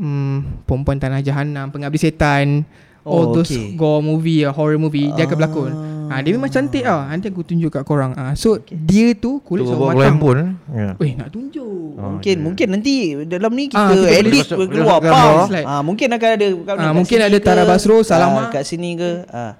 hmm, 0.00 0.64
Perempuan 0.64 0.98
Tanah 0.98 1.20
Jahanam, 1.20 1.68
Pengabdi 1.68 1.98
Setan, 2.00 2.64
all 3.08 3.24
Oh, 3.26 3.34
those 3.34 3.48
okay. 3.48 3.72
gore 3.72 3.98
movie, 4.00 4.44
uh, 4.44 4.52
horror 4.52 4.76
movie, 4.76 5.08
dia 5.10 5.24
akan 5.24 5.36
berlakon. 5.36 5.72
Ha, 6.08 6.20
dia 6.20 6.32
memang 6.32 6.48
cantik 6.48 6.80
tau. 6.82 7.00
Nanti 7.02 7.28
aku 7.28 7.42
tunjuk 7.42 7.68
kat 7.70 7.82
korang. 7.82 8.12
Ha, 8.12 8.32
so 8.32 8.56
okay. 8.56 8.72
dia 8.72 9.12
tu 9.12 9.40
kulit 9.40 9.64
bawa 9.66 9.92
matang. 9.92 10.16
pun. 10.16 10.36
Ya. 10.70 10.96
Weh 10.96 11.12
nak 11.12 11.28
tunjuk. 11.28 11.68
Oh, 11.94 12.16
Mungkin 12.16 12.32
ya. 12.32 12.40
mungkin 12.40 12.66
nanti 12.70 12.92
dalam 13.24 13.52
ni 13.52 13.68
Ah, 13.68 13.68
kita 13.68 13.82
kita 13.84 13.92
boleh 13.98 14.12
edit 14.14 14.44
masuk- 14.46 14.58
keluar 14.68 14.96
apa. 14.98 15.20
Ah 15.62 15.80
mungkin 15.82 16.08
akan 16.08 16.28
ada 16.30 16.46
Ah, 16.46 16.64
kat 16.64 16.92
mungkin 16.94 17.18
ada 17.20 17.34
ke, 17.34 17.44
Tara 17.44 17.62
Basro, 17.64 17.96
ah, 17.96 18.02
Salama. 18.02 18.42
kat 18.48 18.64
sini 18.64 18.96
ke. 18.96 19.10
Ah. 19.28 19.52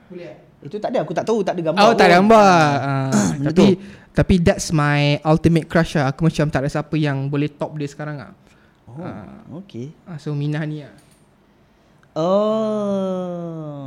Itu 0.59 0.77
tak 0.77 0.91
ada 0.91 1.05
aku 1.05 1.13
tak 1.13 1.23
tahu 1.23 1.39
tak 1.43 1.53
ada 1.55 1.69
gambar. 1.69 1.81
Oh 1.81 1.93
tak 1.93 2.07
ada 2.07 2.15
gambar 2.17 2.59
uh, 2.81 3.11
Betul. 3.39 3.45
Tapi 3.47 3.67
Tapi 4.11 4.35
that's 4.41 4.69
my 4.73 5.23
ultimate 5.23 5.71
crush 5.71 5.95
lah 5.95 6.11
Aku 6.11 6.27
macam 6.27 6.51
tak 6.51 6.65
ada 6.65 6.69
siapa 6.69 6.91
yang 6.97 7.31
boleh 7.31 7.47
top 7.47 7.79
dia 7.79 7.87
sekarang 7.87 8.19
lah 8.19 8.35
Oh, 8.91 9.63
okey. 9.63 9.95
uh, 10.03 10.19
So 10.19 10.35
Minah 10.35 10.65
ni 10.65 10.83
lah 10.83 10.91
Oh. 12.19 13.79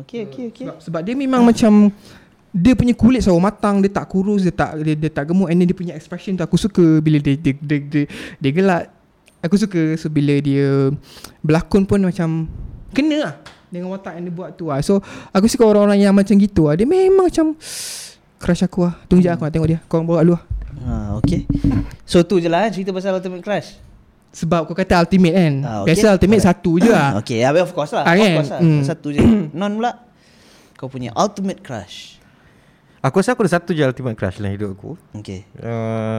Okay 0.00 0.24
okay 0.24 0.48
okay 0.48 0.64
Sebab, 0.64 0.80
sebab 0.80 1.00
dia 1.04 1.12
memang 1.12 1.44
macam 1.44 1.92
dia 2.48 2.72
punya 2.72 2.96
kulit 2.96 3.20
selalu 3.20 3.44
matang, 3.44 3.84
dia 3.84 3.92
tak 3.92 4.08
kurus, 4.08 4.40
dia 4.40 4.48
tak 4.56 4.80
dia, 4.80 4.96
dia 4.96 5.12
tak 5.12 5.28
gemuk 5.28 5.52
and 5.52 5.60
then 5.60 5.68
dia 5.68 5.76
punya 5.76 5.92
expression 5.92 6.32
tu 6.32 6.40
aku 6.40 6.56
suka 6.56 7.04
bila 7.04 7.20
dia 7.20 7.36
dia 7.36 7.52
dia, 7.52 7.78
dia, 7.84 8.08
dia 8.40 8.50
gelak. 8.50 8.88
Aku 9.44 9.60
suka 9.60 9.94
so 10.00 10.08
bila 10.08 10.32
dia 10.40 10.88
berlakon 11.44 11.84
pun 11.84 12.00
macam 12.00 12.48
kena 12.96 13.16
lah 13.28 13.34
dengan 13.68 13.92
watak 13.92 14.16
yang 14.16 14.32
dia 14.32 14.34
buat 14.34 14.56
tu 14.56 14.72
lah. 14.72 14.80
So 14.80 15.04
aku 15.28 15.44
suka 15.44 15.68
orang-orang 15.68 16.00
yang 16.00 16.16
macam 16.16 16.40
gitu 16.40 16.72
lah. 16.72 16.74
Dia 16.80 16.88
memang 16.88 17.28
macam 17.28 17.52
crush 18.40 18.64
aku 18.64 18.88
lah. 18.88 18.96
Tunggu 19.06 19.20
je 19.20 19.28
aku 19.28 19.44
nak 19.44 19.52
tengok 19.52 19.68
dia. 19.68 19.78
Kau 19.84 20.00
bawa 20.00 20.24
dulu 20.24 20.40
lah. 20.40 20.42
ha, 20.88 21.20
Okay 21.20 21.44
So 22.08 22.24
tu 22.24 22.40
je 22.40 22.48
lah 22.48 22.64
eh, 22.66 22.72
cerita 22.72 22.96
pasal 22.96 23.20
Ultimate 23.20 23.44
Crush 23.44 23.87
Sebab 24.28 24.64
kau 24.64 24.74
kata 24.74 25.00
ultimate 25.00 25.32
kan. 25.32 25.54
Ah, 25.62 25.76
okay. 25.80 25.92
Biasa 25.92 26.06
ultimate 26.14 26.42
satu 26.42 26.72
je 26.76 26.90
lah. 26.90 27.16
Okay 27.20 27.40
yeah, 27.40 27.50
of 27.50 27.72
course 27.72 27.90
lah 27.90 28.02
Ah, 28.02 28.12
Of 28.12 28.20
kan? 28.20 28.32
course 28.36 28.50
lah 28.50 28.60
Hmm. 28.60 28.82
Satu 28.82 29.08
je 29.08 29.20
Non 29.56 29.72
pula 29.74 29.92
Kau 30.74 30.86
punya 30.86 31.10
Ultimate 31.12 31.58
Crush 31.58 32.20
Aku 32.98 33.18
rasa 33.18 33.32
aku 33.32 33.42
ada 33.42 33.52
satu 33.52 33.70
je 33.70 33.80
ultimate 33.80 34.14
crush 34.14 34.36
dalam 34.36 34.52
hidup 34.52 34.74
aku. 34.74 34.98
Okay 35.14 35.46
Uh, 35.54 36.18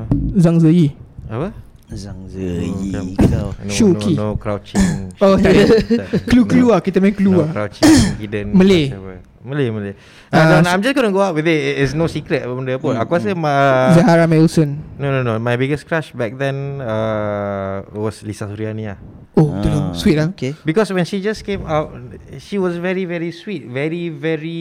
Zhang 0.42 0.60
Ziyi. 0.60 0.92
apa? 1.26 1.48
Zhang 1.90 2.28
Ziyi 2.28 2.70
Bukan. 2.92 3.16
kau 3.16 3.50
No, 3.56 3.72
Shuki. 3.72 4.12
no, 4.14 4.24
no 4.26 4.36
crouching. 4.36 5.08
Oh 5.18 5.34
tak 5.40 5.50
ada. 5.50 5.64
Clue-clue 6.22 6.68
lah. 6.68 6.78
Kita 6.78 7.00
main 7.00 7.10
clue 7.10 7.32
No 7.32 7.42
lah. 7.42 7.50
crouching 7.50 7.88
hidden 8.16 8.52
Malay. 8.52 8.92
Malay 9.40 9.72
Malay. 9.72 9.96
Ah, 10.28 10.36
uh, 10.36 10.44
no, 10.44 10.54
no, 10.60 10.68
so- 10.68 10.70
I'm 10.70 10.82
just 10.82 10.92
gonna 10.92 11.08
go 11.08 11.24
out 11.24 11.32
with 11.32 11.48
it. 11.48 11.80
It's 11.80 11.96
no 11.96 12.04
secret 12.06 12.44
apa 12.44 12.52
benda 12.52 12.76
pun. 12.76 12.92
Aku 12.92 13.16
rasa 13.16 13.32
ma, 13.32 13.88
Zahara 13.96 14.28
Wilson. 14.28 14.76
No 15.00 15.08
no 15.08 15.24
no. 15.24 15.40
My 15.40 15.56
biggest 15.56 15.84
crush 15.84 16.12
back 16.12 16.36
then 16.36 16.76
uh, 16.78 17.80
Was 17.90 18.20
Lisa 18.20 18.44
Suryani 18.44 18.84
lah 18.86 19.00
Oh 19.32 19.48
betul. 19.48 19.72
Lah. 19.72 19.96
Sweet 19.96 20.16
lah. 20.18 20.28
Okay. 20.36 20.52
Because 20.60 20.92
when 20.92 21.08
she 21.08 21.18
just 21.18 21.40
came 21.40 21.64
out 21.64 21.88
She 22.36 22.60
was 22.60 22.76
very 22.76 23.08
very 23.08 23.32
sweet. 23.32 23.64
Very 23.64 24.12
very 24.12 24.60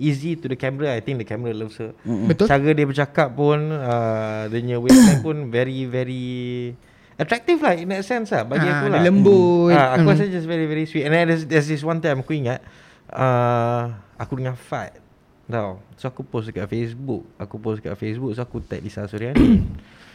Easy 0.00 0.32
to 0.34 0.48
the 0.48 0.56
camera. 0.56 0.88
I 0.90 1.04
think 1.04 1.20
the 1.20 1.26
camera 1.26 1.52
loves 1.52 1.76
her. 1.76 1.92
Betul. 2.02 2.48
Cara 2.48 2.64
dia 2.64 2.88
bercakap 2.88 3.36
pun 3.36 3.68
uh, 3.68 4.48
Dia 4.48 4.58
punya 4.58 4.76
wavelength 4.78 5.20
pun 5.20 5.36
Very 5.50 5.84
very 5.84 6.24
Attractive 7.14 7.60
lah 7.60 7.76
In 7.76 7.92
that 7.92 8.00
sense 8.02 8.32
lah. 8.32 8.42
Bagi 8.42 8.64
Ah, 8.64 8.80
aku 8.80 8.86
lah. 8.88 9.00
lembut. 9.02 9.70
Ah, 9.70 9.94
Aku 9.94 10.08
Hmm. 10.08 10.16
rasa 10.16 10.24
just 10.26 10.48
very 10.48 10.64
very 10.64 10.82
sweet. 10.82 11.04
And 11.04 11.12
then 11.12 11.28
there's, 11.28 11.44
there's 11.44 11.68
this 11.68 11.84
one 11.84 12.00
time 12.00 12.24
Aku 12.24 12.32
ingat 12.32 12.64
uh, 13.14 13.94
Aku 14.18 14.38
dengan 14.38 14.58
Fat 14.58 15.00
Tau. 15.44 15.76
So 16.00 16.08
aku 16.08 16.24
post 16.24 16.48
dekat 16.48 16.64
Facebook. 16.72 17.28
Aku 17.36 17.60
post 17.60 17.84
dekat 17.84 18.00
Facebook 18.00 18.32
So 18.32 18.40
aku 18.40 18.64
tag 18.64 18.80
Lisa 18.80 19.04
Suryani. 19.04 19.60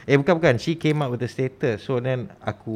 Eh 0.09 0.17
bukan 0.17 0.41
bukan. 0.41 0.57
She 0.57 0.73
came 0.73 1.05
up 1.05 1.13
with 1.13 1.21
the 1.21 1.29
status. 1.29 1.85
So 1.85 2.01
then 2.01 2.33
Aku 2.41 2.73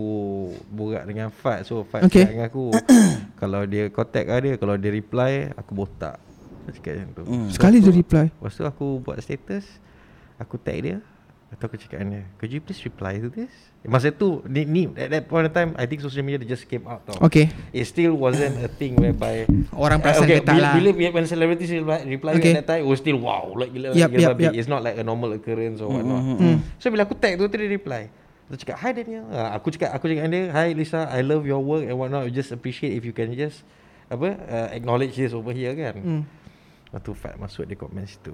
Borak 0.69 1.09
dengan 1.09 1.33
Fat. 1.33 1.65
So 1.65 1.81
Fat 1.81 2.05
Okay. 2.05 2.29
cakap 2.29 2.29
dengan 2.29 2.47
aku 2.53 2.65
Kalau 3.41 3.65
dia 3.65 3.89
contact 3.89 4.29
dia 4.29 4.53
Kalau 4.53 4.75
dia 4.77 4.93
reply 4.93 5.49
Aku 5.57 5.73
botak. 5.73 6.21
Cakap 6.69 6.93
macam 6.93 7.09
tu. 7.17 7.23
Hmm. 7.25 7.49
Sekali 7.49 7.81
dia 7.81 7.89
reply. 7.89 8.29
Lepas 8.29 8.53
tu 8.53 8.63
aku 8.69 9.01
buat 9.01 9.17
status. 9.17 9.65
Aku 10.37 10.61
tag 10.61 10.77
dia 10.77 10.97
Atau 11.53 11.69
aku 11.69 11.77
cakap 11.77 12.01
dengan 12.01 12.09
dia 12.17 12.23
Could 12.41 12.49
you 12.49 12.57
please 12.59 12.81
reply 12.81 13.21
to 13.21 13.29
this 13.29 13.53
Masa 13.85 14.09
tu 14.09 14.41
ni, 14.43 14.65
ni, 14.65 14.89
At 14.97 15.13
that 15.13 15.23
point 15.27 15.45
of 15.45 15.53
time 15.53 15.77
I 15.77 15.85
think 15.85 16.01
social 16.01 16.25
media 16.25 16.41
Just 16.41 16.65
came 16.65 16.81
out 16.83 17.05
tau 17.05 17.21
Okay. 17.21 17.53
It 17.69 17.85
still 17.85 18.17
wasn't 18.17 18.57
a 18.57 18.65
thing 18.65 18.97
whereby 18.97 19.45
Orang 19.69 20.01
perasan 20.01 20.25
okay, 20.25 20.41
ke 20.41 20.49
tak 20.49 20.57
bila, 20.57 20.65
lah. 20.65 20.73
bila, 20.73 20.89
bila 20.91 21.09
when 21.13 21.25
celebrities 21.25 21.69
reply, 21.69 22.01
reply 22.03 22.31
Okay. 22.41 22.57
at 22.57 22.65
that 22.65 22.67
time 22.67 22.81
It 22.81 22.89
was 22.89 22.97
still 22.97 23.21
wow 23.21 23.53
Like 23.53 23.69
gila, 23.69 23.93
like, 23.93 24.09
gila 24.09 24.33
babi. 24.33 24.43
yup. 24.49 24.53
It's 24.57 24.65
not 24.65 24.81
like 24.81 24.97
a 24.97 25.05
normal 25.05 25.29
occurrence 25.31 25.77
or 25.77 25.93
whatnot 25.93 26.21
Hmm. 26.41 26.57
So 26.81 26.89
bila 26.89 27.05
aku 27.05 27.13
tag 27.13 27.37
tu 27.37 27.45
Dia 27.45 27.69
reply 27.69 28.09
Dia 28.49 28.55
cakap 28.57 28.81
Hi 28.81 28.91
Daniel 28.91 29.29
uh, 29.29 29.53
Aku 29.53 29.69
cakap 29.69 29.93
Aku 29.93 30.09
cakap 30.09 30.25
dengan 30.25 30.33
dia 30.33 30.43
Hi 30.49 30.73
Lisa 30.73 31.05
I 31.05 31.21
love 31.21 31.45
your 31.45 31.61
work 31.61 31.85
and 31.85 31.93
whatnot 31.93 32.25
Just 32.33 32.49
appreciate 32.49 32.97
if 32.97 33.05
you 33.05 33.13
can 33.13 33.29
just 33.37 33.61
Apa 34.09 34.41
uh, 34.41 34.67
Acknowledge 34.73 35.13
this 35.13 35.37
over 35.37 35.53
here 35.53 35.77
kan 35.77 35.95
Hmm. 36.01 36.23
Lepas 36.89 36.99
tu 37.03 37.13
Fat 37.13 37.37
masuk 37.37 37.67
dia 37.67 37.75
komen 37.75 38.09
situ 38.09 38.33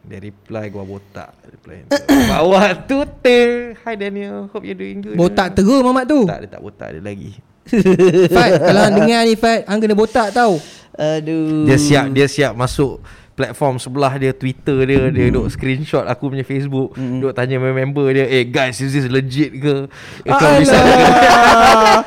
Dia 0.00 0.18
reply 0.20 0.72
gua 0.72 0.84
botak. 0.84 1.36
Reply 1.44 1.84
Bawah 2.32 2.72
tu 2.88 3.04
ter 3.20 3.76
Hi 3.84 3.94
Daniel. 3.96 4.48
Hope 4.52 4.64
you're 4.64 4.78
doing 4.78 5.04
good. 5.04 5.16
Botak 5.16 5.52
terus 5.52 5.80
Mamat 5.84 6.04
tu. 6.08 6.24
Tak 6.24 6.38
dia 6.44 6.48
tak 6.48 6.62
botak 6.64 6.88
dia 6.96 7.02
lagi. 7.04 7.32
Fat, 8.34 8.50
kalau 8.58 8.80
hang 8.82 8.96
dengar 9.04 9.20
ni 9.28 9.34
Fat, 9.36 9.62
hang 9.68 9.78
kena 9.78 9.94
botak 9.94 10.32
tau. 10.32 10.58
Aduh. 10.96 11.64
Dia 11.70 11.78
siap 11.78 12.10
Dia 12.10 12.26
siap 12.26 12.52
masuk 12.58 12.98
Platform 13.40 13.74
sebelah 13.76 14.12
dia 14.14 14.30
Twitter 14.30 14.84
dia 14.84 15.08
Dia 15.08 15.32
duk 15.32 15.48
screenshot 15.48 16.04
Aku 16.04 16.28
punya 16.28 16.44
Facebook 16.44 16.92
Duk 16.92 17.32
tanya 17.32 17.56
member 17.56 18.12
dia 18.12 18.28
Eh 18.28 18.44
guys 18.44 18.76
is 18.76 18.92
this 18.92 19.08
legit 19.08 19.56
ke? 19.56 19.88
Eh, 20.20 20.28
Kalau 20.30 20.60
Lisa 20.60 20.76
ada 20.76 20.92
kena 20.92 21.08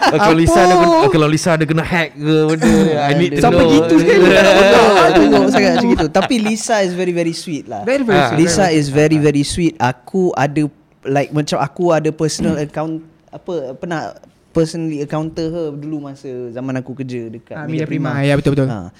Eh, 0.06 0.19
Kalau 0.19 0.36
Lisa 0.36 0.60
ada 0.60 0.76
kena 0.76 0.93
Kalau 1.10 1.28
Lisa 1.28 1.50
ada 1.52 1.65
kena 1.65 1.84
hack 1.84 2.10
ke 2.13 2.36
benda 2.46 2.69
I 3.10 3.13
need 3.15 3.32
to 3.34 3.41
Sampai 3.41 3.65
know. 3.65 3.74
gitu 3.76 3.96
dia 3.98 4.15
Tengok 5.17 5.43
sangat 5.50 5.72
macam 5.76 5.88
gitu. 5.89 6.06
Tapi 6.08 6.36
Lisa 6.38 6.76
is 6.80 6.93
very 6.93 7.12
very 7.12 7.34
sweet 7.34 7.65
lah. 7.65 7.82
Very 7.82 8.02
very 8.02 8.19
Ah. 8.19 8.30
sweet. 8.30 8.39
Lisa 8.39 8.65
is 8.69 8.88
very 8.88 9.17
very 9.17 9.41
sweet. 9.41 9.74
Aku 9.76 10.30
ada 10.32 10.69
Like 11.04 11.32
macam 11.32 11.58
aku 11.58 11.89
ada 11.89 12.10
personal 12.10 12.56
account 12.58 13.02
Apa 13.28 13.74
Pernah 13.74 14.13
Personally 14.50 15.02
encounter 15.02 15.50
her 15.50 15.67
Dulu 15.74 15.98
masa 16.04 16.30
Zaman 16.50 16.78
aku 16.78 16.93
kerja 16.93 17.26
Dekat 17.28 17.56
Ah, 17.56 17.65
Media 17.65 17.84
Prima. 17.84 18.22
Ya 18.22 18.38
betul 18.38 18.54
betul. 18.54 18.69
Ha. 18.69 18.93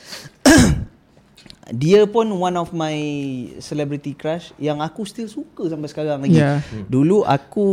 Dia 1.66 2.04
pun 2.04 2.28
one 2.28 2.54
of 2.54 2.70
my 2.70 2.96
celebrity 3.58 4.12
crush 4.12 4.52
yang 4.58 4.78
aku 4.78 5.04
still 5.04 5.26
suka 5.26 5.64
sampai 5.66 5.88
sekarang 5.88 6.20
lagi. 6.20 6.36
Yeah. 6.36 6.60
Dulu 6.86 7.24
aku 7.24 7.68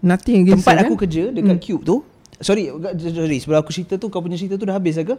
Nothing 0.00 0.42
against 0.42 0.64
tempat 0.64 0.82
aku 0.82 0.94
kan? 0.94 1.06
kerja 1.06 1.30
dekat 1.30 1.58
Cube 1.60 1.82
tu. 1.82 1.96
Sorry, 2.36 2.68
sorry 2.98 3.38
sebelum 3.38 3.58
aku 3.58 3.70
cerita 3.70 3.94
tu 3.94 4.06
kau 4.06 4.18
punya 4.18 4.34
cerita 4.34 4.54
tu 4.54 4.64
dah 4.64 4.74
habis 4.74 4.98
ke? 4.98 5.14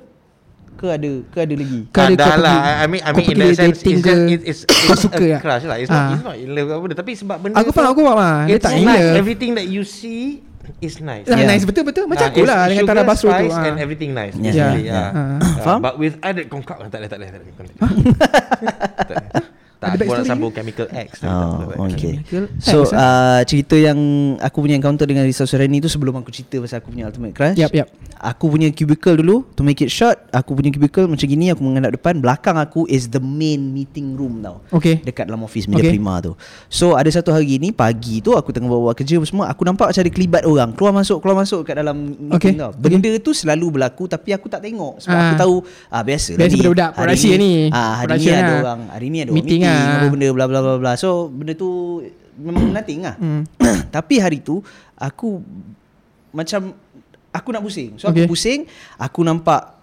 Ke 0.76 0.94
ada 0.94 1.10
ke 1.26 1.38
ada 1.40 1.56
lagi? 1.56 1.80
Ada 1.84 1.90
Tak 1.90 2.08
dah 2.13 2.28
kau 2.28 2.38
lah 2.38 2.54
pergi- 2.54 2.76
I 2.78 2.86
mean, 2.86 3.02
I 3.02 3.10
mean 3.10 3.26
in 3.26 3.38
that 3.40 3.56
sense 3.56 3.80
It's 3.82 4.04
just 4.04 4.22
it's, 4.28 4.44
it's, 4.46 4.62
kau 4.68 4.94
it's 4.94 5.02
suka 5.02 5.18
a 5.18 5.32
tak? 5.32 5.40
crush 5.42 5.66
lah 5.66 5.78
It's 5.80 5.90
not, 5.90 5.98
Ah. 5.98 6.12
it's 6.12 6.22
not 6.22 6.36
in 6.36 6.50
love 6.52 6.70
apa 6.70 6.80
benda 6.84 6.96
Tapi 6.96 7.12
sebab 7.16 7.38
benda 7.40 7.56
Aku 7.56 7.70
faham 7.72 7.90
aku 7.90 8.02
faham 8.04 8.20
ah. 8.20 8.38
Dia 8.44 8.54
It's 8.54 8.62
tak 8.62 8.74
nice 8.76 8.86
gila. 8.86 9.18
Everything 9.18 9.52
that 9.56 9.66
you 9.66 9.82
see 9.82 10.46
Is 10.77 10.99
nice 10.99 11.25
Lah, 11.25 11.36
Yeah. 11.36 11.47
nice 11.47 11.63
betul 11.63 11.84
betul 11.84 12.06
macam 12.06 12.21
Ah, 12.21 12.30
aku 12.30 12.39
it's 12.39 12.45
lah 12.45 12.58
dengan 12.65 12.84
sugar, 12.84 12.93
Tara 12.93 13.03
Basro 13.03 13.27
tu. 13.27 13.34
spice 13.34 13.53
ah. 13.53 13.65
And 13.65 13.75
everything 13.77 14.10
nice 14.12 14.34
Yeah. 14.34 14.45
basically, 14.45 14.82
Yeah. 14.86 15.08
yeah. 15.08 15.10
Ah. 15.10 15.39
Ah, 15.39 15.53
Faham? 15.63 15.80
But 15.82 15.93
with 15.95 16.13
added 16.21 16.45
concocted 16.47 16.88
Tak 16.88 16.97
boleh 16.97 17.10
tak 17.10 17.17
boleh 17.17 17.30
tak 17.32 17.39
boleh 17.39 17.53
Tak 19.78 19.94
Ada 19.94 20.04
aku 20.04 20.13
nak 20.16 20.26
sambung 20.26 20.50
chemical 20.50 20.90
X 20.90 21.22
Oh, 21.22 21.70
okay. 21.86 22.18
Chemical 22.20 22.44
So 22.58 22.82
X, 22.82 22.90
uh, 22.92 23.42
cerita 23.46 23.78
yang 23.78 23.98
aku 24.38 24.66
punya 24.66 24.74
encounter 24.74 25.06
dengan 25.06 25.22
Risa 25.22 25.46
Surani 25.46 25.78
tu 25.78 25.86
sebelum 25.86 26.18
aku 26.18 26.34
cerita 26.34 26.58
pasal 26.58 26.82
aku 26.82 26.90
punya 26.90 27.06
ultimate 27.06 27.32
crush. 27.32 27.54
Yap, 27.56 27.70
yap. 27.72 27.88
Aku 28.18 28.50
punya 28.50 28.74
cubicle 28.74 29.13
dulu 29.16 29.46
to 29.54 29.62
make 29.62 29.78
it 29.78 29.88
short, 29.88 30.18
aku 30.32 30.58
punya 30.58 30.74
cubicle 30.74 31.06
macam 31.06 31.22
gini 31.24 31.54
aku 31.54 31.62
menghadap 31.62 31.94
depan, 31.94 32.18
belakang 32.18 32.58
aku 32.58 32.90
is 32.90 33.06
the 33.08 33.22
main 33.22 33.70
meeting 33.70 34.18
room 34.18 34.42
tau. 34.42 34.66
Okay. 34.72 34.98
Dekat 34.98 35.30
dalam 35.30 35.46
office 35.46 35.70
Media 35.70 35.86
Okay. 35.86 35.94
Prima 35.94 36.18
tu. 36.20 36.34
So 36.68 36.98
ada 36.98 37.06
satu 37.08 37.30
hari 37.30 37.62
ni 37.62 37.70
pagi 37.70 38.18
tu 38.18 38.34
aku 38.34 38.50
tengah 38.50 38.68
bawa 38.68 38.92
kerja 38.92 39.16
apa 39.16 39.30
semua, 39.30 39.46
aku 39.46 39.62
nampak 39.62 39.94
macam 39.94 40.02
ada 40.02 40.10
kelibat 40.10 40.42
orang 40.44 40.74
keluar 40.74 40.90
masuk 40.92 41.22
keluar 41.22 41.38
masuk 41.38 41.62
kat 41.62 41.78
dalam 41.78 42.18
Okay. 42.34 42.50
meeting 42.50 42.58
tau. 42.58 42.72
Benda 42.74 43.12
tu 43.20 43.32
selalu 43.32 43.78
berlaku 43.78 44.10
tapi 44.10 44.34
aku 44.34 44.50
tak 44.50 44.66
tengok 44.66 44.98
sebab 44.98 45.13
Ah. 45.13 45.24
aku 45.24 45.36
tahu 45.38 45.56
ah 45.88 46.02
biasa 46.02 46.34
Biasa 46.34 46.56
budak-budak 46.58 46.90
ni. 47.38 47.70
Ah 47.70 48.02
hari 48.02 48.10
ni 48.10 48.18
Production 48.18 48.34
ada 48.34 48.42
lah. 48.42 48.58
orang, 48.58 48.80
hari 48.90 49.08
ni 49.08 49.18
ada 49.20 49.30
Meeting 49.30 49.46
meeting, 49.46 49.62
lah. 49.67 49.99
apa 49.99 50.08
benda 50.10 50.27
bla 50.32 50.45
bla 50.45 50.60
bla 50.60 50.75
bla. 50.77 50.91
So 50.95 51.27
benda 51.27 51.53
tu 51.53 52.01
memang 52.38 52.71
nothing 52.71 53.03
lah. 53.03 53.15
Hmm. 53.15 53.43
Tapi 53.95 54.17
hari 54.17 54.39
tu 54.39 54.63
aku 54.93 55.41
macam 56.32 56.73
aku 57.30 57.47
nak 57.51 57.62
pusing. 57.62 57.97
So 57.97 58.08
Okay. 58.08 58.23
aku 58.23 58.32
pusing, 58.32 58.65
aku 58.95 59.19
nampak 59.21 59.77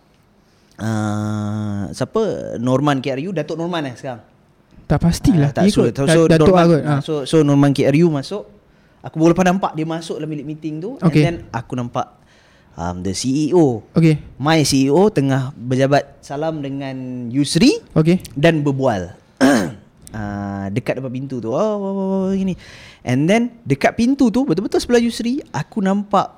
uh, 0.78 1.90
siapa 1.90 2.22
Norman 2.58 2.98
KRU 2.98 3.30
Datuk 3.30 3.56
Norman 3.56 3.90
eh 3.90 3.94
sekarang. 3.94 4.22
Tak 4.84 5.00
pastilah. 5.00 5.48
Ah, 5.48 5.54
tak 5.54 5.62
so, 5.72 5.88
Ikut 5.88 5.96
so, 5.96 6.04
so 6.04 6.20
Datuk 6.28 6.50
Norman, 6.50 6.66
kot. 6.68 6.82
ah, 6.82 6.90
Ah. 6.90 7.00
so 7.00 7.14
so 7.24 7.40
Norman 7.40 7.72
KRU 7.72 8.08
masuk. 8.08 8.44
Aku 9.04 9.20
boleh 9.20 9.36
nampak 9.36 9.76
dia 9.76 9.84
masuk 9.84 10.16
dalam 10.16 10.32
bilik 10.32 10.46
meeting 10.46 10.80
tu 10.80 10.96
Okay. 10.96 11.28
and 11.28 11.44
then 11.44 11.52
aku 11.52 11.76
nampak 11.76 12.08
um, 12.72 13.04
the 13.04 13.12
CEO 13.12 13.84
Okay. 13.92 14.16
My 14.40 14.64
CEO 14.64 15.12
tengah 15.12 15.52
berjabat 15.52 16.24
salam 16.24 16.64
dengan 16.64 17.28
Yusri 17.28 17.84
Okay. 17.92 18.24
dan 18.32 18.64
berbual 18.64 19.12
uh, 20.14 20.66
dekat 20.70 21.03
depan 21.03 21.11
pintu 21.11 21.42
tu. 21.42 21.50
Oh, 21.50 21.59
oh, 21.59 21.83
oh, 21.83 21.94
oh 21.98 22.31
gini. 22.31 22.55
And 23.03 23.27
then 23.27 23.59
dekat 23.66 23.98
pintu 23.98 24.31
tu 24.31 24.46
betul-betul 24.46 24.79
sebelah 24.79 25.03
Yusri 25.03 25.42
aku 25.50 25.83
nampak 25.83 26.31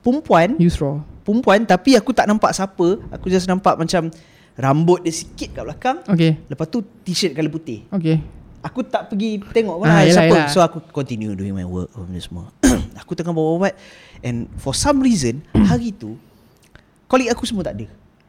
perempuan, 0.00 0.54
Yusra. 0.56 1.02
perempuan 1.26 1.66
tapi 1.66 1.98
aku 1.98 2.14
tak 2.14 2.30
nampak 2.30 2.54
siapa. 2.54 3.02
Aku 3.10 3.26
just 3.26 3.50
nampak 3.50 3.74
macam 3.74 4.08
rambut 4.54 5.02
dia 5.02 5.12
sikit 5.12 5.58
kat 5.58 5.62
belakang. 5.66 5.98
Okay. 6.06 6.38
Lepas 6.46 6.66
tu 6.70 6.80
t-shirt 7.02 7.34
colour 7.34 7.50
putih. 7.50 7.84
Okay. 7.90 8.22
Aku 8.58 8.82
tak 8.82 9.06
pergi 9.06 9.38
tengok 9.54 9.82
pun 9.82 9.86
Ah, 9.86 10.02
ah, 10.02 10.02
yelah, 10.02 10.26
siapa. 10.26 10.34
yelah. 10.34 10.48
So 10.50 10.58
aku 10.58 10.82
continue 10.90 11.30
doing 11.34 11.54
my 11.54 11.62
work 11.62 11.94
benda 11.94 12.18
semua. 12.18 12.50
aku 13.02 13.14
tengah 13.14 13.30
bawa 13.30 13.50
ubat 13.54 13.74
and 14.22 14.50
for 14.58 14.74
some 14.74 14.98
reason 14.98 15.46
hari 15.70 15.94
tu 15.94 16.18
kolik 17.06 17.30
aku 17.30 17.46
semua 17.46 17.62
tak 17.62 17.82
ada. 17.82 17.86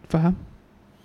Faham? 0.09 0.33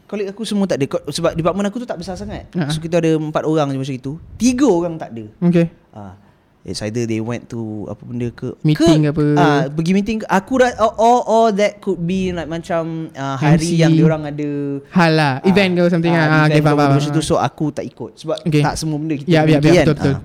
Kolik 0.05 0.26
aku 0.28 0.42
semua 0.42 0.64
tak 0.64 0.76
ada 0.76 0.86
Sebab 1.07 1.32
department 1.32 1.66
aku 1.66 1.78
tu 1.78 1.86
tak 1.86 1.96
besar 1.96 2.14
sangat 2.14 2.46
Ha. 2.52 2.68
So 2.68 2.78
kita 2.78 2.98
ada 2.98 3.14
empat 3.14 3.42
orang 3.42 3.68
je 3.68 3.78
macam 3.78 3.94
itu 3.94 4.12
Tiga 4.34 4.66
orang 4.66 4.94
tak 4.94 5.11
ada 5.11 5.24
Okay. 5.42 5.66
ha. 5.90 6.20
It's 6.62 6.80
either 6.80 7.05
they 7.05 7.20
went 7.20 7.44
to 7.46 7.61
apa 7.86 8.00
benda 8.02 8.32
ke 8.32 8.57
Meeting 8.64 9.05
ke 9.05 9.12
apa. 9.12 9.24
Ah, 9.36 9.62
pergi 9.68 9.92
meeting 9.92 10.24
ke 10.24 10.26
aku 10.26 10.57
ra- 10.57 10.72
or, 10.78 10.96
or, 10.96 11.18
or 11.22 11.46
that 11.52 11.76
could 11.78 12.00
be 12.00 12.32
like 12.32 12.48
macam 12.48 13.12
uh, 13.12 13.36
hari 13.36 13.61
MC. 13.68 13.84
yang 13.84 13.92
diorang 13.92 14.24
ada 14.24 14.48
Hal 14.88 15.12
lah 15.12 15.32
Event 15.44 15.76
ke 15.76 15.82
something 15.92 16.09
ah, 16.11 16.24
ah, 16.24 16.28
event 16.48 16.48
okay, 16.48 16.61
faham, 16.64 16.96
macam 16.96 17.11
tu 17.12 17.20
so 17.20 17.36
aku 17.36 17.68
tak 17.68 17.84
ikut 17.84 18.16
sebab 18.16 18.40
Okay. 18.48 18.64
tak 18.64 18.80
semua 18.80 18.96
benda 18.96 19.12
kita 19.12 19.28
pergi 19.28 19.52
ya, 19.52 19.61
kan. 19.61 19.84
betul, 19.84 19.94
betul. 19.94 20.14
Ah. 20.16 20.20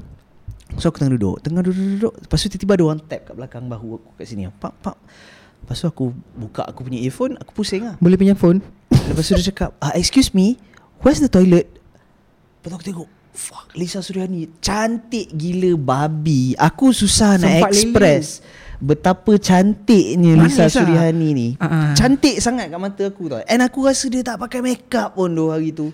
So 0.77 0.85
aku 0.87 0.97
tengah 0.97 1.13
duduk 1.17 1.37
Tengah 1.41 1.59
duduk-duduk 1.59 2.13
Lepas 2.23 2.37
tu 2.37 2.47
tiba-tiba 2.47 2.71
ada 2.71 2.83
orang 2.85 2.99
tap 3.03 3.21
kat 3.25 3.33
belakang 3.35 3.65
bahu 3.67 3.99
aku 3.99 4.09
kat 4.15 4.25
sini 4.25 4.47
Pak, 4.47 4.73
pak 4.79 4.95
Lepas 5.59 5.75
tu 5.75 5.85
aku 5.89 6.05
buka 6.37 6.63
aku 6.63 6.87
punya 6.87 7.01
earphone 7.01 7.35
Aku 7.35 7.51
pusing 7.51 7.83
lah 7.83 7.95
Boleh 7.97 8.15
pinjam 8.15 8.37
phone 8.37 8.63
Lepas 9.09 9.23
tu 9.25 9.33
dia 9.35 9.45
cakap 9.49 9.69
ah, 9.81 9.93
Excuse 9.97 10.31
me 10.37 10.55
Where's 11.01 11.17
the 11.17 11.31
toilet? 11.31 11.65
Lepas 12.61 12.67
tu 12.69 12.75
aku 12.77 12.85
tengok 12.85 13.09
Fuck 13.33 13.67
Lisa 13.79 14.03
Suryani 14.03 14.51
Cantik 14.59 15.31
gila 15.31 15.79
babi. 15.79 16.53
Aku 16.59 16.91
susah 16.91 17.39
nak 17.39 17.47
Sempat 17.47 17.71
lele. 17.71 17.79
express 17.79 18.25
Betapa 18.79 19.35
cantiknya 19.35 20.39
Manis 20.39 20.55
Lisa 20.55 20.63
lah. 20.63 20.71
Suryani 20.71 21.29
ni. 21.35 21.47
Ah. 21.59 21.91
Cantik 21.95 22.39
sangat 22.39 22.71
kat 22.71 22.79
mata 22.79 23.03
aku 23.11 23.27
tau. 23.27 23.43
And 23.43 23.59
aku 23.59 23.83
rasa 23.83 24.07
dia 24.07 24.23
tak 24.23 24.39
pakai 24.39 24.63
makeup 24.63 25.19
pun 25.19 25.35
tu 25.35 25.51
hari 25.51 25.75
tu. 25.75 25.91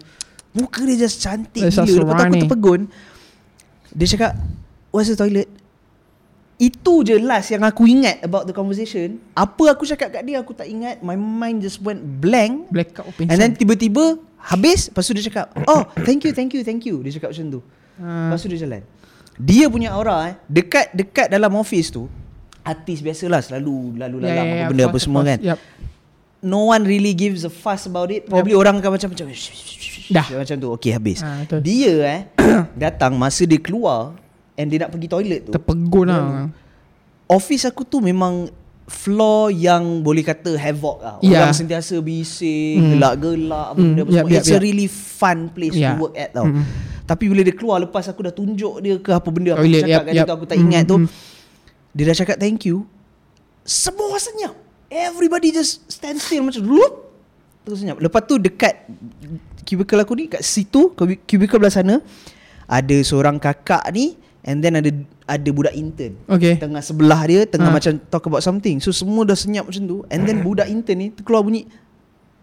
Muka 0.54 0.86
dia 0.86 1.06
just 1.06 1.18
cantik 1.18 1.66
Lisa 1.66 1.82
gila. 1.82 2.06
Lepas 2.06 2.14
tu 2.14 2.24
aku 2.30 2.36
terpegun. 2.46 2.82
Dia 3.90 4.08
cakap 4.14 4.32
Where's 4.94 5.10
the 5.10 5.18
toilet 5.18 5.50
itu 6.56 7.04
je 7.04 7.20
last 7.20 7.52
yang 7.52 7.68
aku 7.68 7.84
ingat 7.84 8.24
about 8.24 8.48
the 8.48 8.56
conversation. 8.56 9.20
Apa 9.36 9.76
aku 9.76 9.84
cakap 9.84 10.08
kat 10.12 10.24
dia 10.24 10.40
aku 10.40 10.56
tak 10.56 10.72
ingat. 10.72 11.04
My 11.04 11.20
mind 11.20 11.60
just 11.60 11.84
went 11.84 12.00
blank. 12.00 12.72
Blackout 12.72 13.12
pingsan 13.20 13.36
And 13.36 13.38
then 13.38 13.52
tiba-tiba 13.54 14.16
habis 14.46 14.94
Lepas 14.94 15.10
tu 15.10 15.14
dia 15.18 15.26
cakap 15.26 15.50
Oh 15.66 15.82
thank 16.06 16.22
you 16.22 16.30
thank 16.30 16.54
you 16.54 16.62
thank 16.62 16.86
you 16.86 17.02
Dia 17.02 17.18
cakap 17.18 17.34
macam 17.34 17.48
tu 17.50 17.62
Ah. 17.96 18.28
Lepas 18.28 18.44
tu 18.44 18.52
dia 18.52 18.60
jalan 18.60 18.84
Dia 19.40 19.72
punya 19.72 19.96
aura 19.96 20.28
eh 20.28 20.36
Dekat 20.46 20.92
dekat 20.92 21.28
dalam 21.32 21.56
office 21.56 21.90
tu 21.90 22.12
Artis 22.60 23.00
biasalah 23.00 23.40
Selalu 23.40 23.96
lalu 23.96 24.18
lalang 24.20 24.46
ya, 24.46 24.52
ya, 24.52 24.62
apa 24.62 24.70
benda 24.70 24.84
of 24.84 24.90
apa 24.92 25.00
semua 25.00 25.22
kan. 25.24 25.40
Yup. 25.40 25.60
No 26.44 26.70
one 26.76 26.84
really 26.84 27.16
gives 27.16 27.42
a 27.42 27.50
fuss 27.50 27.88
about 27.88 28.12
it 28.12 28.28
Probably 28.28 28.52
orang 28.54 28.78
akan 28.84 29.00
macam 29.00 29.10
macam 29.16 29.26
Dah. 30.12 30.26
Macam 30.30 30.56
tu 30.60 30.68
Okay 30.76 30.92
habis 30.94 31.24
betul. 31.24 31.60
Dia 31.64 31.94
eh 32.04 32.22
Datang 32.86 33.16
masa 33.18 33.48
dia 33.48 33.58
keluar 33.58 34.14
And 34.56 34.68
dia 34.68 34.80
nak 34.80 34.90
pergi 34.90 35.08
toilet 35.08 35.42
tu 35.44 35.52
Terpegun 35.52 36.08
lah 36.08 36.48
Office 37.26 37.66
aku 37.66 37.84
tu 37.84 38.00
memang 38.00 38.48
floor 38.86 39.50
yang 39.50 39.82
boleh 40.00 40.22
kata 40.22 40.54
havoc 40.54 41.02
lah. 41.02 41.18
Ya. 41.20 41.42
Orang 41.42 41.58
sentiasa 41.58 41.98
bising, 41.98 42.78
Hmm. 42.78 42.90
gelak-gelak 42.94 43.68
Hmm, 43.68 43.78
benda 43.82 43.98
yap, 43.98 44.06
semua. 44.06 44.30
yap, 44.30 44.38
It's 44.38 44.46
a 44.46 44.54
yap. 44.54 44.62
really 44.62 44.86
fun 44.86 45.38
place 45.50 45.74
Ya. 45.74 45.90
to 45.90 46.06
work 46.06 46.14
at 46.14 46.30
tau. 46.32 46.46
Hmm. 46.46 46.62
Tapi 47.04 47.24
bila 47.26 47.42
dia 47.42 47.52
keluar 47.52 47.78
lepas 47.80 48.06
aku 48.06 48.22
dah 48.22 48.30
tunjuk 48.32 48.78
dia 48.80 48.98
ke 48.98 49.10
apa 49.10 49.26
benda 49.28 49.54
aku 49.54 49.66
Toilet, 49.66 49.82
cakap 49.82 49.90
yap, 49.92 50.02
kat 50.04 50.12
dia 50.12 50.20
yap. 50.20 50.28
tu 50.28 50.34
aku 50.36 50.46
tak 50.46 50.58
ingat 50.60 50.84
tu. 50.86 50.96
hmm. 50.96 51.08
Dia 51.92 52.04
dah 52.06 52.16
cakap 52.16 52.38
thank 52.38 52.62
you. 52.64 52.86
Semua 53.60 54.06
orang 54.06 54.22
senyap. 54.22 54.54
Everybody 54.88 55.50
just 55.50 55.82
stand 55.88 56.20
still 56.20 56.46
macam 56.46 56.62
Lup! 56.64 56.94
Terus 57.64 57.82
senyap. 57.82 57.98
Lepas 57.98 58.22
tu 58.24 58.38
dekat 58.38 58.86
cubicle 59.60 59.98
aku 59.98 60.14
ni 60.14 60.26
kat 60.28 60.46
situ 60.46 60.94
cubi- 60.94 61.18
cubicle 61.20 61.58
belah 61.58 61.74
sana 61.74 61.98
ada 62.64 62.98
seorang 63.00 63.42
kakak 63.42 63.82
ni 63.90 64.14
and 64.46 64.62
then 64.62 64.78
ada 64.78 64.94
ada 65.26 65.50
budak 65.50 65.74
intern. 65.74 66.14
Okay. 66.30 66.56
Tengah 66.56 66.80
sebelah 66.80 67.22
dia 67.26 67.44
Tengah 67.44 67.68
Ha. 67.68 67.76
macam 67.76 67.98
talk 68.08 68.24
about 68.24 68.40
something. 68.40 68.78
So 68.78 68.94
semua 68.94 69.26
dah 69.26 69.34
senyap 69.34 69.66
macam 69.66 69.84
tu. 69.84 69.98
And 70.08 70.24
then 70.24 70.40
budak 70.40 70.70
intern 70.70 71.02
ni 71.02 71.08
Terkeluar 71.10 71.42
bunyi! 71.42 71.66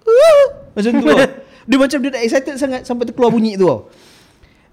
Macam 0.74 0.90
tu. 0.98 1.06
Tau 1.06 1.18
Dia 1.62 1.76
macam 1.78 1.98
dia 2.02 2.10
dah 2.10 2.20
excited 2.20 2.58
sangat 2.58 2.82
Sampai 2.82 3.06
terkeluar 3.06 3.30
bunyi 3.30 3.54
tu. 3.54 3.64
Tau 3.64 3.86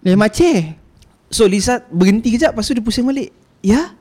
Leh 0.01 0.17
macam 0.17 0.73
So 1.30 1.45
Lisa 1.45 1.86
berhenti 1.88 2.34
kejap. 2.34 2.57
Lepas 2.57 2.65
tu 2.65 2.73
dia 2.73 2.82
pusing 2.82 3.05
balik. 3.05 3.30
Ya? 3.61 3.93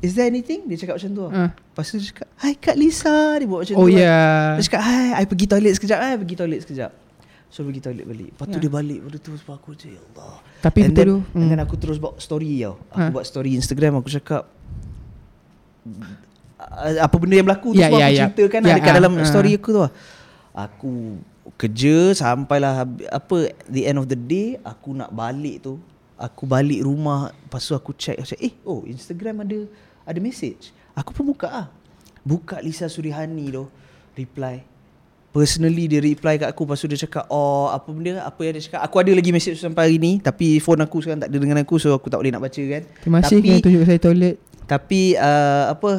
Is 0.00 0.16
there 0.16 0.24
anything? 0.24 0.64
Dia 0.64 0.80
cakap 0.80 0.96
macam 0.96 1.10
tu. 1.12 1.24
Ha. 1.28 1.42
Lepas 1.52 1.84
tu 1.84 2.00
dia 2.00 2.08
cakap 2.08 2.28
Hai 2.40 2.56
Kak 2.56 2.76
Lisa. 2.78 3.36
Dia 3.36 3.44
buat 3.44 3.60
macam 3.68 3.74
Oh 3.76 3.84
tu 3.84 3.92
kan. 3.92 4.00
ya. 4.00 4.20
Dia 4.56 4.64
cakap 4.64 4.82
Hai 4.82 5.20
I 5.20 5.24
pergi 5.28 5.46
toilet 5.46 5.72
sekejap 5.76 5.98
Hai 6.00 6.14
pergi 6.16 6.34
toilet 6.34 6.60
sekejap 6.64 6.90
So 7.54 7.62
pergi 7.62 7.78
toilet 7.78 8.02
balik 8.02 8.28
Lepas 8.34 8.46
tu 8.50 8.58
Ya. 8.58 8.62
dia 8.66 8.72
balik 8.74 8.98
Lepas 8.98 9.20
tu 9.22 9.30
sebab 9.38 9.54
aku 9.54 9.68
macam 9.78 9.88
Ya 9.94 10.00
Allah 10.02 10.34
Tapi 10.58 10.78
and 10.82 10.90
betul 10.90 10.98
then, 10.98 11.06
tu 11.06 11.18
And 11.22 11.38
hmm. 11.38 11.50
then 11.54 11.60
aku 11.62 11.74
terus 11.78 11.96
buat 12.02 12.18
story 12.18 12.50
tau 12.66 12.74
Aku 12.90 12.98
Ha. 12.98 13.14
buat 13.14 13.24
story 13.24 13.50
Instagram 13.54 13.92
Aku 14.02 14.10
cakap 14.10 14.42
Apa 16.98 17.14
benda 17.14 17.38
yang 17.38 17.46
berlaku 17.46 17.70
tu 17.70 17.78
Ya, 17.78 17.86
Semua 17.86 18.02
ya, 18.02 18.06
aku 18.06 18.10
ya. 18.10 18.22
ceritakan 18.26 18.58
Ya, 18.58 18.66
lah 18.66 18.76
Dekat 18.82 18.90
ah, 18.90 18.96
dalam 18.98 19.12
ah. 19.14 19.22
story 19.22 19.50
aku 19.54 19.68
tu 19.70 19.80
lah 19.86 19.92
Aku 20.50 20.92
kerja 21.54 21.96
Sampailah 22.10 22.74
Apa 23.14 23.36
The 23.70 23.82
end 23.86 23.98
of 24.02 24.10
the 24.10 24.18
day 24.18 24.58
Aku 24.66 24.90
nak 24.90 25.14
balik 25.14 25.62
tu 25.62 25.78
Aku 26.18 26.50
balik 26.50 26.82
rumah 26.82 27.30
Lepas 27.30 27.62
tu 27.62 27.78
aku 27.78 27.94
check 27.94 28.18
macam, 28.18 28.38
Eh 28.42 28.54
oh 28.66 28.82
Instagram 28.82 29.46
ada 29.46 29.58
Ada 30.02 30.18
message 30.18 30.74
Aku 30.98 31.14
pun 31.14 31.30
buka 31.30 31.46
ah 31.46 31.66
Buka 32.26 32.58
Lisa 32.58 32.90
Surihani 32.90 33.54
tu 33.54 33.70
Reply 34.18 34.73
Personally 35.34 35.90
dia 35.90 35.98
reply 35.98 36.38
kat 36.38 36.46
aku 36.46 36.62
Lepas 36.62 36.78
tu 36.78 36.86
dia 36.86 36.94
cakap 36.94 37.26
Oh 37.26 37.66
apa 37.66 37.90
benda? 37.90 38.22
Apa 38.22 38.46
yang 38.46 38.54
dia 38.54 38.70
cakap? 38.70 38.86
Aku 38.86 39.02
ada 39.02 39.10
lagi 39.10 39.34
message 39.34 39.58
sampai 39.58 39.90
hari 39.90 39.98
ni 39.98 40.22
Tapi 40.22 40.62
phone 40.62 40.78
aku 40.86 41.02
sekarang 41.02 41.26
tak 41.26 41.34
ada 41.34 41.38
dengan 41.42 41.58
aku 41.58 41.74
So 41.82 41.90
aku 41.90 42.06
tak 42.06 42.22
boleh 42.22 42.30
nak 42.30 42.46
baca 42.46 42.62
kan? 42.62 42.82
Terima 43.02 43.18
kasih 43.18 43.42
Tapi 43.42 43.48
kerana 43.50 43.64
tunjuk 43.66 43.82
saya 43.82 43.98
toilet. 43.98 44.36
Tapi 44.70 45.02
uh, 45.18 45.64
Apa 45.74 45.90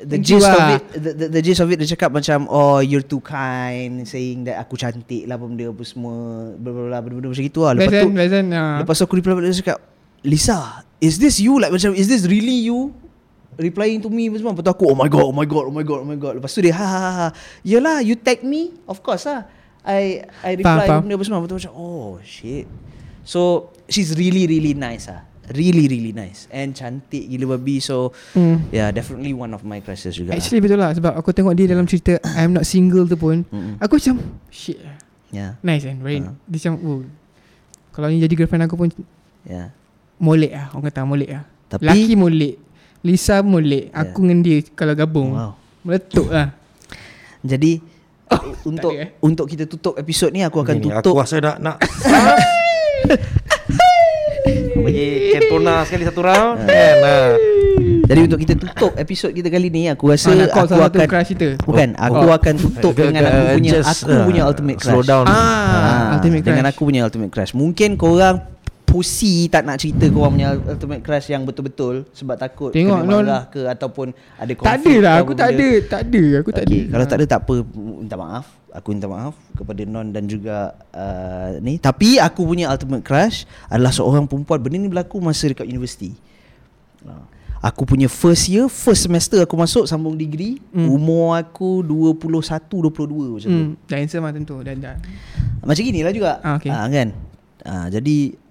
The 0.00 0.16
Thank 0.18 0.24
gist 0.26 0.48
of 0.48 0.56
lah. 0.56 0.74
it 0.74 0.82
the, 0.96 1.10
the, 1.12 1.26
the 1.28 1.42
gist 1.44 1.60
of 1.60 1.68
it 1.68 1.76
Dia 1.76 1.88
cakap 1.92 2.10
macam 2.16 2.48
Oh 2.48 2.80
you're 2.80 3.04
too 3.04 3.20
kind 3.20 4.00
Saying 4.08 4.48
that 4.48 4.56
aku 4.64 4.80
cantik 4.80 5.28
lah 5.28 5.36
Apa 5.36 5.44
benda 5.44 5.68
apa 5.68 5.82
semua 5.84 6.16
bla 6.56 6.70
bla 6.72 6.82
bla 6.88 6.98
Benda-benda 7.04 7.36
macam 7.36 7.44
gitu 7.44 7.60
lah. 7.68 7.76
Lepas 7.76 8.00
tu 8.00 8.10
ah. 8.56 8.80
Lepas 8.80 8.94
tu 8.96 9.04
aku 9.04 9.14
reply 9.20 9.44
Dia 9.44 9.60
cakap 9.60 9.78
Lisa 10.24 10.80
Is 11.04 11.20
this 11.20 11.36
you? 11.36 11.60
Like 11.60 11.68
macam 11.68 11.92
Is 11.92 12.08
this 12.08 12.24
really 12.24 12.64
you 12.64 12.96
Replying 13.54 13.98
to 13.98 14.08
me 14.08 14.26
semua. 14.34 14.52
Lepas 14.52 14.64
tu 14.64 14.72
aku 14.72 14.84
Oh 14.90 14.96
my 14.96 15.06
god 15.06 15.24
Oh 15.24 15.34
my 15.34 15.46
god 15.46 15.64
Oh 15.68 15.74
my 15.74 15.84
god 15.84 16.00
Oh 16.02 16.08
my 16.08 16.18
god. 16.18 16.32
Lepas 16.36 16.50
tu 16.50 16.60
dia 16.60 16.74
ha 16.74 16.82
ha 16.82 16.98
ha, 17.00 17.12
ha. 17.12 17.28
Yelah 17.62 18.00
you 18.00 18.14
tag 18.14 18.42
me? 18.42 18.74
Of 18.84 19.00
course 19.00 19.24
lah. 19.24 19.46
I 19.84 20.24
I 20.40 20.56
reply 20.56 20.88
faham. 20.88 21.04
benda 21.04 21.14
apa 21.14 21.24
semua. 21.24 21.38
Lepas 21.38 21.50
tu 21.50 21.56
macam 21.60 21.72
Oh 21.74 22.16
shit. 22.20 22.66
So 23.22 23.70
She's 23.84 24.16
really 24.16 24.48
really 24.48 24.72
nice 24.72 25.06
ah 25.06 25.22
Really 25.52 25.92
really 25.92 26.16
nice. 26.16 26.48
And 26.48 26.72
cantik 26.72 27.28
gila 27.28 27.54
babi. 27.54 27.76
So 27.78 28.16
Hmm. 28.32 28.64
Yeah 28.72 28.88
definitely 28.90 29.36
one 29.36 29.52
of 29.52 29.60
my 29.60 29.78
crushes 29.78 30.16
juga 30.16 30.32
Actually 30.32 30.64
betul 30.64 30.80
lah. 30.80 30.96
Sebab 30.96 31.12
aku 31.14 31.30
tengok 31.30 31.52
dia 31.52 31.68
dalam 31.68 31.84
cerita 31.84 32.16
I'm 32.34 32.56
not 32.56 32.64
single 32.64 33.04
tu 33.04 33.14
pun 33.14 33.44
Mm-mm. 33.52 33.76
Aku 33.78 34.00
macam 34.00 34.18
Shit. 34.48 34.80
Yeah. 35.30 35.60
Nice 35.60 35.84
kan 35.84 36.00
Very 36.00 36.24
Ah. 36.24 36.32
Dia 36.46 36.58
macam 36.64 36.74
oh, 36.80 37.00
Kalau 37.90 38.08
ni 38.08 38.18
jadi 38.18 38.34
girlfriend 38.34 38.64
aku 38.64 38.74
pun 38.74 38.88
Yeah. 39.44 39.76
Molek 40.16 40.56
lah. 40.56 40.72
Orang 40.72 40.88
kata 40.88 41.04
molek 41.04 41.28
lah. 41.28 41.44
Tapi 41.68 41.84
Laki 41.84 42.14
molek 42.16 42.54
Lisa 43.04 43.44
molek 43.44 43.92
Ya. 43.92 44.00
Aku 44.02 44.24
dengan 44.24 44.40
dia 44.40 44.64
Kalau 44.72 44.96
gabung. 44.96 45.36
Wow. 45.36 45.52
Meletup 45.84 46.32
lah. 46.32 46.56
Jadi 47.44 47.84
Untuk 48.64 48.96
ada, 48.96 49.04
eh? 49.04 49.08
Untuk 49.20 49.46
kita 49.46 49.68
tutup 49.68 49.94
episod 49.94 50.32
ni 50.32 50.40
Aku 50.40 50.64
akan 50.64 50.80
Ni, 50.80 50.88
tutup. 50.88 51.12
Aku 51.12 51.20
rasa 51.20 51.36
nak 51.38 51.56
nak. 51.60 51.76
Bagi 54.84 55.32
Kentona 55.32 55.84
sekali 55.84 56.04
satu 56.04 56.20
round 56.20 56.64
kan? 56.64 56.96
Nah. 57.00 57.32
Jadi 58.04 58.20
untuk 58.28 58.36
kita 58.36 58.54
tutup 58.56 58.92
episod 58.96 59.32
kita 59.32 59.48
kali 59.48 59.68
ni 59.68 59.88
Aku 59.88 60.08
rasa 60.08 60.32
ah, 60.32 60.44
aku 60.44 60.68
salah 60.68 60.88
akan 60.88 61.08
crush 61.08 61.28
kita? 61.32 61.48
Bukan 61.64 61.88
Aku 61.96 62.24
Oh. 62.24 62.32
akan 62.32 62.54
tutup 62.56 62.92
dengan 62.96 63.24
aku 63.24 63.40
punya 63.56 63.70
just, 63.80 64.04
Aku 64.04 64.12
uh, 64.12 64.24
punya 64.24 64.42
ultimate 64.44 64.78
crush. 64.80 64.92
Slow 64.92 65.04
down. 65.04 65.24
Ah, 65.24 66.16
ultimate 66.16 66.40
crush. 66.40 66.48
Dengan 66.52 66.64
aku 66.68 66.80
punya 66.84 67.00
ultimate 67.04 67.32
crush. 67.32 67.52
Mungkin 67.52 67.96
korang 67.96 68.40
Pusi 68.94 69.50
tak 69.50 69.66
nak 69.66 69.74
cerita 69.76 70.06
korang 70.06 70.38
punya 70.38 70.54
ultimate 70.54 71.02
crush 71.02 71.26
yang 71.26 71.42
betul-betul 71.42 72.06
Sebab 72.14 72.38
takut 72.38 72.70
Tengok, 72.70 72.94
kena 72.96 73.10
non- 73.10 73.26
marah 73.26 73.42
ke 73.50 73.66
Ataupun 73.66 74.14
ada 74.38 74.46
Tak 74.46 74.58
konflik 74.62 74.94
ada 74.94 75.02
lah 75.02 75.14
Aku 75.18 75.32
tak 75.34 75.48
ada 75.50 75.68
Tak 75.82 76.00
ada 76.06 76.24
Aku 76.38 76.50
tak 76.54 76.62
ada. 76.62 76.70
Okay, 76.70 76.82
Kalau 76.86 77.04
tak 77.04 77.16
ada 77.18 77.26
tak 77.26 77.40
apa. 77.42 77.54
Minta 77.74 78.14
maaf. 78.14 78.46
Aku 78.70 78.94
minta 78.94 79.10
maaf 79.10 79.34
Kepada 79.50 79.82
Non 79.82 80.06
dan 80.08 80.24
juga 80.24 80.56
uh, 80.90 81.58
Ni. 81.58 81.74
Tapi 81.76 82.22
aku 82.22 82.46
punya 82.46 82.70
ultimate 82.70 83.02
crush 83.02 83.42
Adalah 83.66 83.90
seorang 83.90 84.30
perempuan. 84.30 84.62
Benda 84.62 84.78
ni 84.78 84.86
berlaku 84.86 85.18
Masa 85.18 85.50
dekat 85.50 85.66
universiti. 85.66 86.14
Uh, 87.02 87.26
Aku 87.60 87.82
punya 87.82 88.06
first 88.06 88.46
year 88.46 88.68
First 88.68 89.04
semester 89.04 89.40
aku 89.40 89.56
masuk 89.56 89.84
Sambung 89.84 90.14
degree 90.14 90.62
Hmm. 90.70 90.86
Umur 90.86 91.34
aku 91.34 91.82
21 91.82 92.30
22 92.70 92.94
macam 93.34 93.42
tu. 93.42 93.50
Hmm, 93.50 93.74
dah 93.84 93.96
handsome 93.96 94.22
lah 94.22 94.30
tentu 94.30 94.54
Dan 94.60 94.78
dah. 94.78 94.94
Macam 95.62 95.82
gini 95.82 96.04
lah 96.04 96.12
juga. 96.14 96.38
Ah, 96.38 96.60
okay. 96.60 96.70
Ah, 96.70 96.86
Kan? 96.86 97.08
Ah, 97.64 97.86
Jadi 97.88 98.43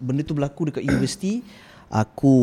Benda 0.00 0.24
tu 0.24 0.32
berlaku 0.32 0.72
dekat 0.72 0.82
universiti 0.82 1.40
Aku 1.90 2.34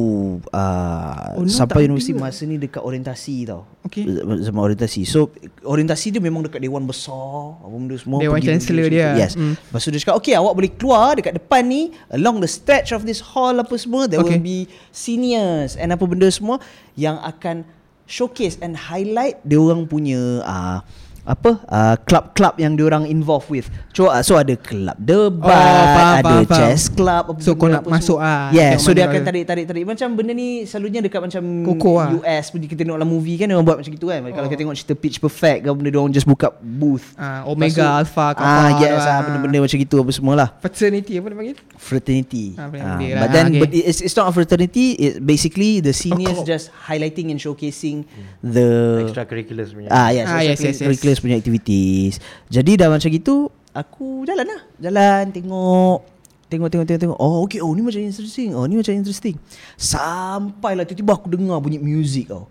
uh, 0.51 1.39
Oh, 1.39 1.43
no, 1.43 1.47
Sampai 1.47 1.88
universiti 1.88 2.12
ada. 2.12 2.28
Masa 2.28 2.43
ni 2.43 2.60
dekat 2.60 2.84
orientasi 2.84 3.47
tau 3.47 3.64
Okay. 3.88 4.03
Sama 4.43 4.60
orientasi 4.62 5.08
So 5.08 5.32
Orientasi 5.64 6.12
dia 6.12 6.20
memang 6.20 6.43
dekat 6.43 6.60
Dewan 6.60 6.84
Besar 6.84 7.55
Apa 7.64 7.72
benda 7.72 7.95
semua 7.95 8.20
Dewan 8.20 8.43
Chancellor 8.43 8.91
dia. 8.91 9.16
Yes 9.16 9.39
Hmm. 9.39 9.55
Lepas 9.55 9.82
tu 9.82 9.89
dia 9.89 10.03
cakap 10.03 10.20
Okay 10.20 10.36
awak 10.36 10.51
boleh 10.51 10.68
keluar 10.70 11.16
Dekat 11.16 11.39
depan 11.39 11.64
ni 11.64 11.95
Along 12.12 12.43
the 12.43 12.49
stretch 12.51 12.91
of 12.91 13.08
this 13.08 13.24
hall 13.24 13.55
Apa 13.55 13.72
semua 13.80 14.03
There 14.05 14.20
Okay. 14.20 14.36
will 14.36 14.43
be 14.43 14.68
Seniors 14.91 15.80
And 15.80 15.95
apa 15.95 16.03
benda 16.03 16.28
semua 16.28 16.60
Yang 16.99 17.18
akan 17.24 17.55
Showcase 18.03 18.60
and 18.60 18.76
highlight 18.76 19.39
Dia 19.43 19.64
orang 19.64 19.88
punya 19.88 20.43
uh, 20.43 20.84
apa 21.28 21.59
uh, 21.61 21.95
club-club 21.99 22.55
yang 22.55 22.73
diorang 22.73 23.03
involved 23.03 23.47
with. 23.47 23.67
So, 23.91 24.07
uh, 24.07 24.21
so 24.21 24.34
ada 24.34 24.55
club 24.55 24.95
debat, 24.97 25.43
Oh, 25.43 25.86
faham, 25.91 26.15
ada 26.15 26.36
faham, 26.39 26.47
jazz 26.49 26.88
club. 26.88 27.23
apa 27.28 27.39
So, 27.39 27.51
kau 27.51 27.67
nak 27.67 27.84
apa 27.84 27.91
masuk 27.91 28.15
ah, 28.15 28.47
Yeah, 28.49 28.78
so 28.78 28.89
dia 28.89 29.03
akan 29.03 29.19
ada. 29.19 29.28
tarik 29.28 29.43
tarik 29.43 29.65
tarik 29.65 29.84
macam 29.84 30.07
benda 30.13 30.32
ni 30.32 30.63
selalunya 30.63 31.01
dekat 31.01 31.19
macam 31.19 31.43
Koko 31.65 31.91
ah. 31.97 32.15
US 32.15 32.45
punya 32.47 32.65
kita 32.65 32.80
tengok 32.80 32.95
dalam 32.95 33.09
movie 33.09 33.36
kan 33.36 33.45
dia 33.45 33.53
orang 33.53 33.67
buat 33.67 33.78
macam 33.78 33.91
gitu 33.91 34.07
kan. 34.07 34.23
Kalau 34.23 34.47
kita 34.47 34.59
tengok 34.59 34.75
cerita 34.78 34.93
Pitch 34.95 35.17
Perfect 35.17 35.59
ke 35.59 35.69
benda 35.69 35.89
dia 35.89 35.99
orang 35.99 36.13
just 36.13 36.23
buka 36.23 36.47
booth. 36.55 37.11
Ah, 37.13 37.43
Lepas 37.43 37.51
Omega, 37.51 37.84
tu- 37.84 37.97
Alpha, 37.99 38.25
Kappa 38.32 38.47
Ah, 38.47 38.69
yes, 38.78 39.03
ah, 39.03 39.19
benda-benda 39.21 39.57
macam 39.59 39.78
gitu 39.78 39.95
apa 39.97 40.11
semualah. 40.11 40.47
Fraternity 40.57 41.13
apa 41.13 41.25
dia 41.28 41.36
panggil? 41.36 41.57
Fraternity. 41.75 42.45
Ah, 42.53 42.61
Ah, 42.61 42.67
fraternity 42.69 43.07
lah. 43.09 43.19
but 43.19 43.30
then 43.30 43.45
Okay. 43.49 43.59
but 43.59 43.69
it's, 43.73 43.99
it's 43.99 44.15
not 44.15 44.25
a 44.25 44.34
fraternity. 44.34 44.88
It 44.95 45.19
basically 45.19 45.80
the 45.80 45.91
seniors 45.91 46.38
kau- 46.38 46.45
just 46.45 46.71
highlighting 46.86 47.30
and 47.30 47.38
showcasing 47.38 48.07
the 48.39 49.03
Extracurriculars. 49.03 49.73
Ah 49.88 50.09
yes, 50.09 50.25
Ah, 50.25 50.39
yes, 50.39 50.59
yes, 50.61 50.78
yes. 50.80 51.16
Curriculars 51.18 51.24
punya 51.24 51.36
activities. 51.41 52.22
Jadi 52.49 52.78
dah 52.78 52.88
macam 52.93 53.09
gitu, 53.09 53.49
aku 53.74 54.24
jalan 54.30 54.45
lah. 54.45 54.61
Jalan 54.78 55.34
tengok 55.34 55.99
Tengok 56.47 56.72
tengok 56.72 56.88
tengok 56.88 57.01
tengok. 57.03 57.20
Oh 57.20 57.43
okay, 57.43 57.59
oh 57.59 57.76
ni 57.76 57.84
macam 57.84 57.99
interesting. 57.99 58.55
Oh 58.55 58.63
ni 58.72 58.80
macam 58.80 58.95
interesting. 58.95 59.36
Sampailah 59.76 60.88
tiba-tiba 60.88 61.20
aku 61.20 61.28
dengar 61.28 61.59
bunyi 61.59 61.76
music 61.76 62.32
tau. 62.32 62.47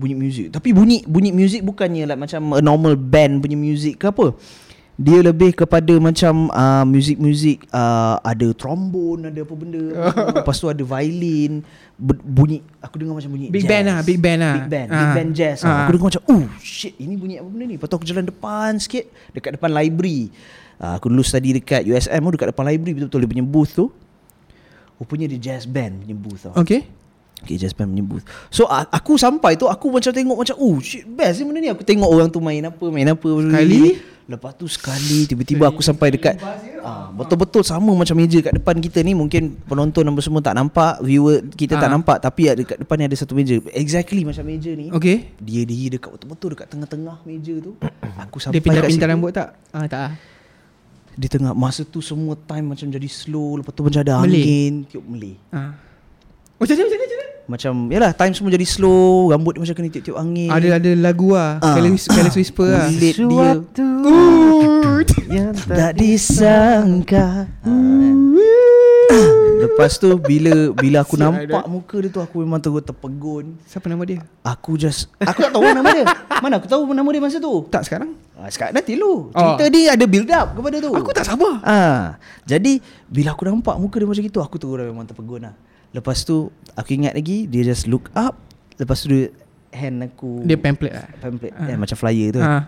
Bunyi 0.00 0.16
music. 0.16 0.48
Tapi 0.48 0.72
bunyi 0.72 1.04
bunyi 1.04 1.28
music 1.28 1.60
bukannya 1.60 2.08
like 2.08 2.16
macam 2.16 2.56
a 2.56 2.64
normal 2.64 2.96
band 2.96 3.44
punya 3.44 3.52
music 3.52 4.00
ke 4.00 4.08
apa. 4.08 4.32
Dia 4.94 5.18
lebih 5.20 5.50
kepada 5.52 5.90
macam 5.98 6.46
uh, 6.48 6.86
music-music 6.86 7.66
uh, 7.68 8.22
ada 8.22 8.54
trombone, 8.54 9.26
ada 9.26 9.42
apa 9.42 9.50
benda. 9.52 9.82
Lepas 10.38 10.54
tu 10.56 10.70
ada 10.70 10.78
violin, 10.78 11.66
ber- 11.94 12.22
bunyi 12.22 12.62
aku 12.78 13.02
dengar 13.02 13.18
macam 13.18 13.26
bunyi 13.28 13.50
Big 13.50 13.66
jazz. 13.66 13.70
band 13.74 13.84
lah, 13.84 13.98
big 14.00 14.18
band 14.22 14.38
lah. 14.38 14.54
Big 14.54 14.70
band, 14.70 14.88
big 14.88 15.02
Ah. 15.02 15.12
band 15.12 15.30
jazz. 15.34 15.58
Ah. 15.60 15.66
Ah. 15.66 15.78
Aku 15.82 15.90
dengar 15.92 16.06
macam, 16.08 16.22
"Oh, 16.24 16.42
shit, 16.56 16.94
ini 16.96 17.18
bunyi 17.18 17.34
apa 17.36 17.48
benda 17.48 17.64
ni?" 17.64 17.74
Lepas 17.74 17.90
tu 17.90 17.96
aku 17.96 18.06
jalan 18.06 18.22
depan 18.22 18.70
sikit, 18.78 19.04
dekat 19.34 19.58
depan 19.58 19.70
library. 19.72 20.30
Uh, 20.74 20.94
aku 20.94 21.10
dulu 21.10 21.22
study 21.22 21.50
dekat 21.54 21.82
USM 21.82 22.22
tu 22.24 22.34
dekat 22.34 22.48
depan 22.50 22.64
library 22.64 22.94
betul-betul 22.94 23.18
dia 23.18 23.30
punya 23.30 23.44
booth 23.44 23.72
tu. 23.72 23.90
Rupanya 24.94 25.26
dia 25.26 25.40
jazz 25.42 25.66
band 25.66 26.06
punya 26.06 26.14
booth 26.14 26.40
tau. 26.40 26.54
Okay. 26.54 26.86
Okay, 27.42 27.58
jazz 27.58 27.74
band 27.74 27.90
punya 27.90 28.06
booth. 28.06 28.22
So 28.48 28.64
a- 28.64 28.86
aku 28.88 29.18
sampai 29.18 29.58
tu 29.58 29.66
aku 29.66 29.90
macam 29.90 30.14
tengok 30.14 30.38
macam, 30.38 30.54
"Oh, 30.56 30.78
shit, 30.78 31.02
best 31.04 31.42
ni 31.42 31.44
benda 31.44 31.58
ni." 31.58 31.68
Aku 31.68 31.82
tengok 31.82 32.06
orang 32.06 32.30
tu 32.30 32.38
main 32.38 32.62
apa, 32.62 32.84
main 32.86 33.04
apa. 33.04 33.26
Sekali? 33.26 34.13
Lepas 34.24 34.56
tu 34.56 34.64
sekali 34.64 35.28
tiba-tiba 35.28 35.68
aku 35.68 35.84
sampai 35.84 36.08
dekat 36.10 36.40
ah, 36.80 37.12
betul-betul 37.12 37.60
sama 37.60 37.92
macam 37.92 38.16
meja 38.16 38.40
kat 38.40 38.56
depan 38.56 38.80
kita 38.80 39.04
ni 39.04 39.12
mungkin 39.12 39.52
penonton 39.62 40.00
apa 40.00 40.20
semua 40.20 40.40
tak 40.40 40.56
nampak, 40.56 40.96
viewer 40.98 41.44
kita 41.44 41.76
tak 41.76 41.86
Ah. 41.86 41.92
nampak 41.92 42.16
tapi 42.18 42.48
dekat 42.56 42.80
depan 42.80 42.96
ni 42.96 43.04
ada 43.04 43.12
satu 43.14 43.36
meja. 43.36 43.60
Exactly 43.70 44.24
macam 44.24 44.40
meja 44.42 44.72
ni. 44.72 44.88
Okay. 44.88 45.28
Dia 45.38 45.62
diri 45.62 45.92
dekat 45.92 46.08
betul-betul 46.10 46.56
dekat 46.56 46.72
tengah-tengah 46.72 47.20
meja 47.22 47.52
tu. 47.60 47.76
Aku 48.24 48.40
sampai 48.40 48.56
Dia 48.56 48.64
pintar-pintar 48.64 48.88
kat 48.88 48.96
situ. 48.96 49.12
rambut 49.12 49.30
tak? 49.30 49.48
Ah, 49.68 49.84
tak 49.84 50.00
ah. 50.00 50.12
Di 51.14 51.28
tengah 51.28 51.52
masa 51.52 51.84
tu 51.84 52.00
semua 52.00 52.32
time 52.34 52.72
macam 52.72 52.88
jadi 52.88 53.06
slow, 53.06 53.60
lepas 53.60 53.70
tu 53.70 53.84
macam 53.84 54.00
ada 54.00 54.18
angin, 54.18 54.88
tiup 54.88 55.04
melih. 55.04 55.36
Ah. 55.52 55.76
Oh, 56.64 56.66
macam 56.66 56.80
mana, 56.80 56.88
macam 56.88 56.96
mana, 56.96 57.04
macam 57.04 57.18
mana? 57.20 57.32
Macam 57.44 57.72
yalah 57.92 58.16
time 58.16 58.32
semua 58.32 58.56
jadi 58.56 58.64
slow, 58.64 59.28
rambut 59.28 59.52
dia 59.52 59.60
macam 59.68 59.76
kena 59.76 59.92
tiup-tiup 59.92 60.16
angin. 60.16 60.48
Ada 60.48 60.80
ada 60.80 60.90
lagu 60.96 61.36
ah. 61.36 61.60
Ah. 61.60 61.76
Careless, 61.76 62.08
careless 62.08 62.36
whisper 62.40 62.72
ah. 62.72 62.88
Kulit 62.88 63.16
dia 63.20 63.52
yang 65.28 65.52
tak 65.52 65.92
disangka. 65.92 67.44
Ah. 67.60 68.12
Lepas 69.60 69.96
tu 69.96 70.08
bila 70.16 70.72
bila 70.72 71.04
aku 71.04 71.16
nampak 71.16 71.64
muka 71.68 71.96
dia 72.00 72.08
tu 72.08 72.20
aku 72.20 72.40
memang 72.40 72.60
terus 72.60 72.80
terpegun. 72.80 73.60
Siapa 73.64 73.92
nama 73.92 74.08
dia? 74.08 74.24
Aku 74.40 74.80
just 74.80 75.12
aku 75.20 75.44
tak 75.44 75.52
tahu 75.52 75.68
nama 75.68 75.88
dia. 75.92 76.04
Mana 76.40 76.56
aku 76.56 76.68
tahu 76.68 76.88
nama 76.88 77.08
dia 77.12 77.20
masa 77.20 77.36
tu. 77.36 77.68
Tak 77.68 77.84
sekarang? 77.84 78.16
Ah, 78.36 78.48
sekarang 78.48 78.72
nanti 78.72 78.96
lu. 78.96 79.28
Cerita 79.30 79.64
Oh. 79.64 79.68
ni 79.68 79.80
ada 79.84 80.04
build 80.08 80.28
up 80.32 80.56
kepada 80.56 80.76
tu. 80.80 80.92
Aku 80.96 81.12
tak 81.12 81.28
sabar. 81.28 81.60
Ah, 81.60 82.16
jadi 82.44 82.80
bila 83.04 83.36
aku 83.36 83.44
nampak 83.44 83.76
muka 83.76 84.00
dia 84.00 84.08
macam 84.08 84.24
gitu, 84.24 84.40
aku 84.40 84.56
terus 84.56 84.88
memang 84.88 85.04
terpegun 85.04 85.44
lah. 85.48 85.54
Lepas 85.94 86.26
tu 86.26 86.50
aku 86.74 86.90
ingat 86.92 87.14
lagi 87.14 87.46
dia 87.46 87.62
just 87.62 87.86
look 87.86 88.10
up, 88.12 88.34
lepas 88.76 88.98
tu 88.98 89.08
dia 89.08 89.30
hand 89.70 90.02
aku 90.04 90.42
Dia 90.42 90.58
pamphlet 90.58 90.90
lah. 90.92 91.06
pamphlet 91.18 91.54
Ah. 91.54 91.66
eh, 91.66 91.78
macam 91.78 91.94
flyer 91.94 92.28
tu. 92.30 92.42
Ah. 92.42 92.66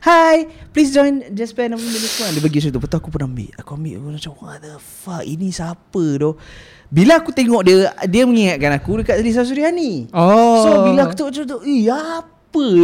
Hi, 0.00 0.44
please 0.68 0.92
join 0.92 1.32
Just 1.32 1.56
Band 1.56 1.72
apa 1.72 1.80
benda 1.80 1.96
semua. 1.96 2.28
Dia 2.28 2.38
bagi 2.38 2.60
macam 2.60 2.70
tu. 2.70 2.76
Lepas 2.76 2.90
tu 2.92 2.98
aku 3.00 3.08
pun 3.08 3.24
ambil. 3.24 3.50
Aku 3.56 3.70
ambil 3.72 3.94
aku 3.96 4.06
macam 4.12 4.32
what 4.36 4.60
the 4.60 4.76
fuck 4.76 5.24
ini 5.24 5.48
siapa 5.48 6.04
tu? 6.14 6.30
Bila 6.86 7.12
aku 7.16 7.32
tengok 7.32 7.64
dia 7.64 7.76
dia 8.04 8.22
mengingatkan 8.22 8.76
aku 8.76 9.00
dekat 9.00 9.24
Lisa 9.24 9.42
Suryani. 9.42 10.12
Oh. 10.12 10.60
So 10.60 10.68
bila 10.84 11.08
aku 11.08 11.16
tengok 11.16 11.30
macam 11.32 11.44
tu, 11.48 11.58
eh 11.64 11.88
apa 11.88 12.28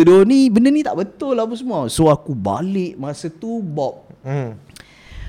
tu 0.01 0.17
ni? 0.25 0.49
Benda 0.49 0.73
ni 0.73 0.81
tak 0.81 0.97
betul 0.97 1.37
lah 1.37 1.45
apa 1.45 1.55
semua. 1.55 1.87
So 1.87 2.09
aku 2.09 2.33
balik 2.33 2.97
masa 2.97 3.29
tu 3.29 3.61
Bob 3.61 4.09
Hmm. 4.21 4.53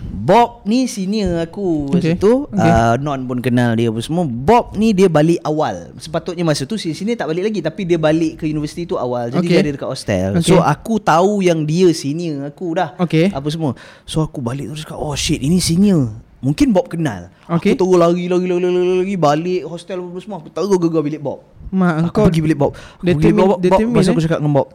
Bob 0.02 0.66
ni 0.66 0.89
senior 0.89 1.45
aku 1.45 1.93
Okay, 1.93 2.14
masa 2.14 2.22
tu. 2.22 2.34
Okay. 2.49 2.72
uh, 2.74 2.93
Non 2.97 3.22
pun 3.30 3.38
kenal 3.41 3.78
dia 3.78 3.93
apa 3.93 4.02
semua. 4.02 4.26
Bob 4.26 4.74
ni 4.74 4.97
dia 4.97 5.06
balik 5.06 5.38
awal. 5.45 5.93
Sepatutnya 6.02 6.41
masa 6.41 6.66
tu 6.66 6.78
sini 6.78 7.14
tak 7.14 7.30
balik 7.30 7.49
lagi 7.49 7.60
Tapi 7.62 7.86
dia 7.86 8.02
balik 8.02 8.41
ke 8.41 8.49
universiti 8.49 8.89
tu 8.89 8.97
awal. 8.97 9.30
Jadi 9.30 9.45
Okay. 9.45 9.58
dia 9.58 9.66
ada 9.66 9.72
dekat 9.78 9.89
hostel. 9.89 10.30
Okay. 10.38 10.54
So 10.54 10.62
aku 10.62 10.97
tahu 11.02 11.41
yang 11.45 11.66
dia 11.66 11.89
senior 11.93 12.49
aku 12.49 12.78
dah. 12.78 12.97
Okay. 12.97 13.30
Apa 13.30 13.47
semua. 13.54 13.78
So 14.06 14.22
aku 14.26 14.41
balik 14.41 14.74
terus 14.74 14.86
cakap 14.86 14.97
Oh 15.02 15.14
shit 15.14 15.41
ini 15.41 15.62
senior. 15.62 16.14
Mungkin 16.41 16.74
Bob 16.74 16.89
kenal. 16.89 17.30
Okay. 17.45 17.78
Aku 17.78 17.86
terus 17.86 17.97
lari 17.97 18.26
lari 18.26 18.45
lari 18.49 18.62
lari, 18.62 18.74
lari, 18.74 18.95
lari 19.06 19.16
Balik 19.18 19.62
hostel 19.70 20.02
apa 20.02 20.20
semua. 20.22 20.38
Aku 20.41 20.49
terus 20.49 20.70
gegar 20.82 21.02
bilik 21.06 21.22
Bob. 21.22 21.45
Mak 21.70 22.10
Aku 22.10 22.30
pergi 22.30 22.41
bilik 22.41 22.58
Bob. 22.58 22.72
Aku 22.74 23.06
pergi 23.06 23.18
bilik 23.22 23.36
Bob, 23.38 23.49
Bob 23.54 23.60
determine, 23.62 23.93
Lepas 23.93 24.06
tu 24.06 24.10
eh? 24.10 24.14
aku 24.18 24.22
cakap 24.26 24.38
dengan 24.41 24.54
Bob. 24.54 24.68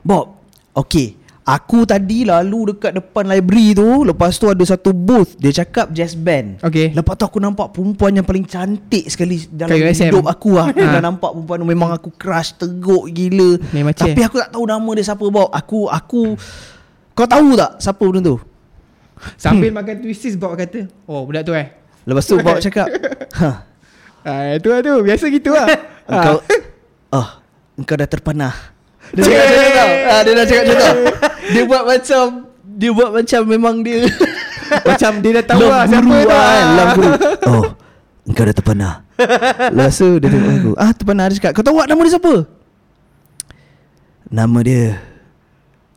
Bob 0.00 0.26
Okay 0.70 1.19
Aku 1.50 1.82
tadi 1.82 2.22
lalu 2.22 2.70
dekat 2.70 2.94
depan 2.94 3.26
library 3.26 3.74
tu 3.74 4.06
Lepas 4.06 4.38
tu 4.38 4.46
ada 4.46 4.62
satu 4.62 4.94
booth. 4.94 5.34
Dia 5.34 5.50
cakap 5.50 5.90
jazz 5.90 6.14
band. 6.14 6.62
Okay. 6.62 6.94
Lepas 6.94 7.18
tu 7.18 7.26
aku 7.26 7.42
nampak 7.42 7.74
perempuan 7.74 8.14
yang 8.14 8.22
paling 8.22 8.46
cantik 8.46 9.10
sekali 9.10 9.50
Dalam 9.50 9.74
USM. 9.74 10.14
hidup 10.14 10.30
aku 10.30 10.54
lah. 10.54 10.70
Ha. 10.80 10.96
dah 10.96 11.02
nampak 11.02 11.34
perempuan 11.34 11.58
tu 11.58 11.66
Memang 11.66 11.90
aku 11.90 12.08
crush 12.14 12.54
teruk 12.54 13.10
gila. 13.10 13.58
Memang 13.74 13.90
cik. 13.90 14.14
Tapi 14.14 14.20
aku 14.22 14.36
tak 14.38 14.50
tahu 14.54 14.64
nama 14.64 14.90
dia 14.94 15.04
siapa 15.04 15.24
Bob 15.26 15.50
Aku 15.50 15.90
Aku 15.90 16.22
Kau 17.18 17.26
tahu 17.26 17.58
tak 17.58 17.82
Siapa 17.82 18.04
benda 18.06 18.20
tu? 18.22 18.36
Sambil 19.34 19.74
makan 19.74 20.00
twisties 20.00 20.38
Bob 20.38 20.54
kata. 20.54 20.86
Oh 21.04 21.26
budak 21.26 21.42
tu 21.42 21.52
eh? 21.52 21.66
Lepas 22.06 22.24
tu 22.30 22.38
Bob 22.38 22.62
cakap 22.62 22.86
Ha. 23.40 23.48
Ah, 24.20 24.54
tu 24.60 24.68
lah 24.70 24.84
tu. 24.84 24.94
Biasa 25.02 25.26
gitu 25.32 25.50
lah. 25.50 25.66
Engkau 26.06 26.36
Oh 27.10 27.28
Engkau 27.74 27.96
dah 27.98 28.06
terpanah 28.06 28.54
Dia 29.10 29.22
cakap 29.22 29.40
macam 29.40 29.56
tu 29.56 29.70
tau. 29.72 29.90
Ah, 30.06 30.20
Dia 30.20 30.32
dah 30.32 30.44
cakap 30.44 30.64
macam 30.64 30.78
tu. 30.80 31.04
Dia 31.52 31.62
buat 31.64 31.82
macam 31.84 32.24
Dia 32.70 32.90
buat 32.90 33.10
macam 33.12 33.40
memang 33.44 33.76
dia. 33.80 34.00
Macam 34.70 35.18
dia 35.18 35.34
dah 35.34 35.44
tahu 35.44 35.66
lah 35.66 35.82
Siapa 35.82 35.98
guru 36.00 36.20
tu 36.20 36.30
lah 36.30 36.62
Love 36.70 36.92
guru. 36.94 37.10
Oh 37.50 37.64
Engkau 38.22 38.44
dah 38.44 38.54
terpanah 38.54 38.94
Lepas 39.68 39.94
tu 39.96 40.08
dia 40.16 40.30
tengok 40.30 40.52
aku. 40.54 40.70
Ah 40.76 40.90
terpanah 40.92 41.24
dia 41.26 41.36
cakap. 41.36 41.52
Kau 41.52 41.64
tahu 41.64 41.76
tak 41.76 41.88
nama 41.88 42.00
dia 42.00 42.12
siapa? 42.12 42.34
Nama 44.26 44.58
dia. 44.62 44.84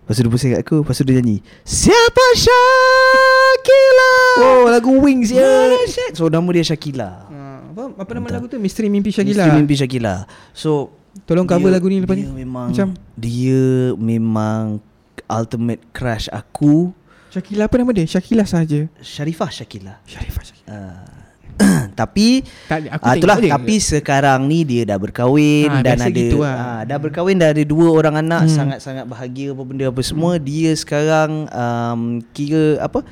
Lepas 0.02 0.14
tu 0.14 0.22
dia 0.22 0.32
pusing 0.34 0.52
kat 0.52 0.62
aku 0.62 0.82
Lepas 0.82 0.96
tu 0.98 1.06
dia 1.06 1.16
nyanyi 1.16 1.38
Siapa 1.62 2.26
Shakila 2.36 4.14
Oh 4.42 4.66
lagu 4.68 4.92
Wings 5.00 5.30
ya. 5.30 5.70
So 6.12 6.28
nama 6.28 6.50
dia 6.50 6.66
Shakila 6.66 7.30
Ah, 7.30 7.62
apa, 7.70 7.94
apa 7.96 8.12
nama 8.12 8.28
lagu 8.32 8.50
tu? 8.50 8.58
Misteri 8.58 8.90
Mimpi 8.90 9.14
Syakila. 9.14 9.46
Mesti 9.46 9.56
mimpi 9.56 9.76
Shakila 9.78 10.26
So 10.52 10.90
Tolong 11.24 11.46
cover 11.46 11.70
lagu 11.70 11.86
ni 11.86 12.00
lepas 12.00 12.14
dia 12.14 12.26
ni. 12.26 12.44
memang 12.44 12.70
Macam? 12.70 12.90
Dia 13.14 13.64
memang 13.96 14.82
Ultimate 15.26 15.82
crush 15.90 16.28
aku. 16.28 16.92
Syakila 17.30 17.66
apa 17.66 17.76
nama 17.76 17.92
dia? 17.92 18.06
Syakila 18.06 18.44
saja. 18.44 18.86
Sharifah 19.00 19.50
Shakila. 19.50 19.98
Syarifah 20.04 20.44
Syakila 20.44 20.70
uh, 20.70 21.06
Tapi 21.94 22.42
Tak, 22.66 22.78
aku 22.92 23.04
Ah, 23.04 23.14
tengok 23.14 23.18
itulah. 23.20 23.38
je. 23.40 23.50
tapi 23.52 23.76
sekarang 23.78 24.40
ni 24.44 24.62
dia 24.64 24.84
dah 24.84 24.98
berkahwin 24.98 25.70
Ah, 25.72 25.82
dan 25.82 25.98
ada 26.00 26.10
gitu 26.12 26.42
lah. 26.42 26.54
ah, 26.54 26.82
dah 26.84 26.98
berkahwin 26.98 27.38
dah 27.38 27.50
ada 27.50 27.64
dua 27.64 27.88
orang 27.90 28.16
anak 28.20 28.42
Hmm. 28.44 28.54
sangat-sangat 28.56 29.06
bahagia 29.06 29.50
apa 29.50 29.64
benda 29.64 29.86
apa 29.88 30.02
semua. 30.02 30.36
Dia 30.36 30.74
sekarang 30.74 31.46
um, 31.48 32.02
kira 32.32 32.78
apa 32.80 33.06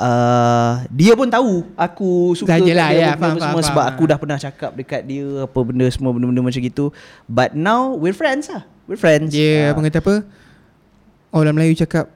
Uh, 0.00 0.80
dia 0.88 1.12
pun 1.12 1.28
tahu 1.28 1.60
aku 1.76 2.32
suka 2.32 2.56
Dah 2.56 2.58
kat 2.58 2.72
lah, 2.72 2.88
dia 2.88 2.96
ya, 2.96 3.10
faham, 3.20 3.36
semua 3.36 3.52
faham, 3.52 3.60
sebab 3.60 3.84
faham. 3.84 3.92
aku 3.92 4.02
dah 4.08 4.16
pernah 4.16 4.38
cakap 4.40 4.70
dekat 4.72 5.00
dia 5.04 5.44
apa 5.44 5.58
benda 5.60 5.86
semua 5.92 6.10
benda-benda 6.10 6.40
macam 6.40 6.56
gitu 6.58 6.88
but 7.28 7.52
now 7.52 7.92
we're 7.92 8.16
friends 8.16 8.48
lah 8.48 8.64
we're 8.88 8.96
friends 8.96 9.28
Dia 9.28 9.68
Ah. 9.68 9.76
apa 9.76 9.80
kata 9.84 9.98
apa 10.00 10.14
Orang 11.30 11.52
Melayu 11.52 11.76
cakap 11.76 12.08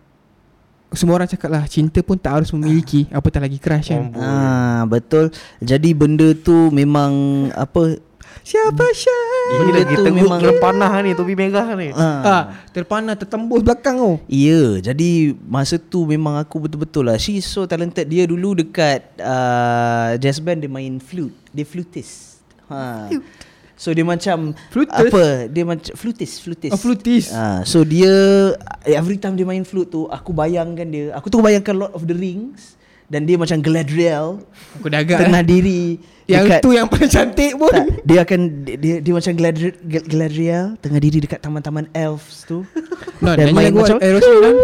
Semua 0.91 1.19
orang 1.19 1.29
cakap 1.29 1.47
lah 1.47 1.63
Cinta 1.67 2.01
pun 2.01 2.17
tak 2.17 2.41
harus 2.41 2.49
memiliki 2.51 3.05
Apatah 3.11 3.45
lagi 3.45 3.61
crush 3.61 3.93
kan. 3.93 4.11
Ah 4.17 4.83
betul. 4.85 5.29
Jadi 5.61 5.93
benda 5.93 6.33
tu 6.33 6.73
memang 6.73 7.13
apa 7.53 8.01
Siapa 8.41 8.85
Syah 8.91 9.24
Ini 9.45 9.61
Benda 9.61 9.73
lagi 9.77 9.95
tu 9.95 10.05
memang- 10.09 10.41
terpanah 10.41 10.93
ni 11.01 11.11
Topi 11.13 11.35
merah 11.37 11.69
ni 11.77 11.93
ah, 11.93 12.21
ah, 12.25 12.43
Terpanah 12.73 13.15
tertembus 13.15 13.61
belakang 13.61 13.97
tu 13.97 14.13
Ya, 14.27 14.81
jadi 14.81 15.37
masa 15.45 15.77
tu 15.77 16.09
memang 16.09 16.41
aku 16.41 16.59
betul-betul 16.59 17.07
lah. 17.07 17.21
She's 17.21 17.45
so 17.45 17.63
talented. 17.65 18.09
Dia 18.09 18.25
dulu 18.25 18.57
dekat 18.57 19.15
uh, 19.21 20.17
jazz 20.17 20.41
band 20.41 20.65
dia 20.65 20.71
main 20.71 20.97
flute. 20.97 21.37
Dia 21.51 21.63
flutist. 21.63 22.41
Ha. 22.67 23.13
So 23.75 23.91
dia 23.91 24.07
macam 24.07 24.55
Flutist? 24.71 25.11
Apa 25.11 25.51
Dia 25.51 25.67
macam 25.67 25.93
Flutis 25.93 26.39
Flutis 26.39 26.71
Oh, 26.71 26.79
flutist. 26.79 27.35
Ah, 27.35 27.61
So 27.67 27.83
dia 27.83 28.09
Every 28.87 29.19
time 29.19 29.35
dia 29.35 29.43
main 29.43 29.67
flute 29.67 29.91
tu 29.91 30.07
Aku 30.07 30.31
bayangkan 30.31 30.87
dia 30.87 31.11
Aku 31.13 31.27
tu 31.27 31.43
bayangkan 31.43 31.75
Lord 31.75 31.93
of 31.93 32.07
the 32.07 32.15
Rings 32.15 32.79
Dan 33.15 33.23
dia 33.23 33.39
macam 33.39 33.63
Galadriel 33.63 34.43
Aku 34.75 34.91
dah 34.91 34.99
agak 34.99 35.23
Tengah 35.23 35.39
lah. 35.39 35.47
diri 35.47 36.03
Yang 36.27 36.45
dekat- 36.51 36.61
tu 36.61 36.71
yang 36.73 36.87
paling 36.89 37.07
cantik 37.07 37.53
pun 37.55 37.71
tak, 37.71 37.87
dia 38.03 38.19
akan 38.19 38.41
dia, 38.65 38.75
dia, 38.75 38.95
dia 38.99 39.13
macam 39.13 39.33
Galadriel, 39.33 39.75
Galadriel 39.85 40.65
tengah 40.83 40.99
diri 40.99 41.19
dekat 41.21 41.39
taman-taman 41.39 41.87
elves 41.93 42.43
tu. 42.43 42.67
No, 43.21 43.37
Dan 43.37 43.53
main 43.53 43.71
macam 43.71 44.01
Aerosmith 44.01 44.41
kan? 44.41 44.55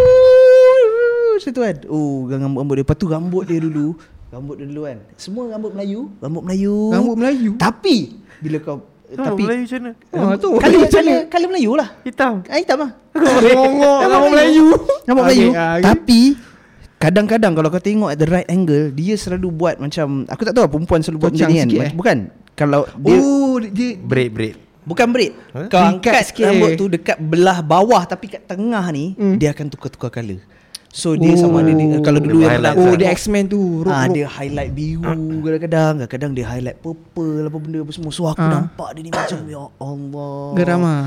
Macam 1.30 1.51
tu 1.51 1.61
kan. 1.61 1.76
Oh, 1.86 2.26
rambut-rambut 2.26 2.74
dia. 2.74 2.82
Lepas 2.82 2.96
tu 2.96 3.07
rambut 3.07 3.42
dia 3.44 3.59
dulu. 3.61 3.94
Rambut 4.30 4.55
dia 4.57 4.66
dulu 4.66 4.82
kan. 4.84 4.98
Semua 5.14 5.42
rambut 5.48 5.70
Melayu. 5.72 6.01
Rambut 6.18 6.42
Melayu. 6.42 6.74
Rambut 6.90 7.14
Melayu 7.14 7.51
Tapi 7.57 7.96
bila 8.40 8.57
kau 8.59 8.78
Tapi 9.07 9.20
tapi 9.20 9.42
Melayu 9.42 9.62
macam 9.62 9.78
mana? 9.78 9.92
Ah, 10.12 10.34
tu 10.38 10.48
color, 10.55 10.80
mana? 10.86 11.14
color 11.26 11.48
Melayu 11.51 11.70
lah. 11.74 11.88
Hitam. 12.03 12.34
Ah, 12.46 12.57
hitam 12.57 12.78
lah. 12.78 12.90
Rambut 14.07 14.30
Melayu 14.30 14.66
Rambut 15.05 15.22
Melayu. 15.24 15.48
ah, 15.53 15.76
okay. 15.76 15.84
Tapi 15.84 16.20
kadang-kadang 17.01 17.53
kalau 17.53 17.68
kau 17.68 17.80
tengok 17.80 18.09
at 18.09 18.18
the 18.18 18.28
right 18.28 18.44
angle, 18.46 18.92
dia 18.92 19.16
selalu 19.16 19.48
buat 19.51 19.76
macam 19.76 20.28
aku 20.28 20.42
tak 20.42 20.53
tahu 20.53 20.62
lah 20.62 20.70
perempuan 20.70 21.01
selalu 21.01 21.18
buat 21.18 21.32
macam 21.32 21.48
ni 21.48 21.59
kan. 21.59 21.68
eh? 21.82 21.92
Bukan. 21.92 22.18
Kalau 22.53 22.84
dia 22.94 23.16
Oh 23.16 23.57
dia 23.57 23.96
Braid 23.96 24.30
braid. 24.30 24.57
Bukan 24.80 25.07
braid 25.09 25.32
Huh? 25.51 25.64
Kau 25.66 25.80
angkat 25.80 26.12
sikit. 26.26 26.44
rambut 26.46 26.72
tu 26.74 26.88
Dekat 26.88 27.16
belah 27.18 27.61
bawah 27.61 28.01
Tapi 28.03 28.28
kat 28.28 28.44
tengah 28.44 28.84
ni 28.90 29.12
Hmm. 29.12 29.36
Dia 29.36 29.51
akan 29.51 29.68
tukar-tukar 29.68 30.09
colour 30.11 30.40
So 30.88 31.14
dia 31.14 31.36
sama 31.36 31.61
ada 31.61 31.70
dia, 31.70 32.01
Kalau 32.01 32.18
dulu 32.18 32.32
Dia 32.34 32.42
yang 32.42 32.53
highlight 32.55 32.74
pernah 32.74 32.82
Oh 32.82 32.90
lah. 32.90 32.98
dia 32.98 33.09
X-Men 33.11 33.44
tu 33.46 33.61
Rock, 33.80 33.88
Ah, 33.90 34.01
rock. 34.03 34.12
dia 34.12 34.26
highlight 34.26 34.72
biru 34.72 35.05
kadang-kadang 35.38 35.92
Kadang-kadang 36.01 36.32
dia 36.32 36.46
highlight 36.46 36.78
purple 36.78 37.44
Apa 37.44 37.57
benda 37.57 37.78
apa 37.78 37.92
semua 37.92 38.11
So 38.11 38.22
aku 38.26 38.40
Ah. 38.40 38.51
nampak 38.51 38.88
dia 38.92 39.01
ni 39.01 39.11
macam 39.11 39.38
Ya 39.46 39.62
Allah 39.70 40.36
Geram 40.55 40.80
ah. 40.82 41.05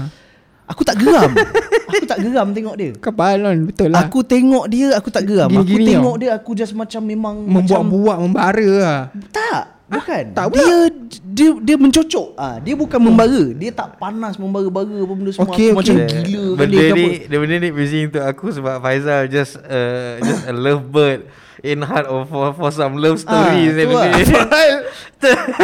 Aku 0.74 0.82
tak 0.82 0.97
geram. 0.97 1.32
Aku 1.93 2.05
tak 2.05 2.19
geram 2.19 2.47
tengok 2.49 2.74
dia. 2.74 2.91
Kepala 2.97 3.53
kan 3.53 3.59
Betul 3.63 3.88
lah. 3.88 4.03
Aku 4.03 4.19
tengok 4.21 4.65
dia 4.65 4.97
Aku 4.97 5.07
tak 5.07 5.24
geram. 5.24 5.45
Aku 5.47 5.61
Gini-gini 5.63 5.93
tengok 5.93 6.15
tau. 6.15 6.19
dia 6.19 6.30
Aku 6.34 6.51
just 6.51 6.74
macam 6.74 7.01
memang 7.01 7.36
macam, 7.39 7.86
Membuat-buat 7.86 8.17
Membara 8.19 8.67
lah. 8.76 8.99
Tak 9.30 9.61
Bukan. 9.84 10.24
tak 10.34 10.45
pula. 10.49 10.57
Dia 10.57 10.78
Dia 11.21 11.49
dia 11.61 11.76
mencocok. 11.78 12.28
Ah, 12.34 12.57
Dia 12.57 12.74
bukan 12.74 12.97
membara. 12.97 13.43
Dia 13.53 13.69
tak 13.69 13.95
panas 13.95 14.34
membara-bara 14.36 14.89
Apa 14.97 15.13
benda 15.13 15.30
semua. 15.30 15.53
Okey, 15.53 15.69
Aku 15.69 15.78
okey. 15.78 15.93
Macam 15.93 15.95
Dia- 16.01 16.26
gila 16.26 16.49
Benda 16.57 16.74
dia 16.74 16.82
ke 16.82 16.91
ni 16.91 17.05
apa. 17.05 17.30
Dia 17.30 17.38
benda 17.38 17.55
ni 17.55 17.69
bising 17.69 18.03
untuk 18.09 18.24
aku 18.24 18.45
Sebab 18.49 18.76
Faizal 18.80 19.21
just 19.28 19.53
uh, 19.59 20.17
Just 20.19 20.43
a 20.43 20.53
love 20.53 20.84
bird 20.84 21.21
In 21.64 21.80
heart 21.80 22.11
of 22.11 22.28
for, 22.28 22.51
for 22.51 22.76
some 22.76 22.99
love 22.99 23.24
stories 23.24 23.72
Ah, 23.72 23.76
ni 23.80 23.88
tu 23.88 23.95
lah. 23.95 24.11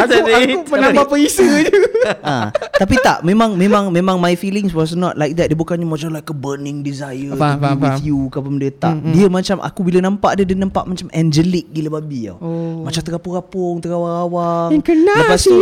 Aku, 0.00 0.16
aku 0.32 0.60
penambah 0.64 1.04
perisa 1.12 1.44
je. 1.44 1.76
Ah, 2.24 2.48
Tapi 2.80 2.96
tak 3.04 3.20
Memang 3.20 3.52
Memang 3.52 3.92
memang 3.92 4.16
my 4.16 4.32
feelings 4.32 4.72
was 4.72 4.96
not 4.96 5.20
like 5.20 5.36
that. 5.36 5.52
Dia 5.52 5.58
bukannya 5.60 5.84
macam 5.84 6.08
like 6.16 6.24
a 6.24 6.32
burning 6.32 6.80
desire 6.80 7.36
Faham, 7.36 7.60
to 7.60 7.60
be 7.60 7.68
faham, 7.68 7.80
with 7.84 8.00
you 8.00 8.18
ke 8.32 8.40
apa 8.40 8.48
benda. 8.48 8.68
Tak. 8.72 8.94
Mm, 8.96 9.02
mm. 9.04 9.12
Dia 9.12 9.26
macam 9.28 9.56
Aku 9.60 9.80
bila 9.84 9.98
nampak 10.00 10.40
dia 10.40 10.44
Dia 10.48 10.56
nampak 10.56 10.88
macam 10.88 11.06
angelic 11.12 11.68
gila 11.68 12.00
babi 12.00 12.32
tau. 12.32 12.40
Oh. 12.40 12.80
Macam 12.88 13.00
terapung-rapung 13.04 13.76
Terawang-awang 13.84 14.72
Incarnation. 14.72 15.60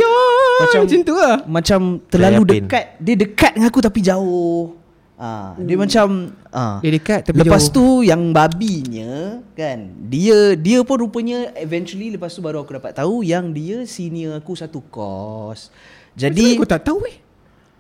Macam 0.63 0.81
Macam 0.87 1.01
tu 1.03 1.15
lah. 1.19 1.37
Macam 1.51 1.81
terlalu 2.07 2.43
dekat. 2.47 2.95
Dia 3.03 3.15
dekat 3.19 3.59
dengan 3.59 3.75
aku 3.75 3.83
tapi 3.83 3.99
jauh 4.07 4.78
ah, 5.19 5.53
Dia 5.59 5.75
macam 5.75 6.07
ah. 6.49 6.79
Dia 6.79 6.91
dekat 6.91 7.21
tapi 7.25 7.37
Lepas 7.39 7.67
jauh. 7.67 7.75
tu 7.75 7.87
yang 8.01 8.31
babinya 8.31 9.43
kan 9.53 9.91
Dia 10.05 10.55
dia 10.55 10.81
pun 10.81 10.99
rupanya 11.01 11.53
eventually 11.55 12.09
lepas 12.09 12.31
tu 12.31 12.39
baru 12.39 12.63
aku 12.63 12.73
dapat 12.73 12.95
tahu 12.95 13.21
yang 13.21 13.51
dia 13.51 13.83
senior 13.85 14.35
aku 14.35 14.55
satu 14.55 14.79
kos. 14.85 15.69
Jadi 16.15 16.55
Aku 16.55 16.65
tak 16.65 16.83
tahu 16.83 17.03
eh 17.05 17.19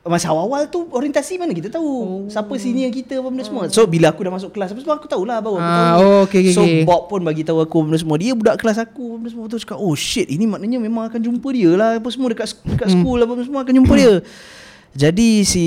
masa 0.08 0.32
awal-awal 0.32 0.64
tu 0.66 0.88
orientasi 0.88 1.36
mana 1.36 1.52
kita 1.52 1.68
tahu 1.68 1.84
oh. 1.84 2.24
siapa 2.26 2.48
senior 2.56 2.88
kita 2.88 3.20
apa 3.20 3.28
benda 3.28 3.44
semua. 3.44 3.68
So 3.68 3.84
bila 3.84 4.08
aku 4.08 4.24
dah 4.24 4.32
masuk 4.32 4.50
kelas 4.50 4.72
apa 4.72 4.80
semua 4.80 4.96
aku 4.96 5.04
tahulah 5.04 5.36
baru 5.38 5.54
aku 5.54 5.60
Ah, 5.60 5.76
tahu. 5.76 6.00
oh, 6.00 6.18
okay, 6.24 6.40
okay, 6.40 6.54
so 6.56 6.62
okay. 6.64 6.80
Bob 6.80 7.02
pun 7.06 7.20
bagi 7.20 7.44
tahu 7.44 7.60
aku 7.60 7.84
benda 7.84 8.00
semua. 8.00 8.16
Dia 8.16 8.32
budak 8.32 8.56
kelas 8.56 8.80
aku 8.80 9.20
benda 9.20 9.28
semua 9.28 9.44
tu 9.46 9.60
cakap 9.60 9.76
oh 9.76 9.92
shit 9.92 10.24
ini 10.26 10.48
maknanya 10.48 10.80
memang 10.80 11.12
akan 11.12 11.20
jumpa 11.20 11.48
dia 11.52 11.70
lah 11.72 11.90
apa 12.00 12.08
semua 12.08 12.32
dekat 12.32 12.56
dekat 12.58 12.88
Hmm. 12.88 12.94
school 12.96 13.18
apa 13.20 13.32
semua 13.42 13.60
akan 13.60 13.74
jumpa 13.74 13.94
dia. 13.94 14.14
Jadi 14.88 15.44
si 15.44 15.66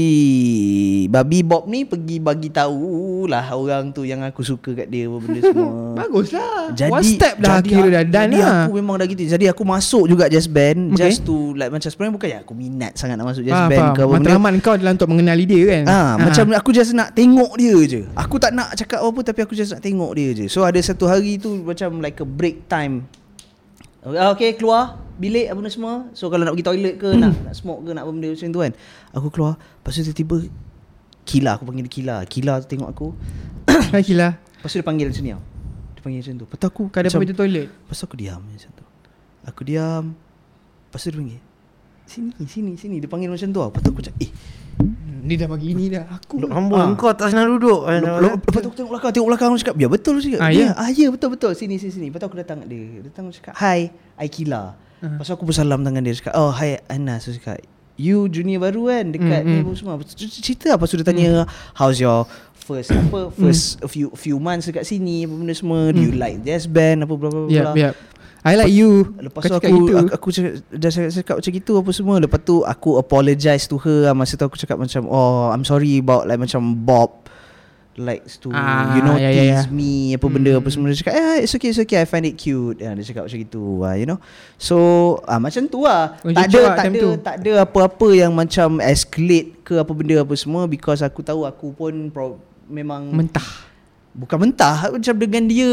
babi 1.08 1.40
Bob 1.40 1.64
ni 1.64 1.86
pergi 1.86 2.18
bagi 2.18 2.50
tahu 2.50 3.24
lah 3.26 3.54
orang 3.54 3.94
tu 3.94 4.02
yang 4.02 4.20
aku 4.22 4.42
suka 4.42 4.74
kat 4.74 4.90
dia 4.90 5.06
apa 5.06 5.18
benda 5.18 5.40
semua. 5.40 5.72
Bagus 6.02 6.28
lah 6.32 6.74
Jadi 6.74 6.92
One 6.92 7.06
step 7.06 7.36
dah 7.38 7.60
jadi 7.60 7.70
kira 7.70 7.88
dah 7.92 8.04
done 8.04 8.28
jadi 8.28 8.40
lah 8.40 8.56
aku 8.66 8.74
memang 8.74 8.96
dah 8.98 9.06
gitu 9.06 9.22
Jadi 9.24 9.46
aku 9.46 9.64
masuk 9.64 10.04
juga 10.08 10.26
jazz 10.28 10.48
band 10.48 10.92
Okay. 10.92 11.08
Just 11.08 11.24
to 11.24 11.54
like 11.54 11.70
Macam 11.70 11.86
sebenarnya 11.86 12.14
bukan 12.16 12.28
yang 12.28 12.42
aku 12.42 12.54
minat 12.56 12.92
sangat 12.96 13.16
nak 13.16 13.28
masuk 13.30 13.44
jazz 13.44 13.54
Faham, 13.54 13.70
band 13.70 13.88
ke 13.92 14.02
apa 14.02 14.12
Matlamat 14.18 14.52
kau 14.60 14.74
adalah 14.74 14.92
untuk 14.92 15.10
mengenali 15.12 15.44
dia 15.46 15.62
kan 15.70 15.84
Ah, 15.86 16.12
macam 16.18 16.44
aku 16.52 16.70
just 16.72 16.92
nak 16.92 17.12
tengok 17.12 17.52
dia 17.56 17.76
je. 17.84 18.02
Aku 18.16 18.36
tak 18.36 18.52
nak 18.52 18.74
cakap 18.74 19.00
apa 19.00 19.20
tapi 19.22 19.40
aku 19.42 19.54
just 19.54 19.72
nak 19.72 19.80
tengok 19.80 20.12
dia 20.12 20.30
je. 20.34 20.46
So 20.48 20.64
ada 20.64 20.80
satu 20.80 21.06
hari 21.06 21.36
tu 21.36 21.62
macam 21.62 22.00
like 22.00 22.18
a 22.20 22.28
break 22.28 22.66
time. 22.66 23.06
Ah, 24.02 24.32
Okay 24.32 24.56
keluar 24.56 24.98
bilik 25.22 25.46
apa 25.46 25.56
benda 25.56 25.70
semua. 25.70 25.94
So 26.12 26.28
kalau 26.28 26.42
nak 26.42 26.52
pergi 26.52 26.66
toilet 26.66 26.96
ke 26.98 27.14
nak 27.14 27.38
nak 27.38 27.54
smoke 27.54 27.86
ke 27.86 27.94
nak 27.94 28.04
apa 28.04 28.12
benda 28.12 28.28
macam 28.28 28.50
tu 28.50 28.60
kan. 28.60 28.72
Aku 29.14 29.28
keluar 29.30 29.54
lepas 29.56 29.92
tu 29.92 30.02
tiba-tiba 30.04 30.38
Kila 31.22 31.54
aku 31.54 31.64
panggil 31.64 31.86
dia 31.86 31.94
Kila. 31.94 32.16
Kila 32.26 32.54
tu 32.60 32.68
tengok 32.68 32.90
aku. 32.90 33.08
Hai 33.94 34.02
Kila 34.02 34.34
Lepas 34.34 34.68
tu 34.68 34.76
dia 34.76 34.84
panggil 34.84 35.06
macam 35.08 35.22
ni 35.22 35.32
tau. 35.32 35.42
Dia 35.92 36.02
panggil 36.02 36.20
macam 36.20 36.34
tu. 36.34 36.44
Lepas 36.44 36.58
tu 36.58 36.68
aku 36.68 36.84
Kau 36.84 36.98
ada 36.98 37.08
macam, 37.08 37.20
pergi 37.22 37.38
toilet 37.38 37.68
Lepas 37.70 37.96
tu 37.96 38.04
aku 38.04 38.16
diam 38.18 38.42
macam 38.42 38.70
tu. 38.74 38.86
Aku 39.44 39.62
diam. 39.62 40.04
Lepas 40.84 41.00
tu 41.00 41.08
dia 41.08 41.16
panggil. 41.16 41.42
Sini, 42.04 42.30
sini, 42.44 42.72
sini. 42.76 42.96
Dia 42.98 43.08
panggil 43.08 43.30
macam 43.30 43.48
tu 43.48 43.56
tau. 43.56 43.70
Lepas 43.70 43.80
tu 43.80 43.90
aku 43.90 44.00
macam 44.02 44.16
eh 44.18 44.32
Ni 45.22 45.38
dah 45.38 45.46
bagi 45.46 45.68
ini 45.70 45.86
dah 45.88 46.10
Aku 46.10 46.42
Ambon 46.42 46.82
Ah. 46.82 46.98
kau 46.98 47.14
tak 47.14 47.30
senang 47.30 47.54
duduk. 47.54 47.86
Lep- 47.86 48.02
lep- 48.02 48.42
Lepas 48.42 48.60
tu 48.60 48.68
aku 48.68 48.76
tengok 48.76 48.92
belakang 48.92 49.12
Tengok 49.14 49.28
belakang 49.30 49.48
Aku 49.48 49.60
cakap 49.62 49.76
Ya 49.78 49.88
betul 49.88 50.14
cakap 50.18 50.42
Ah, 50.42 50.50
ya? 50.50 50.58
ya? 50.60 50.70
ah 50.74 50.90
ya 50.90 51.08
betul 51.08 51.30
betul 51.30 51.52
Sini 51.54 51.78
sini 51.78 51.94
sini 51.94 52.06
Lepas 52.10 52.20
tu 52.20 52.28
aku 52.28 52.38
datang 52.42 52.58
kat 52.60 52.68
dia 52.68 53.06
Datang 53.06 53.30
aku 53.30 53.38
cakap 53.38 53.54
Hi 53.56 53.94
Aikila. 54.18 54.74
Lepas 55.02 55.26
tu 55.26 55.34
aku 55.34 55.46
bersalam 55.50 55.82
tangan 55.82 56.06
dia 56.06 56.14
Cakap 56.14 56.34
Oh 56.38 56.54
hi 56.54 56.78
Anas 56.86 57.26
Aku 57.26 57.36
cakap 57.42 57.66
You 57.98 58.30
junior 58.30 58.62
baru 58.62 58.88
kan 58.94 59.06
Dekat 59.10 59.42
Mm, 59.42 59.50
ni 59.50 59.58
mm. 59.66 59.74
semua 59.74 59.98
Cerita 60.16 60.78
apa 60.78 60.86
dia 60.86 61.02
tanya 61.06 61.32
How's 61.74 61.98
your 61.98 62.30
First 62.54 62.94
apa 62.94 63.34
First 63.34 63.82
a 63.82 63.90
few 63.90 64.14
few 64.14 64.38
months 64.38 64.70
dekat 64.70 64.86
sini 64.86 65.26
Apa 65.26 65.34
benda 65.34 65.58
semua? 65.58 65.90
Do 65.90 65.98
you 65.98 66.14
like 66.14 66.46
jazz 66.46 66.70
band 66.70 67.04
Apa 67.04 67.14
bla 67.18 67.30
bla 67.34 67.50
bla 67.50 67.52
Yep 67.52 67.74
yep 67.76 67.96
I 68.42 68.58
like 68.58 68.74
you. 68.74 69.14
Lepas 69.22 69.46
tu 69.46 69.54
aku, 69.54 69.70
gitu. 69.70 69.94
aku 70.02 70.10
aku 70.18 70.28
cakap, 70.34 70.54
dah 70.74 70.90
cakap, 70.90 71.12
cakap 71.14 71.36
macam 71.38 71.52
gitu 71.62 71.72
apa 71.78 71.90
semua. 71.94 72.16
Lepas 72.18 72.42
tu 72.42 72.66
aku 72.66 72.98
apologize 72.98 73.70
to 73.70 73.78
her 73.78 74.10
lah. 74.10 74.18
Masa 74.18 74.34
tu 74.34 74.42
aku 74.42 74.58
cakap 74.58 74.82
macam 74.82 75.06
oh 75.06 75.54
I'm 75.54 75.62
sorry 75.62 76.02
about 76.02 76.26
like 76.26 76.42
macam 76.42 76.74
Bob 76.82 77.22
likes 77.94 78.38
to 78.38 78.48
Ah, 78.50 78.94
you 78.94 79.02
know 79.02 79.14
ya, 79.14 79.28
ya, 79.28 79.36
tease 79.58 79.66
ya. 79.66 79.70
me 79.70 79.92
apa 80.12 80.26
benda 80.26 80.52
apa 80.54 80.68
semua 80.68 80.88
dia 80.88 80.98
cakap 80.98 81.14
eh 81.14 81.44
it's 81.44 81.52
okay 81.52 81.70
it's 81.70 81.78
okay 81.78 81.98
I 81.98 82.06
find 82.06 82.24
it 82.24 82.36
cute. 82.36 82.78
Ya, 82.78 82.92
dia 82.92 83.04
cakap 83.04 83.26
macam 83.26 83.38
gitu 83.38 83.64
ah 83.82 83.94
you 83.94 84.06
know. 84.06 84.20
So 84.56 84.78
ah 85.24 85.38
macam 85.38 85.66
tu 85.66 85.82
lah. 85.82 86.16
Oh, 86.18 86.30
tak 86.30 86.48
ada 86.48 86.60
lah 86.62 86.74
tak 86.74 86.86
ada 86.88 86.98
tu. 86.98 87.10
tak 87.20 87.36
ada 87.38 87.52
apa-apa 87.62 88.08
yang 88.12 88.32
macam 88.32 88.80
escalate 88.80 89.60
ke 89.62 89.76
apa 89.76 89.92
benda 89.92 90.16
apa 90.18 90.34
semua 90.34 90.66
because 90.66 91.00
aku 91.00 91.20
tahu 91.20 91.44
aku 91.44 91.72
pun 91.72 91.92
pro, 92.08 92.40
memang 92.66 93.08
Mentah 93.10 93.68
Bukan 94.12 94.38
mentah 94.42 94.92
Macam 94.92 95.16
dengan 95.16 95.44
dia 95.46 95.72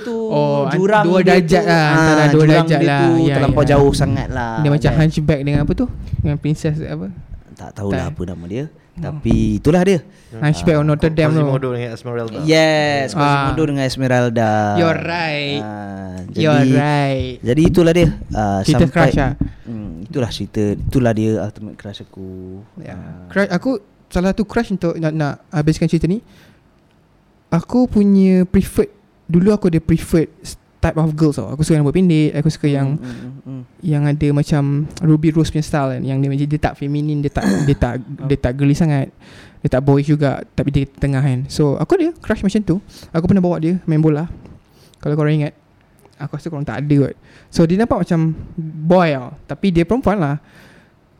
tu 0.00 0.16
Oh, 0.16 0.64
an- 0.64 0.72
Jurang 0.72 1.04
dua 1.04 1.20
dia 1.20 1.36
darjat 1.36 1.60
tu, 1.60 1.68
lah, 1.68 1.84
antara 1.86 2.08
ah, 2.14 2.26
dua 2.26 2.40
jurang 2.42 2.48
darjat 2.62 2.78
dia 2.78 2.88
lah. 2.88 2.98
tu 2.98 3.12
Ya, 3.22 3.34
Terlampau 3.34 3.60
ya. 3.60 3.68
jauh 3.72 3.92
sangat 3.92 4.28
lah 4.30 4.52
Dia 4.58 4.70
macam 4.72 4.88
kan. 4.90 4.98
hunchback 4.98 5.40
dengan 5.40 5.60
apa 5.64 5.72
tu 5.74 5.86
Dengan 6.16 6.36
princess 6.38 6.80
apa 6.80 7.06
Tak 7.52 7.70
tahulah 7.74 8.08
Tak. 8.08 8.16
apa 8.16 8.22
nama 8.26 8.44
dia 8.46 8.64
Tapi 8.94 9.58
itulah 9.58 9.82
dia 9.82 9.98
Hunchback 10.34 10.76
on 10.78 10.86
Notre 10.86 11.10
Dame 11.10 11.34
Quasimodo 11.34 11.68
dengan 11.74 11.90
Esmeralda. 11.90 12.38
Yes 12.42 13.10
Quasimodo 13.10 13.62
Ah. 13.62 13.66
dengan 13.66 13.84
Esmeralda 13.84 14.50
You're 14.78 15.00
right. 15.00 15.60
ah, 15.60 16.16
jadi, 16.30 16.42
You're 16.42 16.64
right 16.72 17.34
Jadi 17.42 17.60
itulah 17.66 17.92
dia 17.92 18.06
ah, 18.30 18.62
Cerita 18.62 18.86
sampai, 18.86 18.94
crush 18.94 19.16
lah 19.18 19.32
hmm, 19.66 19.90
Itulah 20.06 20.30
cerita 20.30 20.62
Itulah 20.74 21.12
dia 21.12 21.30
ultimate 21.38 21.74
crush 21.74 22.00
aku 22.00 22.62
Ya. 22.78 22.94
Ah. 22.94 23.26
Crush, 23.28 23.50
aku 23.50 23.70
salah 24.06 24.30
satu 24.30 24.46
crush 24.46 24.70
untuk 24.70 24.94
nak 24.94 25.10
nak 25.10 25.42
habiskan 25.50 25.90
cerita 25.90 26.06
ni. 26.06 26.22
Aku 27.50 27.86
punya 27.86 28.46
preferred 28.46 28.90
dulu 29.26 29.50
aku 29.50 29.66
ada 29.66 29.82
preferred 29.82 30.30
type 30.84 31.00
of 31.00 31.16
girls 31.16 31.40
tau. 31.40 31.48
Aku 31.48 31.64
suka 31.64 31.74
yang 31.74 31.82
rambut 31.82 31.96
pendek, 31.96 32.36
aku 32.36 32.48
suka 32.52 32.68
yang 32.68 33.00
Hmm, 33.00 33.08
hmm, 33.08 33.32
hmm. 33.48 33.62
yang 33.80 34.02
ada 34.04 34.28
macam 34.30 34.84
Ruby 35.00 35.32
Rose 35.32 35.48
punya 35.48 35.64
style 35.64 35.96
kan 35.96 36.02
yang 36.04 36.20
dia 36.20 36.28
macam 36.28 36.44
dia 36.44 36.60
tak 36.60 36.74
feminin, 36.76 37.24
dia 37.24 37.32
tak 37.32 37.44
dia 37.64 37.76
tak 37.76 37.94
dia 38.28 38.36
tak 38.36 38.52
girly 38.52 38.76
sangat. 38.76 39.08
Dia 39.64 39.72
tak 39.72 39.80
boyish 39.80 40.12
juga 40.12 40.44
tapi 40.52 40.68
dia 40.68 40.84
tengah 40.84 41.24
kan. 41.24 41.48
So 41.48 41.80
aku 41.80 41.96
ada 41.96 42.12
crush 42.20 42.44
macam 42.44 42.60
tu. 42.60 42.76
Aku 43.08 43.24
pernah 43.24 43.40
bawa 43.40 43.56
dia 43.56 43.80
main 43.88 43.96
bola. 43.96 44.28
Kalau 45.00 45.16
korang 45.16 45.32
ingat. 45.32 45.56
Aku 46.14 46.36
rasa 46.36 46.46
korang 46.46 46.62
tak 46.62 46.84
ada 46.84 47.08
kot. 47.08 47.16
So 47.48 47.64
dia 47.64 47.80
nampak 47.80 48.04
macam 48.04 48.36
boy 48.84 49.08
tau. 49.08 49.32
Tapi 49.48 49.66
dia 49.72 49.88
perempuan 49.88 50.20
lah. 50.20 50.36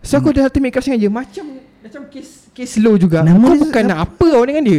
So 0.05 0.21
aku 0.21 0.37
ada 0.37 0.45
ultimate 0.45 0.71
crush 0.71 0.93
dengan 0.93 1.01
dia 1.01 1.09
macam 1.09 1.45
macam 1.81 2.01
kes 2.13 2.53
kes 2.53 2.77
low 2.81 3.01
juga. 3.01 3.25
Nama 3.25 3.41
kau 3.41 3.57
dia 3.57 3.61
bukan 3.65 3.85
nak 3.89 3.99
apa 4.05 4.27
tau 4.29 4.45
dengan 4.45 4.63
dia. 4.63 4.79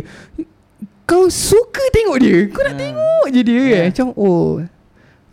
Kau 1.06 1.26
suka 1.30 1.82
tengok 1.90 2.18
dia. 2.18 2.38
Kau 2.50 2.62
nak 2.62 2.74
Ah. 2.74 2.82
tengok 2.82 3.26
je 3.30 3.42
dia 3.42 3.54
Yeah. 3.56 3.66
yeah. 3.66 3.84
Macam 3.90 4.08
oh 4.14 4.62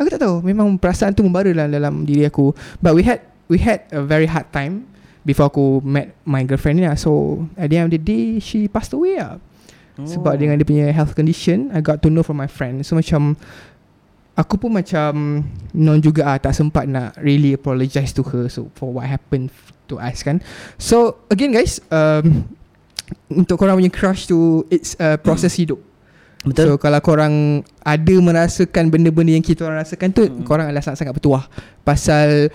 Aku 0.00 0.08
tak 0.08 0.20
tahu 0.20 0.40
Memang 0.44 0.72
perasaan 0.76 1.12
tu 1.12 1.24
membara 1.26 1.50
lah 1.52 1.68
dalam 1.68 2.04
diri 2.06 2.24
aku 2.28 2.52
But 2.80 2.96
we 2.96 3.04
had 3.04 3.20
We 3.52 3.60
had 3.60 3.84
a 3.92 4.00
very 4.00 4.24
hard 4.24 4.48
time 4.48 4.88
before 5.22 5.50
aku 5.50 5.82
met 5.82 6.14
my 6.26 6.42
girlfriend 6.42 6.82
ni 6.82 6.84
lah. 6.86 6.98
So 6.98 7.42
at 7.54 7.70
the 7.70 7.78
end 7.78 7.90
of 7.90 7.94
the 7.94 8.02
day 8.02 8.42
she 8.42 8.66
passed 8.66 8.94
away 8.94 9.18
lah. 9.18 9.38
Oh. 10.00 10.08
Sebab 10.08 10.40
dengan 10.40 10.56
dia 10.56 10.64
punya 10.64 10.88
health 10.88 11.12
condition 11.12 11.68
I 11.68 11.84
got 11.84 12.00
to 12.00 12.08
know 12.08 12.24
from 12.24 12.40
my 12.40 12.48
friend 12.48 12.80
So 12.80 12.96
macam 12.96 13.36
Aku 14.32 14.56
pun 14.56 14.72
macam 14.72 15.44
Non 15.76 16.00
juga 16.00 16.32
ah, 16.32 16.40
Tak 16.40 16.56
sempat 16.56 16.88
nak 16.88 17.12
Really 17.20 17.52
apologize 17.52 18.16
to 18.16 18.24
her 18.24 18.48
So 18.48 18.72
for 18.72 18.88
what 18.88 19.04
happened 19.04 19.52
To 19.92 20.00
us 20.00 20.24
kan 20.24 20.40
So 20.80 21.20
again 21.28 21.52
guys 21.52 21.76
um, 21.92 22.48
Untuk 23.28 23.60
korang 23.60 23.76
punya 23.76 23.92
crush 23.92 24.24
tu 24.24 24.64
It's 24.72 24.96
a 24.96 25.20
proses 25.20 25.52
hidup 25.60 25.91
Betul. 26.42 26.64
So 26.64 26.72
kalau 26.76 26.98
korang 26.98 27.34
Ada 27.78 28.14
merasakan 28.14 28.88
Benda-benda 28.88 29.30
yang 29.30 29.42
kita 29.42 29.62
orang 29.62 29.80
rasakan 29.80 30.08
tu 30.10 30.22
Hmm. 30.24 30.42
Korang 30.42 30.66
adalah 30.66 30.80
sangat-sangat 30.80 31.14
bertuah 31.14 31.46
Pasal 31.82 32.50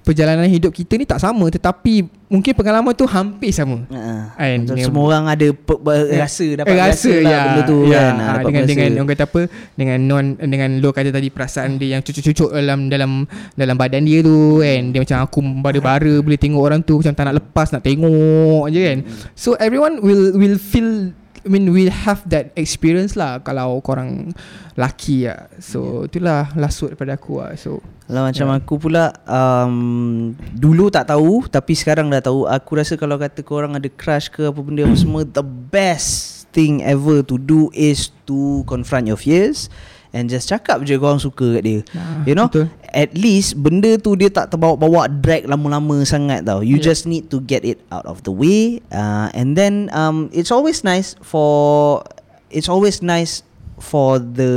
Perjalanan 0.00 0.44
hidup 0.46 0.72
kita 0.72 0.94
ni 0.94 1.04
tak 1.04 1.18
sama 1.18 1.44
Tetapi 1.46 2.08
Mungkin 2.26 2.54
pengalaman 2.54 2.92
tu 2.92 3.04
hampir 3.04 3.50
sama 3.50 3.84
Uh, 3.86 4.22
Kan, 4.32 4.62
Betul, 4.62 4.72
dengan- 4.72 4.86
semua 4.86 5.02
orang 5.04 5.24
ada 5.26 5.46
pe, 5.50 5.74
Ya. 6.06 6.18
rasa 6.20 6.46
dapat 6.54 6.70
Eh, 6.70 6.78
rasa, 6.78 7.12
lah 7.12 7.20
ya, 7.26 7.40
benda 7.42 7.62
tu 7.64 7.78
ya, 7.82 7.98
kan. 7.98 8.14
Dapat 8.14 8.40
dengan 8.40 8.62
rasa. 8.62 8.70
dengan 8.70 8.88
orang 8.94 9.08
kata 9.10 9.24
apa 9.24 9.40
dengan 9.74 9.98
non 10.00 10.24
dengan 10.38 10.70
lo 10.78 10.88
kata 10.90 11.10
tadi 11.10 11.28
perasaan 11.28 11.70
dia 11.74 11.88
yang 11.92 12.02
cucuk-cucuk 12.02 12.48
dalam 12.50 12.86
dalam 12.86 13.10
dalam 13.52 13.74
badan 13.74 14.02
dia 14.02 14.22
tu 14.22 14.36
kan 14.58 14.82
dia 14.88 15.00
macam 15.00 15.18
aku 15.20 15.38
bara-bara 15.60 16.14
boleh 16.16 16.38
tengok 16.38 16.62
orang 16.62 16.80
tu 16.80 16.96
macam 16.96 17.12
tak 17.12 17.24
nak 17.26 17.36
lepas 17.36 17.66
nak 17.68 17.82
tengok 17.82 18.64
je 18.68 18.80
kan 18.80 18.98
so 19.34 19.58
everyone 19.58 19.98
will 19.98 20.32
will 20.32 20.54
feel 20.56 21.10
I 21.40 21.48
mean 21.48 21.72
will 21.72 21.88
have 21.88 22.20
that 22.28 22.52
experience 22.54 23.16
lah 23.16 23.40
kalau 23.40 23.80
korang 23.80 24.36
laki 24.76 25.24
lah 25.24 25.48
so 25.56 26.04
itulah 26.04 26.52
last 26.56 26.80
word 26.84 26.92
daripada 26.94 27.16
aku 27.16 27.40
lah 27.40 27.56
so 27.56 27.80
Kalau 28.10 28.26
macam 28.26 28.46
Ya. 28.50 28.54
aku 28.58 28.74
pula 28.74 29.14
um, 29.22 30.34
Dulu 30.50 30.90
tak 30.90 31.14
tahu 31.14 31.46
Tapi 31.46 31.78
sekarang 31.78 32.10
dah 32.10 32.18
tahu. 32.18 32.42
Aku 32.42 32.74
rasa 32.74 32.98
kalau 32.98 33.14
kata 33.14 33.46
korang 33.46 33.78
ada 33.78 33.86
crush 33.86 34.26
ke 34.26 34.50
Apa 34.50 34.58
benda 34.66 34.82
apa 34.82 34.98
semua 35.06 35.22
The 35.22 35.46
best 35.46 36.42
thing 36.50 36.82
ever 36.82 37.22
to 37.22 37.38
do 37.38 37.70
Is 37.70 38.10
to 38.26 38.66
confront 38.66 39.06
your 39.06 39.14
fears 39.14 39.70
And 40.10 40.26
just 40.26 40.46
cakap 40.46 40.82
je 40.82 40.98
korang 40.98 41.18
suka 41.18 41.54
kat 41.54 41.62
dia 41.62 41.80
Nah, 41.94 42.26
You 42.26 42.34
know 42.34 42.50
betul. 42.50 42.66
At 42.90 43.14
least 43.14 43.54
benda 43.54 43.94
tu 43.94 44.18
dia 44.18 44.26
tak 44.26 44.50
terbawa-bawa 44.50 45.06
Drag 45.06 45.46
lama-lama 45.46 46.02
sangat 46.02 46.42
tau 46.42 46.60
You 46.60 46.82
Yeah. 46.82 46.90
just 46.90 47.06
need 47.06 47.30
to 47.30 47.38
get 47.38 47.62
it 47.62 47.78
out 47.88 48.04
of 48.04 48.26
the 48.26 48.34
way 48.34 48.82
uh, 48.90 49.30
And 49.30 49.54
then 49.54 49.86
um, 49.90 50.26
It's 50.30 50.50
always 50.50 50.82
nice 50.82 51.14
for 51.22 52.02
It's 52.50 52.66
always 52.66 52.98
nice 53.00 53.46
for 53.80 54.20
the 54.20 54.52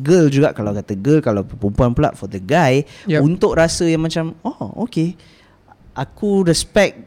girl 0.00 0.30
juga 0.30 0.54
kalau 0.54 0.70
kata 0.70 0.94
girl 0.94 1.18
kalau 1.18 1.42
perempuan 1.42 1.90
pula 1.92 2.14
for 2.14 2.30
the 2.30 2.38
guy 2.38 2.86
Yup. 3.10 3.26
untuk 3.26 3.58
rasa 3.58 3.90
yang 3.90 4.06
macam 4.06 4.38
oh 4.46 4.86
okay 4.86 5.18
aku 5.98 6.46
respect 6.46 7.02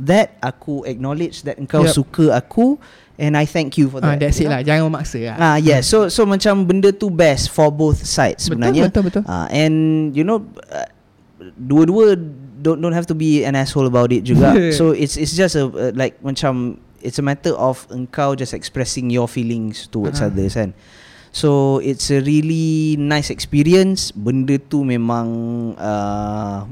that 0.00 0.34
aku 0.40 0.80
acknowledge 0.88 1.44
that 1.44 1.60
engkau 1.60 1.84
Yup. 1.84 1.92
suka 1.92 2.32
aku 2.32 2.80
and 3.16 3.34
I 3.34 3.44
thank 3.44 3.78
you 3.78 3.86
for 3.86 4.02
Ah, 4.02 4.14
that 4.14 4.20
that's 4.20 4.38
it 4.38 4.46
you 4.46 4.50
know? 4.50 4.58
lah 4.58 4.60
jangan 4.62 4.90
memaksa 4.90 5.18
lah 5.22 5.36
Ah 5.36 5.56
yeah, 5.56 5.78
so 5.80 6.06
so 6.08 6.24
macam 6.24 6.66
benda 6.66 6.90
tu 6.90 7.08
best 7.08 7.48
for 7.48 7.70
both 7.70 8.02
sides 8.02 8.46
sebenarnya. 8.46 8.90
betul 8.90 9.06
betul 9.06 9.22
Ah 9.24 9.46
and 9.48 10.10
you 10.12 10.26
know 10.26 10.42
uh, 10.68 10.88
dua-dua 11.54 12.18
don't 12.58 12.80
don't 12.80 12.96
have 12.96 13.04
to 13.04 13.12
be 13.12 13.44
an 13.44 13.54
asshole 13.54 13.84
about 13.84 14.08
it 14.10 14.24
juga. 14.24 14.56
so 14.78 14.90
it's 14.90 15.14
it's 15.14 15.32
just 15.32 15.54
a 15.54 15.68
uh, 15.68 15.92
like 15.92 16.16
macam 16.20 16.80
it's 17.04 17.20
a 17.20 17.24
matter 17.24 17.52
of 17.54 17.84
engkau 17.92 18.32
just 18.32 18.56
expressing 18.56 19.12
your 19.12 19.28
feelings 19.28 19.84
towards 19.86 20.18
Ah. 20.18 20.32
others 20.32 20.56
kan. 20.56 20.72
So 21.30 21.82
it's 21.82 22.08
a 22.08 22.22
really 22.22 22.94
nice 22.96 23.28
experience. 23.28 24.14
Benda 24.14 24.54
tu 24.56 24.86
memang 24.86 25.26
uh, 25.76 26.64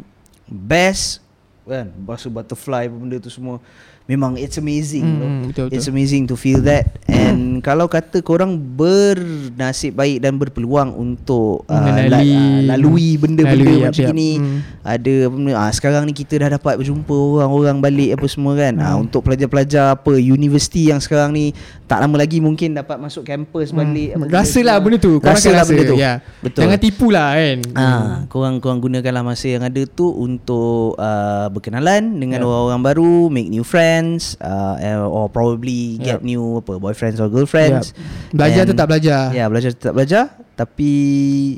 best 0.49 1.19
kan. 1.63 1.91
Basuh 1.99 2.31
butterfly 2.31 2.89
benda 2.89 3.19
tu 3.19 3.29
semua. 3.29 3.59
Memang 4.05 4.35
it's 4.35 4.57
amazing. 4.57 5.03
Hmm, 5.03 5.15
tau. 5.15 5.23
hmm, 5.23 5.41
betul, 5.45 5.65
betul. 5.67 5.75
It's 5.75 5.87
amazing 5.87 6.27
to 6.27 6.35
feel 6.35 6.59
that 6.63 6.85
and 7.05 7.41
kalau 7.67 7.87
kata 7.87 8.19
korang 8.21 8.59
bernasib 8.59 9.95
baik 9.95 10.19
dan 10.19 10.35
berpeluang 10.35 10.91
untuk 10.93 11.63
uh, 11.65 11.79
la, 12.03 12.19
uh, 12.19 12.61
lalui 12.69 13.15
benda-benda 13.15 13.63
Lalui, 13.63 13.85
macam 13.85 14.05
yap, 14.05 14.13
ni 14.13 14.31
Hmm. 14.33 14.59
ada 14.83 15.15
apa 15.29 15.37
ah 15.55 15.71
sekarang 15.71 16.03
ni 16.03 16.13
kita 16.13 16.35
dah 16.39 16.51
dapat 16.53 16.75
berjumpa 16.75 17.13
orang-orang 17.13 17.79
balik 17.79 18.11
apa 18.17 18.27
semua 18.27 18.53
kan 18.55 18.75
ah 18.77 18.93
Hmm. 18.93 19.05
untuk 19.05 19.23
pelajar-pelajar 19.23 19.95
apa 19.95 20.13
universiti 20.15 20.89
yang 20.89 20.99
sekarang 20.99 21.31
ni 21.31 21.53
tak 21.85 22.01
lama 22.01 22.17
lagi 22.17 22.39
mungkin 22.39 22.73
dapat 22.73 22.97
masuk 22.97 23.23
kampus 23.23 23.71
balik 23.71 24.13
apa 24.13 24.25
Hmm. 24.25 24.33
Rasalah 24.33 24.77
benda 24.79 24.99
tu 24.99 25.13
Korang 25.17 25.37
Rasalah 25.37 25.61
rasa 25.61 25.71
benda 25.71 25.85
tu 25.85 25.97
ya. 25.97 26.13
betul 26.41 26.61
Jangan 26.65 26.79
tipu 26.81 27.07
lah 27.09 27.29
kan 27.33 27.59
Ah, 27.75 28.07
korang 28.27 28.59
korang 28.59 28.81
gunakanlah 28.81 29.23
masa 29.23 29.47
yang 29.49 29.63
ada 29.63 29.83
tu 29.85 30.09
untuk 30.09 30.97
uh, 30.97 31.47
berkenalan 31.49 32.17
dengan 32.17 32.41
Yep. 32.41 32.49
orang-orang 32.49 32.83
baru, 32.83 33.15
make 33.29 33.47
new 33.47 33.63
friends, 33.63 33.91
uh, 34.39 34.77
or 35.05 35.29
probably 35.29 35.99
get 35.99 36.21
Yep. 36.21 36.25
new 36.25 36.45
apa 36.59 36.77
boyfriends 36.77 37.19
or 37.19 37.27
girlfriends. 37.27 37.93
Belajar 38.31 38.65
And- 38.65 38.71
tetap 38.71 38.87
belajar 38.87 39.21
Ya, 39.31 39.45
belajar 39.47 39.71
tetap 39.73 39.93
belajar, 39.93 40.25
tapi 40.55 40.91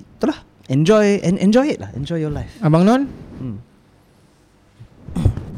itulah 0.01 0.39
enjoy 0.67 1.21
and 1.21 1.37
enjoy 1.39 1.69
it 1.69 1.79
lah, 1.79 1.91
enjoy 1.93 2.19
your 2.19 2.31
life. 2.31 2.51
Abang 2.59 2.83
Non 2.83 3.03
Hmm. 3.35 3.59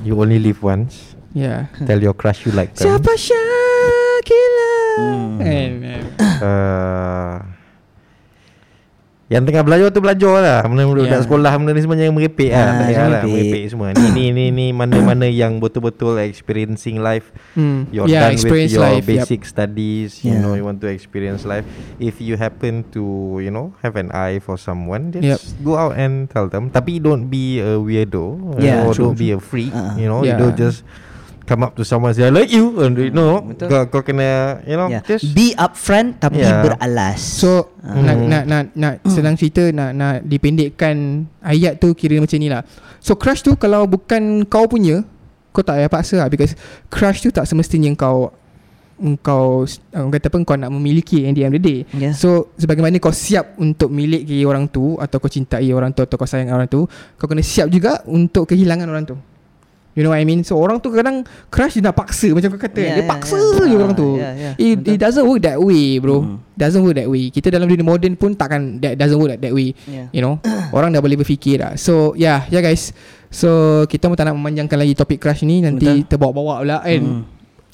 You 0.03 0.16
only 0.16 0.39
live 0.39 0.61
once. 0.61 1.16
Ya 1.33 1.68
Tell 1.85 1.99
your 1.99 2.12
crush 2.12 2.45
you 2.45 2.53
like 2.53 2.72
them. 2.79 2.89
Siapa 2.89 3.12
Syakila 3.14 4.72
Hmm. 4.97 5.37
Kan. 5.37 5.70
Uh, 6.41 7.37
yang 9.27 9.43
tengah 9.43 9.66
belajar 9.66 9.91
tu 9.91 9.99
belajar 9.99 10.39
lah 10.39 10.59
budak 10.62 11.03
Ya. 11.03 11.18
yeah. 11.18 11.22
sekolah 11.27 11.51
Benda 11.59 11.74
ni 11.74 11.83
semua 11.83 11.99
jangan 11.99 12.14
merepek 12.14 12.51
lah 12.51 12.57
Ah, 12.57 12.62
Tak 12.62 12.74
payah 12.79 12.87
jangan 12.95 13.11
lah 13.11 13.22
merepek. 13.27 13.35
merepek 13.35 13.62
semua 13.66 13.87
Ni 13.91 14.07
ni 14.07 14.24
ni, 14.31 14.45
ni 14.49 14.66
mana-mana 14.70 15.27
yang 15.27 15.59
betul-betul 15.59 16.14
experiencing 16.22 17.03
life 17.03 17.35
Hmm. 17.59 17.91
You're 17.91 18.07
yeah, 18.07 18.31
done 18.31 18.33
with 18.33 18.47
experience 18.47 18.72
your 18.72 18.87
life, 18.87 19.03
basic 19.03 19.43
studies 19.43 20.22
You 20.22 20.31
Yeah. 20.31 20.41
know 20.41 20.55
you 20.55 20.62
want 20.62 20.79
to 20.79 20.87
experience 20.87 21.43
life 21.43 21.66
If 21.99 22.22
you 22.22 22.39
happen 22.39 22.87
to 22.95 23.03
You 23.41 23.51
know 23.51 23.74
Have 23.83 23.99
an 23.99 24.14
eye 24.14 24.39
for 24.39 24.55
someone 24.55 25.11
Just 25.11 25.27
Yep. 25.27 25.66
go 25.66 25.74
out 25.74 25.99
and 25.99 26.31
tell 26.31 26.47
them 26.47 26.70
Tapi 26.70 27.03
don't 27.03 27.27
be 27.27 27.59
a 27.59 27.83
weirdo 27.83 28.55
Yeah, 28.57 28.87
Or 28.87 28.95
true, 28.95 29.11
don't 29.11 29.18
be 29.18 29.35
a 29.35 29.43
freak 29.43 29.74
Uh-uh. 29.74 29.99
You 29.99 30.07
know 30.07 30.22
Yeah. 30.22 30.39
You 30.39 30.47
don't 30.47 30.55
just 30.57 30.87
Come 31.47 31.62
up 31.62 31.72
to 31.72 31.86
someone 31.86 32.11
Say 32.11 32.26
I 32.26 32.34
like 32.34 32.51
you 32.51 32.74
And 32.76 32.99
you 32.99 33.09
know 33.09 33.38
betul. 33.40 33.70
kau, 33.70 33.82
kau 33.88 34.03
kena 34.03 34.61
You 34.66 34.74
know 34.74 34.90
Yeah. 34.90 35.03
Just 35.03 35.30
Be 35.30 35.55
upfront 35.55 36.18
tapi 36.18 36.42
Yeah. 36.42 36.61
beralas. 36.61 37.22
So 37.22 37.70
Ah. 37.80 37.94
nak, 37.97 38.16
Hmm. 38.18 38.26
nak 38.26 38.42
nak 38.44 38.62
nak 38.74 38.92
senang 39.07 39.38
cerita 39.38 39.62
nak 39.70 39.94
nak 39.94 40.14
dipendekkan 40.22 41.22
ayat 41.38 41.78
tu 41.78 41.94
kira 41.94 42.18
macam 42.18 42.34
ni 42.36 42.51
lah. 42.51 42.66
So 42.99 43.14
crush 43.14 43.40
tu 43.40 43.55
kalau 43.55 43.86
bukan 43.86 44.42
kau 44.44 44.66
punya 44.66 45.07
kau 45.55 45.62
tak 45.62 45.78
payah 45.78 45.88
paksa 45.88 46.14
lah 46.18 46.28
because 46.28 46.59
crush 46.86 47.22
tu 47.22 47.30
tak 47.30 47.47
semestinya 47.47 47.94
kau 47.94 48.34
kau 49.20 49.68
orang 49.92 50.09
kata 50.09 50.32
apa 50.32 50.36
kau 50.40 50.57
nak 50.57 50.72
memiliki 50.72 51.28
at 51.28 51.36
the 51.36 51.44
end 51.44 51.53
of 51.53 51.61
the 51.61 51.62
day. 51.62 51.78
yeah. 51.92 52.16
So 52.16 52.49
sebagaimana 52.57 52.97
kau 52.97 53.12
siap 53.12 53.61
untuk 53.61 53.92
miliki 53.92 54.40
orang 54.42 54.66
tu 54.66 54.97
atau 54.97 55.20
kau 55.20 55.28
cintai 55.28 55.68
orang 55.68 55.92
tu 55.92 56.01
atau 56.01 56.16
kau 56.16 56.24
sayang 56.24 56.49
orang 56.49 56.64
tu, 56.64 56.88
kau 57.14 57.28
kena 57.28 57.44
siap 57.44 57.68
juga 57.68 58.01
untuk 58.09 58.49
kehilangan 58.49 58.88
orang 58.88 59.05
tu. 59.05 59.16
You 59.97 60.05
know 60.05 60.12
what 60.12 60.20
I 60.20 60.28
mean? 60.28 60.44
So 60.44 60.61
orang 60.61 60.76
tu 60.84 60.92
kadang 60.92 61.24
crush 61.49 61.80
dia 61.80 61.88
nak 61.88 61.97
paksa 61.97 62.28
macam 62.36 62.53
kau 62.53 62.61
kata. 62.61 62.76
Yeah, 62.76 63.01
dia 63.01 63.03
yeah, 63.03 63.09
paksa 63.09 63.32
yeah. 63.32 63.64
je 63.64 63.72
Ah, 63.72 63.80
orang 63.80 63.92
tu. 63.97 64.09
yeah, 64.20 64.32
yeah. 64.36 64.53
It, 64.61 64.84
Betul. 64.84 64.92
it 64.92 64.99
doesn't 65.01 65.24
work 65.24 65.40
that 65.40 65.57
way 65.57 65.97
bro. 65.97 66.20
Hmm. 66.20 66.36
Doesn't 66.53 66.84
work 66.84 67.01
that 67.01 67.09
way. 67.09 67.32
Kita 67.32 67.49
dalam 67.49 67.64
dunia 67.64 67.80
moden 67.80 68.12
pun 68.12 68.36
takkan 68.36 68.76
that 68.84 69.01
doesn't 69.01 69.16
work 69.16 69.32
that, 69.32 69.40
that 69.40 69.57
way. 69.57 69.72
Yeah. 69.88 70.12
You 70.12 70.20
know, 70.20 70.36
orang 70.76 70.92
dah 70.92 71.01
boleh 71.01 71.16
berfikir 71.16 71.64
dah. 71.64 71.80
So 71.80 72.12
yeah, 72.12 72.44
yeah 72.53 72.61
guys. 72.61 72.92
So 73.32 73.49
kita 73.88 74.12
pun 74.12 74.20
tak 74.20 74.28
nak 74.28 74.36
memanjangkan 74.36 74.76
lagi 74.76 74.92
topik 74.92 75.16
crush 75.16 75.49
ni 75.49 75.64
nanti 75.64 76.05
Betul. 76.05 76.12
terbawa-bawa 76.12 76.55
pula 76.61 76.78
kan. 76.84 77.01
Hmm. 77.01 77.22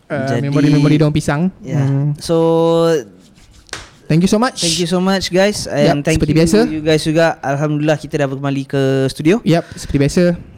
Uh, 0.07 0.27
Jadi- 0.31 0.47
memori-memori 0.47 1.03
daun 1.03 1.11
pisang. 1.11 1.51
Yeah. 1.59 1.83
Hmm. 1.83 2.15
So 2.23 2.39
Thank 4.07 4.23
you 4.23 4.31
so 4.31 4.37
much. 4.39 4.61
Thank 4.61 4.77
you 4.77 4.87
so 4.87 5.01
much 5.01 5.33
guys 5.33 5.65
And 5.65 6.05
Yup, 6.05 6.05
thank 6.05 6.21
seperti 6.21 6.37
you 6.37 6.41
biasa. 6.45 6.59
you 6.69 6.83
guys 6.85 7.01
juga 7.01 7.41
Alhamdulillah 7.41 7.97
kita 7.97 8.21
dah 8.21 8.29
kembali 8.29 8.69
ke 8.69 9.09
studio 9.09 9.41
Yap, 9.41 9.65
seperti 9.73 9.97
biasa. 9.97 10.52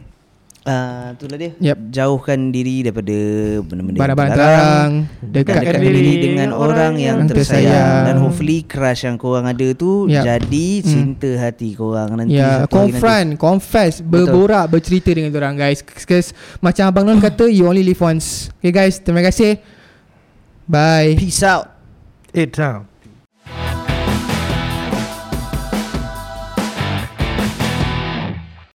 Uh, 0.65 1.13
Itulah 1.13 1.37
dia 1.37 1.51
Yup. 1.61 1.77
Jauhkan 1.89 2.49
diri 2.49 2.81
daripada 2.81 3.17
Benda-benda 3.61 3.93
yang 3.93 4.01
Barang-barang 4.01 4.31
terlarang. 4.31 4.59
terlarang. 4.59 4.91
Dekatkan 5.23 5.63
Dekatkan 5.63 5.81
diri 5.81 6.01
diri. 6.01 6.23
dengan 6.23 6.49
orang 6.51 6.93
yang, 6.97 7.17
yang 7.21 7.29
tersayang. 7.29 7.63
tersayang. 7.71 8.05
Dan 8.05 8.15
hopefully 8.19 8.57
crush 8.61 9.01
yang 9.03 9.15
korang 9.15 9.45
ada 9.45 9.67
tu 9.71 10.05
Yup. 10.05 10.21
Jadi 10.21 10.67
Hmm. 10.75 10.87
cinta 10.87 11.31
hati 11.37 11.69
korang 11.71 12.09
nanti 12.11 12.35
hari 12.35 12.65
confront, 12.67 13.29
confess, 13.37 13.93
berborak, 13.99 14.65
bercerita 14.67 15.09
dengan 15.09 15.31
orang 15.35 15.55
guys. 15.55 15.79
Because 15.79 16.33
macam 16.59 16.83
Abang 16.85 17.05
Non 17.05 17.17
kata, 17.17 17.45
you 17.45 17.63
only 17.63 17.81
live 17.81 17.99
once. 17.99 18.49
Okay 18.57 18.69
guys, 18.69 18.97
terima 18.97 19.21
kasih. 19.21 19.61
Bye. 20.65 21.13
nanti. 21.13 21.29
Peace 21.29 21.41
out 21.41 21.69
It 22.33 22.51
down 22.51 22.89